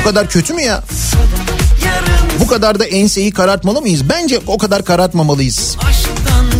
O 0.00 0.04
kadar 0.04 0.28
kötü 0.28 0.54
mü 0.54 0.62
ya? 0.62 0.82
Bu 2.40 2.46
kadar 2.46 2.78
da 2.78 2.84
enseyi 2.84 3.32
karartmalı 3.32 3.80
mıyız? 3.82 4.08
Bence 4.08 4.40
o 4.46 4.58
kadar 4.58 4.84
karartmamalıyız. 4.84 5.76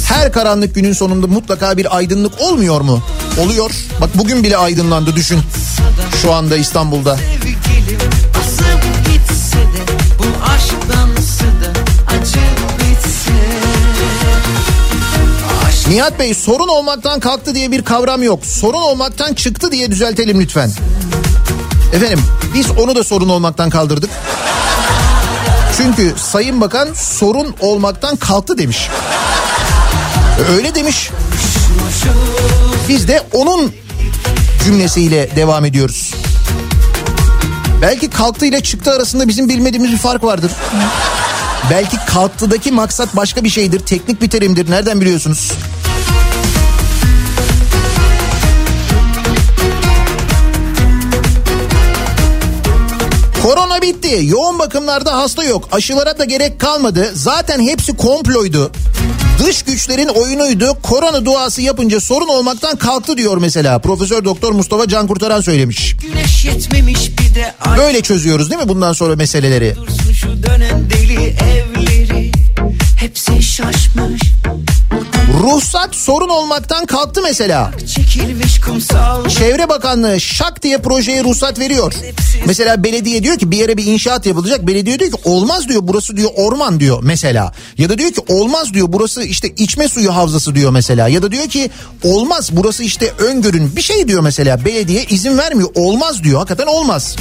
Her 0.09 0.33
karanlık 0.33 0.75
günün 0.75 0.93
sonunda 0.93 1.27
mutlaka 1.27 1.77
bir 1.77 1.97
aydınlık 1.97 2.41
olmuyor 2.41 2.81
mu? 2.81 3.03
Oluyor. 3.41 3.71
Bak 4.01 4.11
bugün 4.15 4.43
bile 4.43 4.57
aydınlandı 4.57 5.17
düşün. 5.17 5.41
Şu 6.23 6.33
anda 6.33 6.57
İstanbul'da. 6.57 7.17
sevgilim 7.17 8.24
Nihat 15.89 16.19
Bey 16.19 16.35
sorun 16.35 16.69
olmaktan 16.69 17.21
kalktı 17.21 17.55
diye 17.55 17.71
bir 17.73 17.83
kavram 17.83 18.23
yok. 18.23 18.47
Sorun 18.47 18.83
olmaktan 18.83 19.35
çıktı 19.35 19.73
diye 19.73 19.91
düzeltelim 19.91 20.41
lütfen. 20.41 20.71
Efendim 21.93 22.21
biz 22.55 22.71
onu 22.71 22.95
da 22.95 23.05
sorun 23.05 23.29
olmaktan 23.29 23.71
kaldırdık. 23.71 24.11
Çünkü 25.77 26.15
Sayın 26.33 26.61
Bakan 26.61 26.89
sorun 26.95 27.55
olmaktan 27.61 28.17
kalktı 28.17 28.59
demiş. 28.59 28.89
Öyle 30.51 30.75
demiş. 30.75 31.11
Biz 32.89 33.09
de 33.09 33.23
onun 33.33 33.73
cümlesiyle 34.65 35.37
devam 35.37 35.65
ediyoruz. 35.65 36.15
Belki 37.83 38.11
kalktı 38.11 38.47
ile 38.47 38.61
çıktı 38.61 38.93
arasında 38.93 39.29
bizim 39.29 39.49
bilmediğimiz 39.49 39.93
bir 39.93 39.99
fark 39.99 40.25
vardır. 40.25 40.53
Belki 41.71 41.97
kalktıdaki 42.07 42.73
maksat 42.73 43.17
başka 43.17 43.45
bir 43.45 43.49
şeydir. 43.49 43.81
Teknik 43.81 44.23
bir 44.23 44.31
terimdir. 44.31 44.71
Nereden 44.71 45.01
biliyorsunuz? 45.01 45.53
Korona 53.45 53.83
bitti. 53.83 54.21
Yoğun 54.23 54.59
bakımlarda 54.59 55.17
hasta 55.17 55.45
yok. 55.45 55.69
Aşılara 55.73 56.19
da 56.19 56.25
gerek 56.25 56.61
kalmadı. 56.61 57.11
Zaten 57.15 57.61
hepsi 57.61 57.97
komploydu. 57.97 58.73
Dış 59.47 59.63
güçlerin 59.63 60.09
oyunuydu. 60.09 60.77
Korona 60.83 61.25
duası 61.25 61.63
yapınca 61.63 62.01
sorun 62.01 62.29
olmaktan 62.29 62.77
kalktı 62.77 63.17
diyor 63.17 63.37
mesela. 63.37 63.79
Profesör 63.79 64.25
Doktor 64.25 64.53
Mustafa 64.53 64.89
Can 64.89 65.07
Kurtaran 65.07 65.41
söylemiş. 65.41 65.97
Güneş 66.03 66.45
yetmemiş 66.45 67.11
bir 67.19 67.35
de 67.35 67.55
ay 67.61 67.79
Böyle 67.79 68.01
çözüyoruz 68.03 68.51
değil 68.51 68.61
mi 68.63 68.69
bundan 68.69 68.93
sonra 68.93 69.17
meseleleri? 69.17 69.77
dursun 69.77 70.13
şu 70.13 70.43
dönen 70.43 70.91
deli 70.91 71.15
evleri 71.25 72.33
Hepsi 73.01 73.43
şaşmış 73.43 74.23
Ruhsat 75.33 75.95
sorun 75.95 76.29
olmaktan 76.29 76.87
kalktı 76.87 77.21
mesela. 77.23 77.71
Çevre 79.29 79.69
Bakanlığı 79.69 80.21
şak 80.21 80.63
diye 80.63 80.79
projeye 80.79 81.25
ruhsat 81.25 81.59
veriyor. 81.59 81.93
Mesela 82.47 82.85
belediye 82.85 83.23
diyor 83.23 83.39
ki 83.39 83.51
bir 83.51 83.57
yere 83.57 83.77
bir 83.77 83.85
inşaat 83.87 84.27
yapılacak. 84.27 84.67
Belediye 84.67 84.99
diyor 84.99 85.11
ki 85.11 85.19
olmaz 85.25 85.69
diyor 85.69 85.81
burası 85.85 86.17
diyor 86.17 86.31
orman 86.37 86.81
diyor 86.81 86.99
mesela. 87.03 87.53
Ya 87.79 87.89
da 87.89 87.99
diyor 87.99 88.11
ki 88.13 88.21
olmaz 88.29 88.75
diyor 88.75 88.87
burası 88.91 89.23
işte 89.23 89.49
içme 89.49 89.89
suyu 89.89 90.15
havzası 90.15 90.55
diyor 90.55 90.71
mesela. 90.71 91.09
Ya 91.09 91.23
da 91.23 91.33
diyor 91.33 91.49
ki 91.49 91.71
olmaz 92.05 92.51
burası 92.53 92.83
işte 92.83 93.13
öngörün 93.19 93.77
bir 93.77 93.83
şey 93.83 94.09
diyor 94.09 94.21
mesela. 94.23 94.65
Belediye 94.65 95.05
izin 95.05 95.39
vermiyor 95.39 95.69
olmaz 95.75 96.23
diyor 96.25 96.39
hakikaten 96.39 96.67
olmaz. 96.67 97.17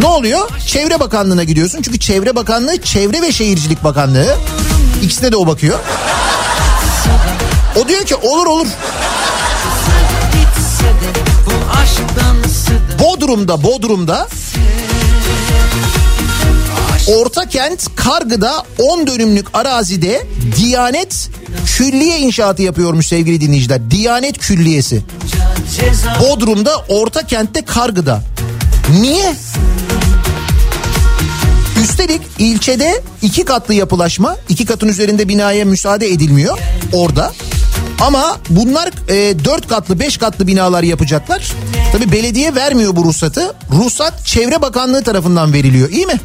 Ne 0.00 0.06
oluyor? 0.06 0.50
Çevre 0.66 1.00
Bakanlığı'na 1.00 1.44
gidiyorsun. 1.44 1.82
Çünkü 1.82 1.98
Çevre 1.98 2.36
Bakanlığı 2.36 2.82
Çevre 2.82 3.22
ve 3.22 3.32
Şehircilik 3.32 3.84
Bakanlığı. 3.84 4.36
İkisine 5.02 5.32
de 5.32 5.36
o 5.36 5.46
bakıyor. 5.46 5.78
O 7.76 7.88
diyor 7.88 8.04
ki 8.04 8.14
olur 8.14 8.46
olur. 8.46 8.66
Bodrum'da 12.98 13.62
Bodrum'da 13.62 14.28
Orta 17.06 17.48
kent 17.48 17.96
Kargı'da 17.96 18.64
10 18.78 19.06
dönümlük 19.06 19.46
arazide 19.54 20.26
Diyanet 20.56 21.30
külliye 21.66 22.18
inşaatı 22.18 22.62
yapıyormuş 22.62 23.06
sevgili 23.06 23.40
dinleyiciler. 23.40 23.90
Diyanet 23.90 24.38
Külliyesi. 24.38 25.02
Bodrum'da 26.20 26.76
Orta 26.88 27.26
kentte 27.26 27.64
Kargı'da. 27.64 28.22
Niye? 29.00 29.34
Üstelik 31.84 32.20
ilçede 32.38 33.02
iki 33.22 33.44
katlı 33.44 33.74
yapılaşma, 33.74 34.36
iki 34.48 34.66
katın 34.66 34.88
üzerinde 34.88 35.28
binaya 35.28 35.64
müsaade 35.64 36.08
edilmiyor 36.08 36.58
orada. 36.92 37.32
Ama 38.00 38.38
bunlar 38.50 38.90
e, 39.08 39.44
dört 39.44 39.68
katlı, 39.68 40.00
beş 40.00 40.16
katlı 40.16 40.46
binalar 40.46 40.82
yapacaklar. 40.82 41.52
Tabi 41.92 42.12
belediye 42.12 42.54
vermiyor 42.54 42.96
bu 42.96 43.04
ruhsatı. 43.04 43.54
Ruhsat 43.72 44.26
Çevre 44.26 44.62
Bakanlığı 44.62 45.02
tarafından 45.02 45.52
veriliyor. 45.52 45.90
İyi 45.90 46.06
mi? 46.06 46.20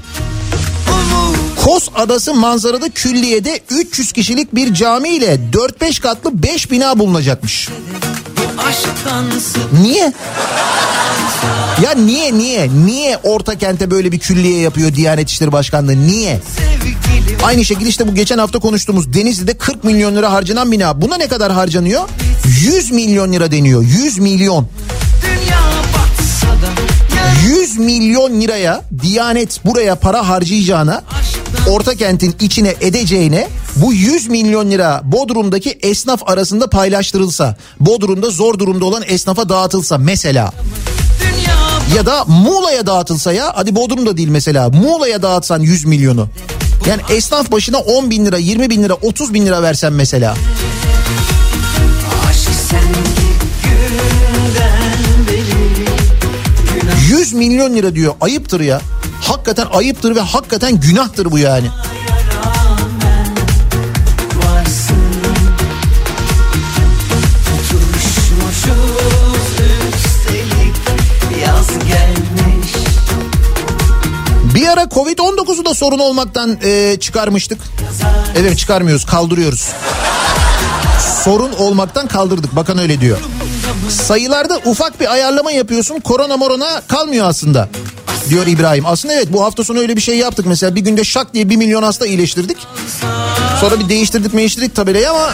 Kos 1.66 1.88
Adası 1.96 2.34
manzaralı 2.34 2.90
külliyede 2.90 3.60
300 3.70 4.12
kişilik 4.12 4.56
bir 4.56 4.74
cami 4.74 5.10
ile 5.10 5.40
4-5 5.54 6.02
katlı 6.02 6.44
5 6.44 6.72
bina 6.72 7.00
bulunacakmış. 7.00 7.70
Niye? 9.82 10.14
Ya 11.84 11.92
niye 11.92 12.34
niye? 12.34 12.70
Niye 12.86 13.18
orta 13.24 13.58
kente 13.58 13.92
böyle 13.92 14.12
bir 14.12 14.20
külliye 14.20 14.60
yapıyor 14.60 14.94
Diyanet 14.96 15.30
İşleri 15.30 15.52
Başkanlığı? 15.52 16.08
Niye? 16.08 16.40
Aynı 17.44 17.66
şekilde 17.66 17.90
işte 17.90 18.08
bu 18.08 18.16
geçen 18.16 18.38
hafta 18.38 18.60
konuştuğumuz 18.60 19.14
Denizli'de 19.14 19.54
40 19.58 19.84
milyon 19.84 20.16
lira 20.16 20.32
harcanan 20.32 20.72
bina. 20.72 21.02
Buna 21.02 21.18
ne 21.18 21.28
kadar 21.28 21.52
harcanıyor? 21.52 22.02
100 22.46 22.92
milyon 22.92 23.34
lira 23.34 23.52
deniyor. 23.52 23.82
100 23.84 24.20
milyon. 24.20 24.68
dünya 25.22 25.60
batsa 25.94 26.48
da 26.48 26.70
100 27.48 27.78
milyon 27.78 28.42
liraya 28.42 28.82
Diyanet 29.02 29.66
buraya 29.66 29.96
para 29.96 30.28
harcayacağına 30.30 31.04
orta 31.70 31.96
kentin 31.96 32.36
içine 32.40 32.76
edeceğine 32.82 33.48
bu 33.76 33.94
100 33.94 34.28
milyon 34.28 34.72
lira 34.72 35.02
Bodrum'daki 35.04 35.80
esnaf 35.82 36.30
arasında 36.30 36.70
paylaştırılsa 36.70 37.58
Bodrum'da 37.80 38.30
zor 38.30 38.60
durumda 38.60 38.86
olan 38.86 39.04
esnafa 39.08 39.50
dağıtılsa 39.50 39.98
mesela 39.98 40.52
ya 41.96 42.06
da 42.06 42.26
Muğla'ya 42.26 42.86
dağıtılsa 42.86 43.34
ya 43.34 43.52
hadi 43.56 43.76
Bodrum'da 43.76 44.18
değil 44.18 44.28
mesela 44.28 44.70
Muğla'ya 44.70 45.22
dağıtsan 45.22 45.60
100 45.60 45.86
milyonu. 45.86 46.28
Yani 46.88 47.02
esnaf 47.10 47.52
başına 47.52 47.78
10 47.78 48.10
bin 48.12 48.26
lira 48.26 48.38
20 48.38 48.70
bin 48.70 48.84
lira 48.84 48.94
30 48.94 49.34
bin 49.34 49.46
lira 49.46 49.62
versen 49.62 49.94
mesela. 49.94 50.36
aşk 52.30 52.50
senki 52.70 53.30
günden 53.64 55.28
beri 55.28 57.20
100 57.20 57.34
milyon 57.34 57.74
lira 57.74 57.96
diyor 57.96 58.14
ayıptır 58.22 58.60
ya. 58.60 58.82
Hakikaten 59.22 59.68
ayıptır 59.74 60.16
ve 60.16 60.20
hakikaten 60.20 60.80
günahtır 60.80 61.32
bu 61.32 61.40
yani. 61.40 61.68
Covid-19'u 75.50 75.66
da 75.66 75.74
sorun 75.74 76.00
olmaktan 76.00 76.58
e, 76.64 76.98
çıkarmıştık. 77.00 77.60
Evet 78.36 78.58
çıkarmıyoruz 78.58 79.06
kaldırıyoruz. 79.06 79.68
Sorun 81.24 81.54
olmaktan 81.54 82.08
kaldırdık 82.08 82.56
bakan 82.56 82.78
öyle 82.78 83.02
diyor. 83.02 83.18
Sayılarda 83.90 84.60
ufak 84.66 85.00
bir 85.00 85.12
ayarlama 85.12 85.52
yapıyorsun 85.52 86.00
korona 86.00 86.38
morona 86.38 86.82
kalmıyor 86.88 87.26
aslında. 87.26 87.70
Diyor 88.30 88.48
İbrahim. 88.48 88.86
Aslında 88.86 89.14
evet 89.14 89.28
bu 89.34 89.44
hafta 89.44 89.64
sonu 89.64 89.80
öyle 89.80 89.96
bir 89.96 90.02
şey 90.02 90.18
yaptık. 90.18 90.46
Mesela 90.46 90.76
bir 90.76 90.82
günde 90.82 91.04
şak 91.04 91.34
diye 91.34 91.50
bir 91.50 91.58
milyon 91.58 91.84
hasta 91.84 92.06
iyileştirdik. 92.08 92.58
Sonra 93.62 93.80
bir 93.80 93.90
değiştirdik 93.90 94.34
değiştirdik 94.34 94.76
tabelayı 94.76 95.10
ama 95.10 95.30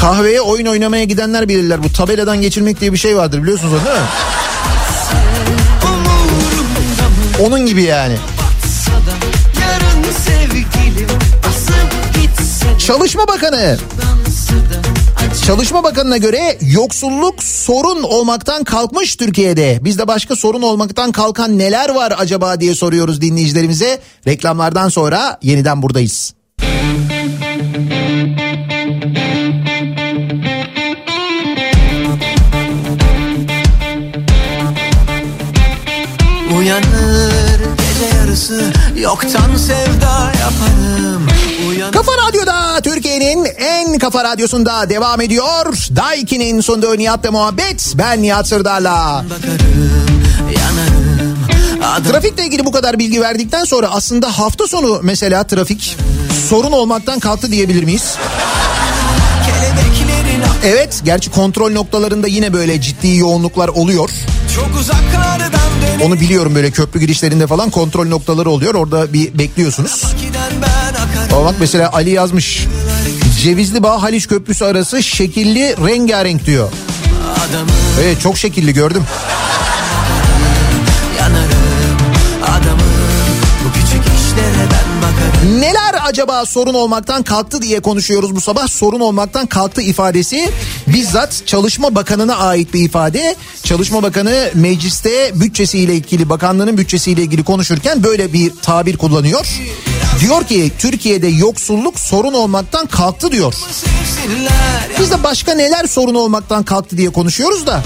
kahveye 0.00 0.40
oyun 0.40 0.66
oynamaya 0.66 1.04
gidenler 1.04 1.48
bilirler. 1.48 1.82
Bu 1.82 1.92
tabeladan 1.92 2.40
geçirmek 2.40 2.80
diye 2.80 2.92
bir 2.92 2.98
şey 2.98 3.16
vardır 3.16 3.42
biliyorsunuz 3.42 3.72
onu 3.72 3.84
değil 3.84 3.96
mi? 3.96 4.06
Onun 7.40 7.66
gibi 7.66 7.82
yani. 7.82 8.16
Çalışma 12.78 13.28
Bakanı 13.28 13.76
Çalışma 15.46 15.82
Bakanı'na 15.82 16.16
göre 16.16 16.58
yoksulluk 16.60 17.42
sorun 17.42 18.02
olmaktan 18.02 18.64
kalkmış 18.64 19.16
Türkiye'de. 19.16 19.78
Biz 19.82 19.98
de 19.98 20.08
başka 20.08 20.36
sorun 20.36 20.62
olmaktan 20.62 21.12
kalkan 21.12 21.58
neler 21.58 21.94
var 21.94 22.14
acaba 22.18 22.60
diye 22.60 22.74
soruyoruz 22.74 23.20
dinleyicilerimize. 23.20 24.00
Reklamlardan 24.26 24.88
sonra 24.88 25.38
yeniden 25.42 25.82
buradayız. 25.82 26.34
Uyanır 36.64 37.60
gece 37.60 38.16
yarısı 38.16 38.72
yoktan 38.96 39.56
sevda 39.56 40.32
yaparım 40.40 41.26
Uyanır 41.68 41.92
Kafa 41.92 42.12
Radyo'da 42.28 42.80
Türkiye'nin 42.80 43.44
en 43.44 43.98
kafa 43.98 44.24
radyosunda 44.24 44.90
devam 44.90 45.20
ediyor. 45.20 45.86
Daiki'nin 45.96 46.60
sunduğu 46.60 46.98
Nihat'la 46.98 47.30
muhabbet. 47.30 47.92
Ben 47.94 48.22
Nihat 48.22 48.48
Sırdar'la. 48.48 49.24
bakarım 49.30 50.22
yanarım 50.56 52.04
Trafikle 52.10 52.44
ilgili 52.44 52.64
bu 52.64 52.72
kadar 52.72 52.98
bilgi 52.98 53.20
verdikten 53.20 53.64
sonra 53.64 53.88
aslında 53.90 54.38
hafta 54.38 54.66
sonu 54.66 55.00
mesela 55.02 55.46
trafik 55.46 55.96
sorun 56.50 56.72
olmaktan 56.72 57.18
kalktı 57.18 57.50
diyebilir 57.50 57.82
miyiz? 57.84 58.16
Evet 60.64 61.00
gerçi 61.04 61.30
kontrol 61.30 61.72
noktalarında 61.72 62.26
yine 62.26 62.52
böyle 62.52 62.80
ciddi 62.80 63.16
yoğunluklar 63.16 63.68
oluyor. 63.68 64.10
Onu 66.02 66.20
biliyorum 66.20 66.54
böyle 66.54 66.70
köprü 66.70 67.00
girişlerinde 67.00 67.46
falan 67.46 67.70
kontrol 67.70 68.06
noktaları 68.08 68.50
oluyor. 68.50 68.74
Orada 68.74 69.12
bir 69.12 69.38
bekliyorsunuz. 69.38 70.04
Ama 71.32 71.44
bak 71.44 71.54
mesela 71.60 71.92
Ali 71.92 72.10
yazmış. 72.10 72.66
Cevizli 73.42 73.82
Bağ 73.82 74.02
Haliç 74.02 74.28
Köprüsü 74.28 74.64
arası 74.64 75.02
şekilli 75.02 75.76
rengarenk 75.86 76.46
diyor. 76.46 76.68
Evet 78.02 78.20
çok 78.20 78.38
şekilli 78.38 78.72
gördüm. 78.74 79.02
Neler 85.44 85.94
acaba 86.04 86.46
sorun 86.46 86.74
olmaktan 86.74 87.22
kalktı 87.22 87.62
diye 87.62 87.80
konuşuyoruz 87.80 88.36
bu 88.36 88.40
sabah. 88.40 88.68
Sorun 88.68 89.00
olmaktan 89.00 89.46
kalktı 89.46 89.82
ifadesi 89.82 90.50
bizzat 90.86 91.42
Çalışma 91.46 91.94
Bakanı'na 91.94 92.36
ait 92.36 92.74
bir 92.74 92.84
ifade. 92.84 93.36
Çalışma 93.64 94.02
Bakanı 94.02 94.50
mecliste 94.54 95.40
bütçesiyle 95.40 95.94
ilgili 95.94 96.28
bakanlığının 96.28 96.78
bütçesiyle 96.78 97.22
ilgili 97.22 97.44
konuşurken 97.44 98.02
böyle 98.02 98.32
bir 98.32 98.52
tabir 98.62 98.96
kullanıyor. 98.96 99.46
Diyor 100.20 100.44
ki 100.44 100.72
Türkiye'de 100.78 101.28
yoksulluk 101.28 101.98
sorun 101.98 102.34
olmaktan 102.34 102.86
kalktı 102.86 103.32
diyor. 103.32 103.54
Biz 105.00 105.10
de 105.10 105.22
başka 105.22 105.54
neler 105.54 105.86
sorun 105.86 106.14
olmaktan 106.14 106.62
kalktı 106.62 106.96
diye 106.96 107.10
konuşuyoruz 107.10 107.66
da. 107.66 107.82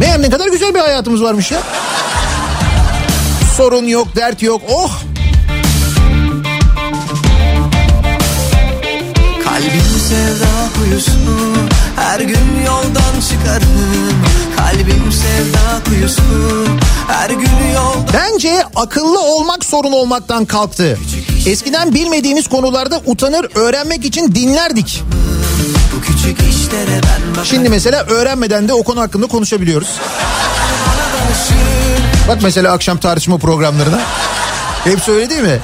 Meğer 0.00 0.22
ne 0.22 0.30
kadar 0.30 0.48
güzel 0.48 0.74
bir 0.74 0.80
hayatımız 0.80 1.22
varmış 1.22 1.50
ya. 1.50 1.62
Sorun 3.56 3.84
yok, 3.84 4.16
dert 4.16 4.42
yok. 4.42 4.62
Oh! 4.68 5.09
Kalbim 9.70 10.00
sevda 10.08 10.48
kuyusu 10.78 11.10
Her 11.96 12.20
gün 12.20 12.64
yoldan 12.66 13.20
çıkarım 13.30 14.24
Kalbim 14.56 15.12
sevda 15.12 15.84
kuyusu 15.84 16.22
Her 17.08 17.30
gün 17.30 17.72
yoldan 17.74 18.06
Bence 18.14 18.62
akıllı 18.76 19.20
olmak 19.20 19.64
sorun 19.64 19.92
olmaktan 19.92 20.44
kalktı. 20.44 20.98
Eskiden 21.46 21.94
bilmediğimiz 21.94 22.48
konularda 22.48 23.00
utanır 23.06 23.46
öğrenmek 23.54 24.04
için 24.04 24.34
dinlerdik. 24.34 25.02
Şimdi 27.44 27.68
mesela 27.68 28.04
öğrenmeden 28.04 28.68
de 28.68 28.72
o 28.72 28.82
konu 28.82 29.00
hakkında 29.00 29.26
konuşabiliyoruz. 29.26 29.88
Bak 32.28 32.38
mesela 32.42 32.72
akşam 32.72 32.98
tartışma 32.98 33.38
programlarına. 33.38 34.00
Hepsi 34.84 35.10
öyle 35.12 35.30
değil 35.30 35.42
mi? 35.42 35.60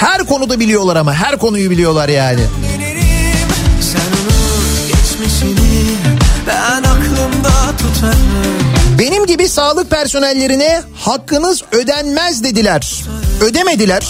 Her 0.00 0.24
konuda 0.24 0.60
biliyorlar 0.60 0.96
ama 0.96 1.14
her 1.14 1.38
konuyu 1.38 1.70
biliyorlar 1.70 2.08
yani. 2.08 2.40
Sen 3.96 4.12
unut 4.12 4.88
geçmişini 4.88 5.84
Ben 6.46 6.82
aklımda 6.82 7.76
tutarım 7.78 8.98
Benim 8.98 9.26
gibi 9.26 9.48
sağlık 9.48 9.90
personellerine 9.90 10.82
hakkınız 11.00 11.62
ödenmez 11.72 12.44
dediler. 12.44 13.04
Ödemediler. 13.40 14.06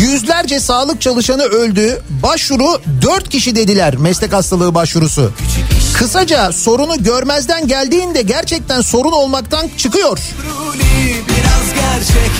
Yüzlerce 0.00 0.60
sağlık 0.60 1.00
çalışanı 1.00 1.42
öldü. 1.42 2.02
Başvuru 2.22 2.80
4 3.02 3.28
kişi 3.28 3.56
dediler 3.56 3.96
meslek 3.96 4.32
hastalığı 4.32 4.74
başvurusu. 4.74 5.32
Kısaca 5.94 6.52
sorunu 6.52 7.02
görmezden 7.02 7.66
geldiğinde 7.68 8.22
gerçekten 8.22 8.80
sorun 8.80 9.12
olmaktan 9.12 9.70
çıkıyor. 9.78 10.18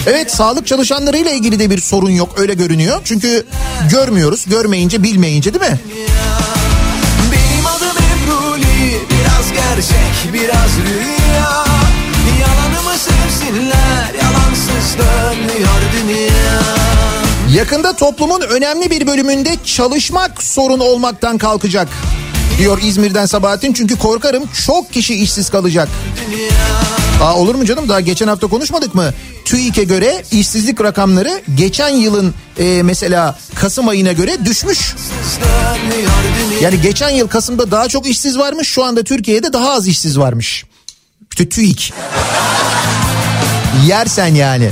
Evet 0.07 0.31
sağlık 0.35 0.67
çalışanlarıyla 0.67 1.31
ilgili 1.31 1.59
de 1.59 1.71
bir 1.71 1.81
sorun 1.81 2.11
yok 2.11 2.35
öyle 2.37 2.55
görünüyor. 2.55 3.01
Çünkü 3.05 3.47
görmüyoruz 3.91 4.45
görmeyince 4.47 5.03
bilmeyince 5.03 5.55
değil 5.55 5.73
mi? 5.73 5.81
Benim 7.33 7.67
adım 7.67 7.89
Ebruli 7.89 9.01
Biraz 9.11 9.53
gerçek 9.53 10.33
biraz 10.33 10.71
rüya 10.87 11.65
Yalanımı 12.41 12.99
sevsinler 12.99 14.15
Yalansız 14.23 14.99
dönmüyor 14.99 15.81
dünya 15.93 16.59
Yakında 17.59 17.97
toplumun 17.97 18.41
önemli 18.41 18.91
bir 18.91 19.07
bölümünde 19.07 19.51
çalışmak 19.65 20.43
sorun 20.43 20.81
olmaktan 20.81 21.39
kalkacak. 21.39 21.89
Diyor 22.59 22.83
İzmir'den 22.83 23.27
Sabahattin 23.27 23.73
çünkü 23.73 23.99
korkarım 23.99 24.45
çok 24.67 24.93
kişi 24.93 25.15
işsiz 25.15 25.51
kalacak. 25.51 25.89
Aa, 27.23 27.37
olur 27.37 27.55
mu 27.55 27.65
canım 27.65 27.89
daha 27.89 28.01
geçen 28.01 28.29
hafta 28.29 28.47
konuşmadık 28.47 28.95
mı? 28.95 29.15
TÜİK'e 29.45 29.85
göre 29.85 30.25
işsizlik 30.33 30.81
rakamları 30.81 31.41
geçen 31.55 31.89
yılın 31.89 32.35
e, 32.59 32.83
mesela 32.83 33.39
Kasım 33.55 33.89
ayına 33.89 34.13
göre 34.13 34.45
düşmüş. 34.45 34.95
Yani 36.63 36.81
geçen 36.81 37.11
yıl 37.11 37.29
Kasım'da 37.29 37.71
daha 37.71 37.89
çok 37.89 38.07
işsiz 38.07 38.39
varmış 38.39 38.69
şu 38.69 38.85
anda 38.85 39.03
Türkiye'de 39.03 39.53
daha 39.53 39.71
az 39.71 39.89
işsiz 39.89 40.19
varmış. 40.19 40.65
İşte 41.31 41.49
TÜİK. 41.49 41.93
Yersen 43.87 44.35
yani. 44.35 44.71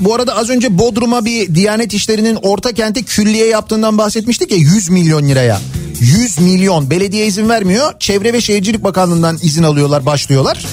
Bu 0.00 0.14
arada 0.14 0.36
az 0.36 0.50
önce 0.50 0.78
Bodrum'a 0.78 1.24
bir 1.24 1.54
Diyanet 1.54 1.94
İşleri'nin 1.94 2.38
orta 2.42 2.72
kente 2.72 3.02
külliye 3.02 3.46
yaptığından 3.46 3.98
bahsetmiştik 3.98 4.50
ya 4.50 4.56
100 4.56 4.90
milyon 4.90 5.28
liraya. 5.28 5.60
100 6.00 6.38
milyon 6.40 6.90
belediye 6.90 7.26
izin 7.26 7.48
vermiyor. 7.48 7.94
Çevre 7.98 8.32
ve 8.32 8.40
Şehircilik 8.40 8.84
Bakanlığı'ndan 8.84 9.38
izin 9.42 9.62
alıyorlar 9.62 10.06
başlıyorlar. 10.06 10.66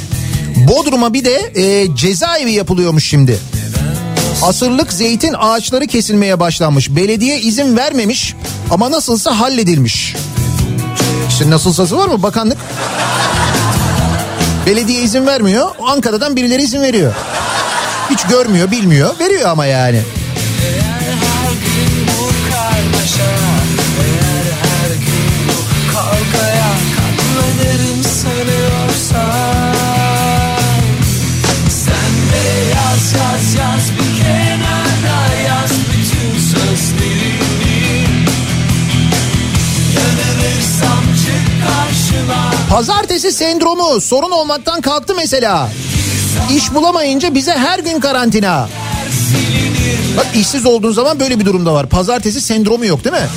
Bodrum'a 0.67 1.13
bir 1.13 1.25
de 1.25 1.51
e, 1.55 1.95
cezaevi 1.95 2.51
yapılıyormuş 2.51 3.09
şimdi. 3.09 3.39
Asırlık 4.43 4.93
zeytin 4.93 5.35
ağaçları 5.37 5.87
kesilmeye 5.87 6.39
başlanmış. 6.39 6.95
Belediye 6.95 7.39
izin 7.41 7.77
vermemiş 7.77 8.35
ama 8.71 8.91
nasılsa 8.91 9.39
halledilmiş. 9.39 10.15
İşte 11.29 11.49
nasılsası 11.49 11.97
var 11.97 12.07
mı 12.07 12.23
bakanlık? 12.23 12.57
Belediye 14.65 15.01
izin 15.01 15.25
vermiyor. 15.25 15.67
Ankara'dan 15.87 16.35
birileri 16.35 16.63
izin 16.63 16.81
veriyor. 16.81 17.13
Hiç 18.09 18.23
görmüyor, 18.29 18.71
bilmiyor. 18.71 19.19
Veriyor 19.19 19.49
ama 19.49 19.65
yani. 19.65 20.01
Pazartesi 42.69 43.31
sendromu 43.31 44.01
sorun 44.01 44.31
olmaktan 44.31 44.81
kalktı 44.81 45.15
mesela. 45.15 45.69
İş 46.55 46.73
bulamayınca 46.73 47.35
bize 47.35 47.51
her 47.51 47.79
gün 47.79 47.99
karantina. 47.99 48.69
Bak 50.17 50.27
işsiz 50.35 50.65
olduğun 50.65 50.91
zaman 50.91 51.19
böyle 51.19 51.39
bir 51.39 51.45
durumda 51.45 51.73
var. 51.73 51.89
Pazartesi 51.89 52.41
sendromu 52.41 52.85
yok 52.85 53.03
değil 53.03 53.15
mi? 53.15 53.27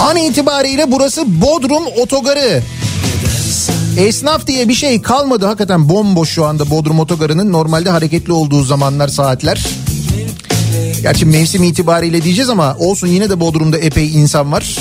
An 0.00 0.16
itibariyle 0.16 0.92
burası 0.92 1.40
Bodrum 1.40 1.86
Otogarı. 1.86 2.62
Esnaf 3.96 4.46
diye 4.46 4.68
bir 4.68 4.74
şey 4.74 5.02
kalmadı 5.02 5.46
hakikaten 5.46 5.88
bomboş 5.88 6.30
şu 6.30 6.44
anda 6.44 6.70
Bodrum 6.70 7.00
Otogarı'nın 7.00 7.52
normalde 7.52 7.90
hareketli 7.90 8.32
olduğu 8.32 8.64
zamanlar 8.64 9.08
saatler. 9.08 9.66
Gerçi 11.02 11.26
mevsim 11.26 11.62
itibariyle 11.62 12.22
diyeceğiz 12.22 12.50
ama 12.50 12.76
olsun 12.78 13.06
yine 13.06 13.30
de 13.30 13.40
Bodrum'da 13.40 13.78
epey 13.78 14.14
insan 14.14 14.52
var. 14.52 14.76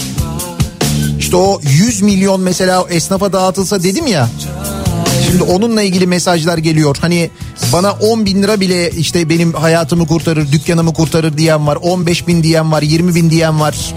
İşte 1.19 1.35
o 1.35 1.61
100 1.63 2.01
milyon 2.01 2.41
mesela 2.41 2.85
esnafa 2.89 3.33
dağıtılsa 3.33 3.83
dedim 3.83 4.07
ya. 4.07 4.29
Şimdi 5.27 5.43
onunla 5.43 5.81
ilgili 5.81 6.07
mesajlar 6.07 6.57
geliyor. 6.57 6.97
Hani 7.01 7.29
bana 7.73 7.91
10 7.91 8.25
bin 8.25 8.43
lira 8.43 8.59
bile 8.59 8.91
işte 8.91 9.29
benim 9.29 9.53
hayatımı 9.53 10.07
kurtarır, 10.07 10.51
dükkanımı 10.51 10.93
kurtarır 10.93 11.37
diyen 11.37 11.67
var. 11.67 11.75
15 11.81 12.27
bin 12.27 12.43
diyen 12.43 12.71
var, 12.71 12.81
20 12.81 13.15
bin 13.15 13.29
diyen 13.29 13.59
var. 13.59 13.93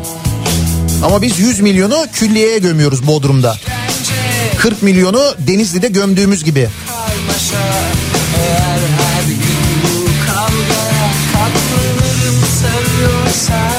Ama 1.04 1.22
biz 1.22 1.38
100 1.38 1.60
milyonu 1.60 2.06
külliyeye 2.12 2.58
gömüyoruz 2.58 3.06
Bodrum'da. 3.06 3.56
40 4.62 4.82
milyonu 4.82 5.34
Denizli'de 5.38 5.88
gömdüğümüz 5.88 6.44
gibi. 6.44 6.68
karmaşa 6.88 7.68
Eğer 8.38 8.78
her 8.78 9.22
gün 9.28 9.40
bu 9.82 10.06
kavgaya 10.26 11.08
katlanırım 11.32 12.40
seviyorsan 12.60 13.72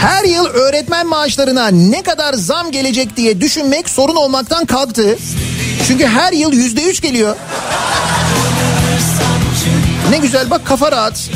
Her 0.00 0.24
yıl 0.24 0.46
öğretmen 0.46 1.06
maaşlarına 1.06 1.68
ne 1.68 2.02
kadar 2.02 2.34
zam 2.34 2.70
gelecek 2.70 3.16
diye 3.16 3.40
düşünmek 3.40 3.88
sorun 3.88 4.16
olmaktan 4.16 4.66
kalktı. 4.66 5.18
Çünkü 5.86 6.06
her 6.06 6.32
yıl 6.32 6.52
yüzde 6.52 6.82
üç 6.82 7.00
geliyor. 7.00 7.36
Ne 10.10 10.18
güzel 10.18 10.50
bak 10.50 10.66
kafa 10.66 10.92
rahat. 10.92 11.30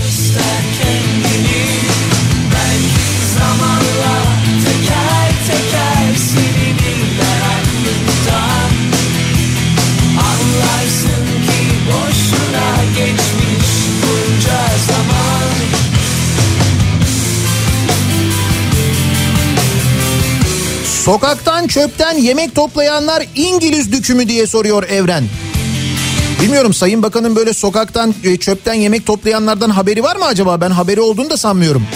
Sokaktan 21.08 21.66
çöpten 21.66 22.18
yemek 22.18 22.54
toplayanlar 22.54 23.24
İngiliz 23.34 23.92
dükümü 23.92 24.28
diye 24.28 24.46
soruyor 24.46 24.82
Evren. 24.82 25.24
Bilmiyorum 26.42 26.74
Sayın 26.74 27.02
Bakan'ın 27.02 27.36
böyle 27.36 27.52
sokaktan 27.52 28.14
e, 28.24 28.36
çöpten 28.36 28.74
yemek 28.74 29.06
toplayanlardan 29.06 29.70
haberi 29.70 30.02
var 30.02 30.16
mı 30.16 30.24
acaba? 30.24 30.60
Ben 30.60 30.70
haberi 30.70 31.00
olduğunu 31.00 31.30
da 31.30 31.36
sanmıyorum. 31.36 31.86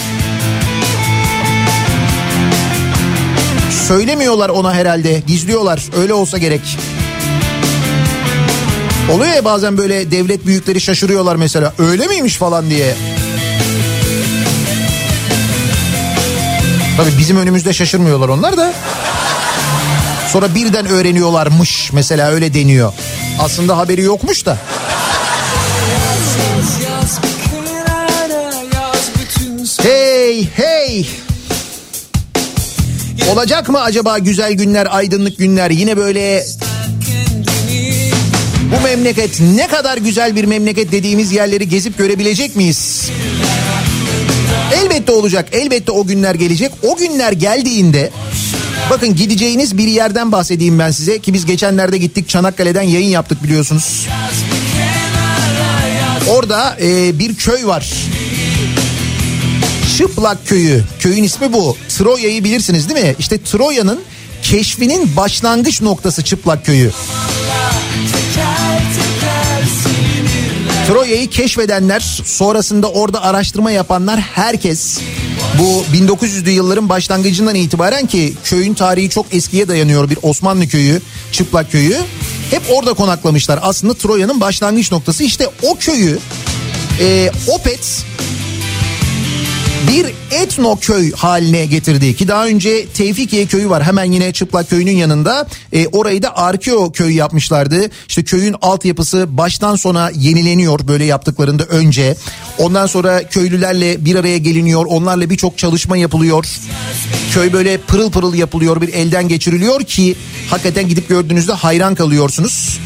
Söylemiyorlar 3.87 4.49
ona 4.49 4.73
herhalde. 4.73 5.23
Gizliyorlar. 5.27 5.83
Öyle 5.97 6.13
olsa 6.13 6.37
gerek. 6.37 6.77
Oluyor 9.11 9.33
ya 9.33 9.45
bazen 9.45 9.77
böyle 9.77 10.11
devlet 10.11 10.45
büyükleri 10.45 10.81
şaşırıyorlar 10.81 11.35
mesela. 11.35 11.73
Öyle 11.79 12.07
miymiş 12.07 12.37
falan 12.37 12.69
diye. 12.69 12.95
Tabii 16.97 17.17
bizim 17.17 17.37
önümüzde 17.37 17.73
şaşırmıyorlar 17.73 18.29
onlar 18.29 18.57
da. 18.57 18.73
Sonra 20.31 20.55
birden 20.55 20.85
öğreniyorlarmış 20.85 21.93
mesela 21.93 22.31
öyle 22.31 22.53
deniyor. 22.53 22.93
Aslında 23.39 23.77
haberi 23.77 24.01
yokmuş 24.01 24.45
da. 24.45 24.57
Hey 29.81 30.47
hey. 30.55 31.09
Olacak 33.31 33.69
mı 33.69 33.81
acaba 33.81 34.17
güzel 34.17 34.53
günler, 34.53 34.87
aydınlık 34.91 35.37
günler? 35.37 35.71
Yine 35.71 35.97
böyle 35.97 36.43
bu 38.77 38.83
memleket 38.83 39.39
ne 39.39 39.67
kadar 39.67 39.97
güzel 39.97 40.35
bir 40.35 40.43
memleket 40.45 40.91
dediğimiz 40.91 41.31
yerleri 41.31 41.69
gezip 41.69 41.97
görebilecek 41.97 42.55
miyiz? 42.55 43.09
Elbette 44.83 45.11
olacak. 45.11 45.49
Elbette 45.51 45.91
o 45.91 46.05
günler 46.05 46.35
gelecek. 46.35 46.71
O 46.83 46.95
günler 46.95 47.31
geldiğinde 47.31 48.11
bakın 48.89 49.15
gideceğiniz 49.15 49.77
bir 49.77 49.87
yerden 49.87 50.31
bahsedeyim 50.31 50.79
ben 50.79 50.91
size 50.91 51.19
ki 51.19 51.33
biz 51.33 51.45
geçenlerde 51.45 51.97
gittik 51.97 52.29
Çanakkale'den 52.29 52.81
yayın 52.81 53.07
yaptık 53.07 53.43
biliyorsunuz. 53.43 54.07
Orada 56.29 56.77
e, 56.81 57.19
bir 57.19 57.35
köy 57.35 57.65
var. 57.65 57.93
Çıplak 59.97 60.47
köyü. 60.47 60.83
Köyün 60.99 61.23
ismi 61.23 61.53
bu. 61.53 61.77
Troya'yı 61.89 62.43
bilirsiniz 62.43 62.89
değil 62.89 63.05
mi? 63.05 63.15
İşte 63.19 63.43
Troya'nın 63.43 64.01
keşfinin 64.43 65.15
başlangıç 65.15 65.81
noktası 65.81 66.23
Çıplak 66.23 66.65
köyü. 66.65 66.91
Troya'yı 70.87 71.29
keşfedenler, 71.29 71.99
sonrasında 72.25 72.91
orada 72.91 73.23
araştırma 73.23 73.71
yapanlar 73.71 74.19
herkes 74.19 74.99
bu 75.59 75.85
1900'lü 75.93 76.49
yılların 76.49 76.89
başlangıcından 76.89 77.55
itibaren 77.55 78.07
ki 78.07 78.33
köyün 78.43 78.73
tarihi 78.73 79.09
çok 79.09 79.33
eskiye 79.33 79.67
dayanıyor 79.67 80.09
bir 80.09 80.17
Osmanlı 80.21 80.67
köyü, 80.67 81.01
Çıplak 81.31 81.71
köyü. 81.71 81.97
Hep 82.51 82.61
orada 82.69 82.93
konaklamışlar. 82.93 83.59
Aslında 83.61 83.93
Troya'nın 83.93 84.41
başlangıç 84.41 84.91
noktası 84.91 85.23
işte 85.23 85.47
o 85.61 85.75
köyü 85.75 86.19
e, 86.99 87.31
Opet 87.47 88.05
bir 89.87 90.22
etno 90.33 90.75
köy 90.75 91.11
haline 91.11 91.65
getirdi 91.65 92.15
ki 92.15 92.27
daha 92.27 92.45
önce 92.45 92.87
Tevfikiye 92.87 93.45
köyü 93.45 93.69
var. 93.69 93.83
Hemen 93.83 94.11
yine 94.11 94.31
Çıplak 94.31 94.69
köyünün 94.69 94.91
yanında. 94.91 95.47
E, 95.73 95.87
orayı 95.87 96.23
da 96.23 96.37
Arkeo 96.37 96.91
köyü 96.91 97.13
yapmışlardı. 97.13 97.89
İşte 98.07 98.23
köyün 98.23 98.55
altyapısı 98.61 99.37
baştan 99.37 99.75
sona 99.75 100.09
yenileniyor 100.15 100.87
böyle 100.87 101.05
yaptıklarında 101.05 101.63
önce. 101.63 102.15
Ondan 102.57 102.85
sonra 102.85 103.23
köylülerle 103.23 104.05
bir 104.05 104.15
araya 104.15 104.37
geliniyor. 104.37 104.85
Onlarla 104.85 105.29
birçok 105.29 105.57
çalışma 105.57 105.97
yapılıyor. 105.97 106.45
Köy 107.33 107.53
böyle 107.53 107.77
pırıl 107.77 108.11
pırıl 108.11 108.33
yapılıyor 108.33 108.81
bir 108.81 108.93
elden 108.93 109.27
geçiriliyor 109.27 109.83
ki 109.83 110.15
hakikaten 110.49 110.87
gidip 110.87 111.09
gördüğünüzde 111.09 111.53
hayran 111.53 111.95
kalıyorsunuz. 111.95 112.79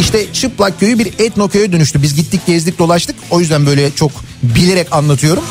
İşte 0.00 0.32
Çıplak 0.32 0.80
köyü 0.80 0.98
bir 0.98 1.06
etno 1.18 1.48
köye 1.48 1.72
dönüştü. 1.72 2.02
Biz 2.02 2.14
gittik 2.14 2.40
gezdik 2.46 2.78
dolaştık. 2.78 3.16
O 3.30 3.40
yüzden 3.40 3.66
böyle 3.66 3.90
çok 3.94 4.10
bilerek 4.42 4.92
anlatıyorum. 4.92 5.44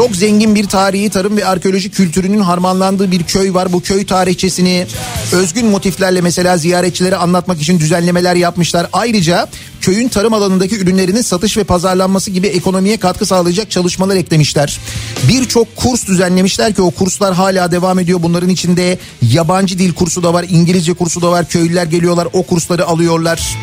Çok 0.00 0.16
zengin 0.16 0.54
bir 0.54 0.64
tarihi 0.64 1.10
tarım 1.10 1.36
ve 1.36 1.46
arkeoloji 1.46 1.90
kültürünün 1.90 2.40
harmanlandığı 2.40 3.10
bir 3.10 3.22
köy 3.22 3.54
var. 3.54 3.72
Bu 3.72 3.80
köy 3.80 4.06
tarihçesini 4.06 4.86
özgün 5.32 5.66
motiflerle 5.66 6.20
mesela 6.20 6.56
ziyaretçilere 6.56 7.16
anlatmak 7.16 7.62
için 7.62 7.78
düzenlemeler 7.78 8.34
yapmışlar. 8.34 8.86
Ayrıca 8.92 9.48
köyün 9.80 10.08
tarım 10.08 10.34
alanındaki 10.34 10.78
ürünlerinin 10.78 11.22
satış 11.22 11.56
ve 11.56 11.64
pazarlanması 11.64 12.30
gibi 12.30 12.46
ekonomiye 12.46 12.96
katkı 12.96 13.26
sağlayacak 13.26 13.70
çalışmalar 13.70 14.16
eklemişler. 14.16 14.80
Birçok 15.28 15.76
kurs 15.76 16.06
düzenlemişler 16.06 16.74
ki 16.74 16.82
o 16.82 16.90
kurslar 16.90 17.34
hala 17.34 17.72
devam 17.72 17.98
ediyor. 17.98 18.22
Bunların 18.22 18.48
içinde 18.48 18.98
yabancı 19.22 19.78
dil 19.78 19.92
kursu 19.92 20.22
da 20.22 20.34
var, 20.34 20.46
İngilizce 20.48 20.92
kursu 20.92 21.22
da 21.22 21.30
var. 21.30 21.48
Köylüler 21.48 21.86
geliyorlar 21.86 22.28
o 22.32 22.42
kursları 22.42 22.86
alıyorlar. 22.86 23.56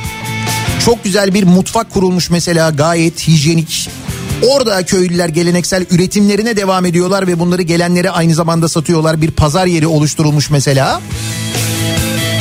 Çok 0.85 1.03
güzel 1.03 1.34
bir 1.34 1.43
mutfak 1.43 1.91
kurulmuş 1.91 2.30
mesela 2.30 2.69
gayet 2.69 3.27
hijyenik. 3.27 3.89
Orada 4.43 4.85
köylüler 4.85 5.30
geleneksel 5.30 5.85
üretimlerine 5.91 6.57
devam 6.57 6.85
ediyorlar 6.85 7.27
ve 7.27 7.39
bunları 7.39 7.61
gelenlere 7.61 8.09
aynı 8.09 8.35
zamanda 8.35 8.69
satıyorlar. 8.69 9.22
Bir 9.22 9.31
pazar 9.31 9.65
yeri 9.65 9.88
oluşturulmuş 9.88 10.49
mesela. 10.49 11.01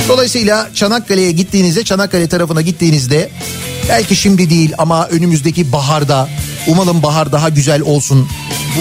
Dolayısıyla 0.08 0.70
Çanakkale'ye 0.74 1.32
gittiğinizde, 1.32 1.84
Çanakkale 1.84 2.28
tarafına 2.28 2.62
gittiğinizde 2.62 3.30
belki 3.88 4.16
şimdi 4.16 4.50
değil 4.50 4.72
ama 4.78 5.06
önümüzdeki 5.06 5.72
baharda 5.72 6.28
umalım 6.66 7.02
bahar 7.02 7.32
daha 7.32 7.48
güzel 7.48 7.82
olsun. 7.82 8.28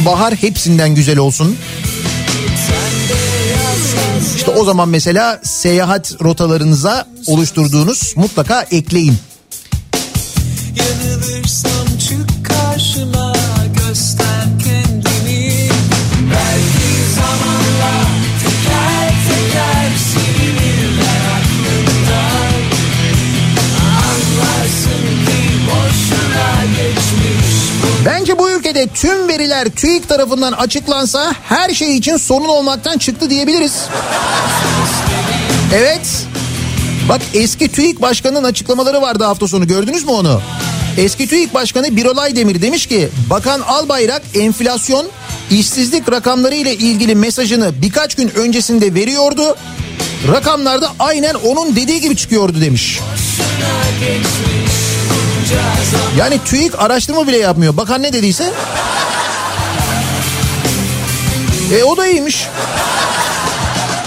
Bu 0.01 0.05
bahar 0.05 0.35
hepsinden 0.35 0.95
güzel 0.95 1.17
olsun. 1.17 1.57
İşte 4.35 4.51
o 4.51 4.65
zaman 4.65 4.89
mesela 4.89 5.41
seyahat 5.43 6.21
rotalarınıza 6.21 7.07
oluşturduğunuz 7.27 8.13
mutlaka 8.15 8.61
ekleyin. 8.61 9.17
Yanılırsam 10.75 11.74
çık 11.74 11.74
karşıma 12.95 13.33
göster 13.73 14.45
kendini 14.63 15.69
Belki 16.31 17.13
zamanla 17.15 18.05
teker 18.43 19.09
teker 19.27 19.91
silinirler 19.97 21.21
aklımdan 21.35 22.61
Anlarsın 23.91 25.25
ki 25.25 25.59
boşuna 25.67 26.65
geçmiş 26.65 28.05
Bence 28.05 28.39
bu 28.39 28.51
ülkede 28.51 28.87
tüm 28.87 29.27
veriler 29.27 29.67
TÜİK 29.69 30.09
tarafından 30.09 30.51
açıklansa 30.51 31.33
her 31.43 31.69
şey 31.69 31.97
için 31.97 32.17
sorun 32.17 32.47
olmaktan 32.47 32.97
çıktı 32.97 33.29
diyebiliriz. 33.29 33.73
Evet. 35.73 36.25
Bak 37.09 37.21
eski 37.33 37.71
TÜİK 37.71 38.01
başkanının 38.01 38.43
açıklamaları 38.43 39.01
vardı 39.01 39.23
hafta 39.23 39.47
sonu 39.47 39.67
gördünüz 39.67 40.03
mü 40.05 40.11
onu? 40.11 40.41
Eski 40.97 41.27
TÜİK 41.27 41.53
Başkanı 41.53 41.95
Birolay 41.95 42.35
Demir 42.35 42.61
demiş 42.61 42.85
ki 42.85 43.09
Bakan 43.29 43.61
Albayrak 43.61 44.21
enflasyon 44.35 45.07
işsizlik 45.51 46.11
rakamları 46.11 46.55
ile 46.55 46.75
ilgili 46.75 47.15
mesajını 47.15 47.81
birkaç 47.81 48.15
gün 48.15 48.31
öncesinde 48.35 48.93
veriyordu. 48.93 49.57
Rakamlarda 50.31 50.93
aynen 50.99 51.33
onun 51.33 51.75
dediği 51.75 52.01
gibi 52.01 52.15
çıkıyordu 52.15 52.61
demiş. 52.61 52.99
Yani 56.17 56.39
TÜİK 56.45 56.79
araştırma 56.79 57.27
bile 57.27 57.37
yapmıyor. 57.37 57.77
Bakan 57.77 58.03
ne 58.03 58.13
dediyse. 58.13 58.51
E 61.73 61.83
o 61.83 61.97
da 61.97 62.07
iyiymiş. 62.07 62.47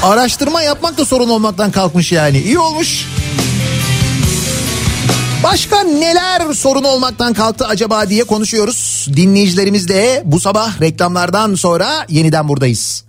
Araştırma 0.03 0.63
yapmak 0.63 0.99
da 0.99 1.05
sorun 1.05 1.29
olmaktan 1.29 1.71
kalkmış 1.71 2.13
yani. 2.13 2.39
İyi 2.39 2.59
olmuş. 2.59 3.07
Başka 5.53 5.83
neler 5.83 6.53
sorun 6.55 6.85
olmaktan 6.85 7.35
kalktı 7.35 7.67
acaba 7.67 8.09
diye 8.09 8.25
konuşuyoruz. 8.25 9.07
Dinleyicilerimizle 9.17 10.23
bu 10.25 10.41
sabah 10.41 10.81
reklamlardan 10.81 11.55
sonra 11.55 12.07
yeniden 12.09 12.49
buradayız. 12.49 13.05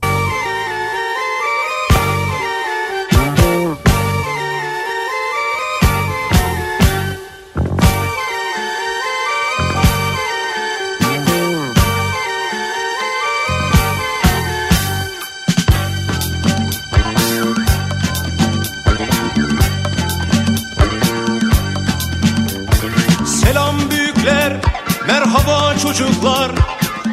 Çocuklar. 25.94 26.52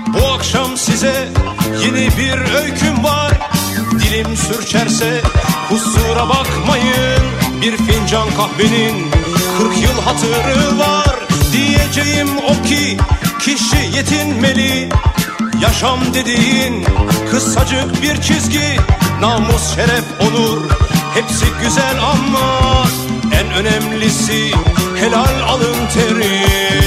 Bu 0.09 0.27
akşam 0.27 0.77
size 0.77 1.29
yeni 1.83 2.09
bir 2.19 2.55
öyküm 2.55 3.05
var. 3.05 3.33
Dilim 3.91 4.37
sürçerse 4.37 5.23
kusura 5.69 6.29
bakmayın. 6.29 7.23
Bir 7.63 7.77
fincan 7.77 8.29
kahvenin 8.31 9.11
40 9.59 9.83
yıl 9.83 10.01
hatırı 10.05 10.79
var. 10.79 11.17
Diyeceğim 11.53 12.29
o 12.39 12.67
ki 12.67 12.97
kişi 13.41 13.97
yetinmeli 13.97 14.89
Yaşam 15.63 16.01
dediğin 16.15 16.85
kısacık 17.31 18.03
bir 18.03 18.21
çizgi 18.21 18.77
Namus, 19.21 19.75
şeref, 19.75 20.05
onur 20.21 20.63
hepsi 21.15 21.45
güzel 21.63 21.97
ama 22.01 22.87
En 23.41 23.53
önemlisi 23.53 24.53
helal 25.01 25.41
alın 25.49 25.77
teri 25.95 26.86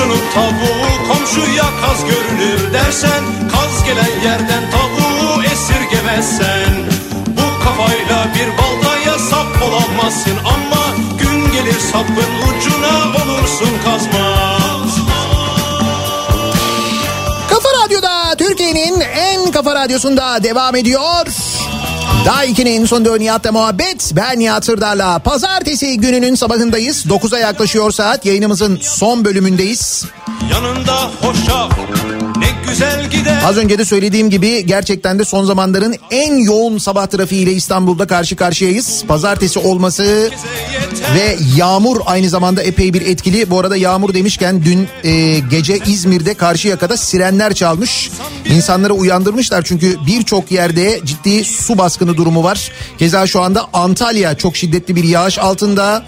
Komşunun 0.00 0.30
tavuğu 0.34 1.08
komşuya 1.08 1.64
kaz 1.80 2.04
görünür 2.04 2.72
dersen 2.72 3.24
Kaz 3.52 3.84
gelen 3.84 4.20
yerden 4.24 4.70
tavuğu 4.70 5.42
esirgemezsen 5.42 6.90
Bu 7.26 7.64
kafayla 7.64 8.28
bir 8.34 8.48
baltaya 8.58 9.18
sap 9.18 9.62
olamazsın 9.62 10.36
ama 10.44 10.84
Gün 11.18 11.52
gelir 11.52 11.80
sapın 11.92 12.32
ucuna 12.48 13.22
olursun 13.22 13.70
kazmaz 13.84 14.96
Kafa 17.50 17.68
Radyo'da 17.84 18.36
Türkiye'nin 18.38 19.00
en 19.00 19.50
kafa 19.50 19.74
radyosunda 19.74 20.42
devam 20.42 20.76
ediyor. 20.76 21.26
Daha 22.24 22.46
2'nin 22.46 22.86
sonunda 22.86 23.16
Nihat'la 23.16 23.52
muhabbet. 23.52 24.12
Ben 24.16 24.38
Nihat 24.38 24.64
Sırdar'la. 24.64 25.18
Pazartesi 25.18 25.96
gününün 25.96 26.34
sabahındayız. 26.34 27.06
9'a 27.06 27.38
yaklaşıyor 27.38 27.90
saat. 27.90 28.26
Yayınımızın 28.26 28.78
son 28.82 29.24
bölümündeyiz. 29.24 30.04
Yanında 30.52 31.10
gider 31.22 32.29
Az 33.44 33.56
önce 33.56 33.78
de 33.78 33.84
söylediğim 33.84 34.30
gibi 34.30 34.66
gerçekten 34.66 35.18
de 35.18 35.24
son 35.24 35.44
zamanların 35.44 35.96
en 36.10 36.34
yoğun 36.34 36.78
sabah 36.78 37.06
trafiğiyle 37.06 37.52
İstanbul'da 37.52 38.06
karşı 38.06 38.36
karşıyayız. 38.36 39.04
Pazartesi 39.08 39.58
olması 39.58 40.30
ve 41.14 41.36
yağmur 41.56 42.00
aynı 42.06 42.28
zamanda 42.28 42.62
epey 42.62 42.94
bir 42.94 43.02
etkili. 43.02 43.50
Bu 43.50 43.58
arada 43.58 43.76
yağmur 43.76 44.14
demişken 44.14 44.64
dün 44.64 44.88
e, 45.04 45.38
gece 45.38 45.78
İzmir'de 45.86 46.34
Karşıyaka'da 46.34 46.96
sirenler 46.96 47.54
çalmış. 47.54 48.10
İnsanları 48.50 48.92
uyandırmışlar 48.92 49.62
çünkü 49.62 49.96
birçok 50.06 50.52
yerde 50.52 51.00
ciddi 51.04 51.44
su 51.44 51.78
baskını 51.78 52.16
durumu 52.16 52.44
var. 52.44 52.70
Keza 52.98 53.26
şu 53.26 53.40
anda 53.40 53.66
Antalya 53.72 54.34
çok 54.34 54.56
şiddetli 54.56 54.96
bir 54.96 55.04
yağış 55.04 55.38
altında. 55.38 56.04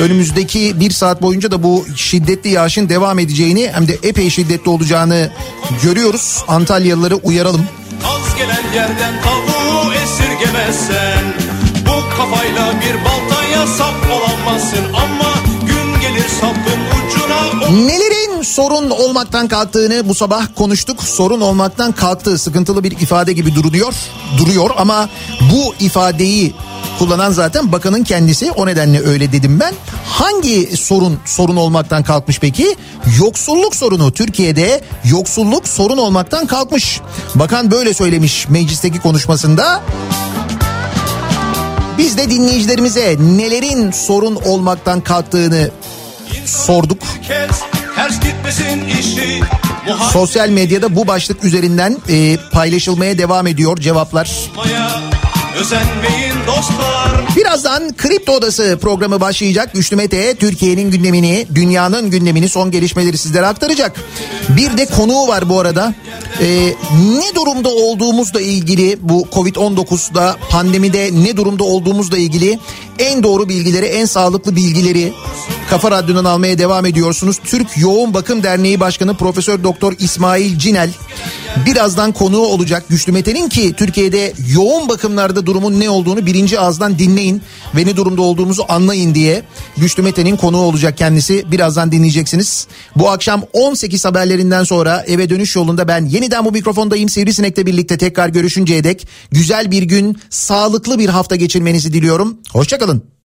Önümüzdeki 0.00 0.80
bir 0.80 0.90
saat 0.90 1.22
boyunca 1.22 1.50
da 1.50 1.62
bu 1.62 1.86
şiddetli 1.96 2.50
yağışın 2.50 2.88
devam 2.88 3.18
edeceğini 3.18 3.70
hem 3.72 3.88
de 3.88 3.98
epey 4.02 4.30
şiddetli 4.30 4.70
olacağını 4.70 5.23
görüyoruz. 5.82 6.44
Antalyalıları 6.48 7.14
uyaralım. 7.16 7.66
Kaz 8.02 8.36
gelen 8.36 8.62
yerden 8.74 9.14
tavuğu 9.22 9.92
esirgemezsen 9.92 11.24
Bu 11.86 12.16
kafayla 12.16 12.72
bir 12.80 13.04
baltaya 13.04 13.66
sap 13.66 13.94
olamazsın 14.12 14.84
Ama 14.94 15.34
gün 15.66 16.00
gelir 16.00 16.28
sapın 16.40 16.80
ucuna 17.06 17.66
o- 17.68 17.86
Nelerin 17.88 18.42
sorun 18.42 18.90
olmaktan 18.90 19.48
kalktığını 19.48 20.08
bu 20.08 20.14
sabah 20.14 20.46
konuştuk. 20.56 21.02
Sorun 21.04 21.40
olmaktan 21.40 21.92
kalktı. 21.92 22.38
Sıkıntılı 22.38 22.84
bir 22.84 22.90
ifade 23.00 23.32
gibi 23.32 23.54
duruyor. 23.54 23.94
Duruyor 24.38 24.70
ama 24.76 25.08
bu 25.52 25.74
ifadeyi 25.80 26.54
kullanan 26.98 27.30
zaten 27.30 27.72
bakanın 27.72 28.04
kendisi. 28.04 28.50
O 28.50 28.66
nedenle 28.66 29.00
öyle 29.00 29.32
dedim 29.32 29.60
ben. 29.60 29.74
Hangi 30.08 30.76
sorun 30.76 31.18
sorun 31.24 31.56
olmaktan 31.56 32.02
kalkmış 32.02 32.40
peki? 32.40 32.76
Yoksulluk 33.18 33.76
sorunu. 33.76 34.12
Türkiye'de 34.12 34.80
yoksulluk 35.04 35.68
sorun 35.68 35.96
olmaktan 35.98 36.46
kalkmış. 36.46 37.00
Bakan 37.34 37.70
böyle 37.70 37.94
söylemiş 37.94 38.48
meclisteki 38.48 38.98
konuşmasında. 39.00 39.82
Biz 41.98 42.18
de 42.18 42.30
dinleyicilerimize 42.30 43.16
nelerin 43.20 43.90
sorun 43.90 44.34
olmaktan 44.36 45.00
kalktığını 45.00 45.70
sorduk. 46.46 47.02
Sosyal 50.12 50.48
medyada 50.48 50.96
bu 50.96 51.06
başlık 51.06 51.44
üzerinden 51.44 51.96
e, 52.08 52.36
paylaşılmaya 52.52 53.18
devam 53.18 53.46
ediyor 53.46 53.76
cevaplar. 53.76 54.30
Birazdan 57.36 57.96
Kripto 57.96 58.32
Odası 58.32 58.78
programı 58.82 59.20
başlayacak. 59.20 59.74
Güçlü 59.74 59.96
Mete 59.96 60.34
Türkiye'nin 60.34 60.90
gündemini, 60.90 61.46
dünyanın 61.54 62.10
gündemini, 62.10 62.48
son 62.48 62.70
gelişmeleri 62.70 63.18
sizlere 63.18 63.46
aktaracak. 63.46 64.00
Bir 64.48 64.76
de 64.76 64.86
konuğu 64.86 65.28
var 65.28 65.48
bu 65.48 65.60
arada. 65.60 65.94
E, 66.40 66.74
ne 66.92 67.34
durumda 67.34 67.68
olduğumuzla 67.68 68.40
ilgili 68.40 68.98
bu 69.00 69.28
Covid-19'da 69.32 70.36
pandemide 70.50 71.10
ne 71.12 71.36
durumda 71.36 71.64
olduğumuzla 71.64 72.18
ilgili 72.18 72.58
en 72.98 73.22
doğru 73.22 73.48
bilgileri, 73.48 73.86
en 73.86 74.04
sağlıklı 74.04 74.56
bilgileri 74.56 75.12
Kafa 75.70 75.90
Radyo'dan 75.90 76.24
almaya 76.24 76.58
devam 76.58 76.86
ediyorsunuz. 76.86 77.38
Türk 77.44 77.78
Yoğun 77.78 78.14
Bakım 78.14 78.42
Derneği 78.42 78.80
Başkanı 78.80 79.16
Profesör 79.16 79.62
Doktor 79.64 79.94
İsmail 79.98 80.58
Cinel 80.58 80.90
birazdan 81.66 82.12
konuğu 82.12 82.46
olacak 82.46 82.84
Güçlü 82.88 83.12
Mete'nin 83.12 83.48
ki 83.48 83.74
Türkiye'de 83.76 84.32
yoğun 84.52 84.88
bakımlarda 84.88 85.46
durumun 85.46 85.80
ne 85.80 85.90
olduğunu 85.90 86.26
birinci 86.26 86.60
ağızdan 86.60 86.98
dinleyin 86.98 87.42
ve 87.76 87.86
ne 87.86 87.96
durumda 87.96 88.22
olduğumuzu 88.22 88.64
anlayın 88.68 89.14
diye 89.14 89.42
Güçlü 89.76 90.02
Mete'nin 90.02 90.36
konuğu 90.36 90.60
olacak 90.60 90.98
kendisi 90.98 91.52
birazdan 91.52 91.92
dinleyeceksiniz. 91.92 92.66
Bu 92.96 93.10
akşam 93.10 93.42
18 93.52 94.04
haberlerinden 94.04 94.64
sonra 94.64 95.04
eve 95.06 95.30
dönüş 95.30 95.56
yolunda 95.56 95.88
ben 95.88 96.04
yeniden 96.04 96.44
bu 96.44 96.52
mikrofondayım 96.52 97.08
Sivrisinek'le 97.08 97.66
birlikte 97.66 97.98
tekrar 97.98 98.28
görüşünceye 98.28 98.84
dek 98.84 99.08
güzel 99.30 99.70
bir 99.70 99.82
gün 99.82 100.18
sağlıklı 100.30 100.98
bir 100.98 101.08
hafta 101.08 101.36
geçirmenizi 101.36 101.92
diliyorum. 101.92 102.38
Hoşçakalın. 102.52 103.14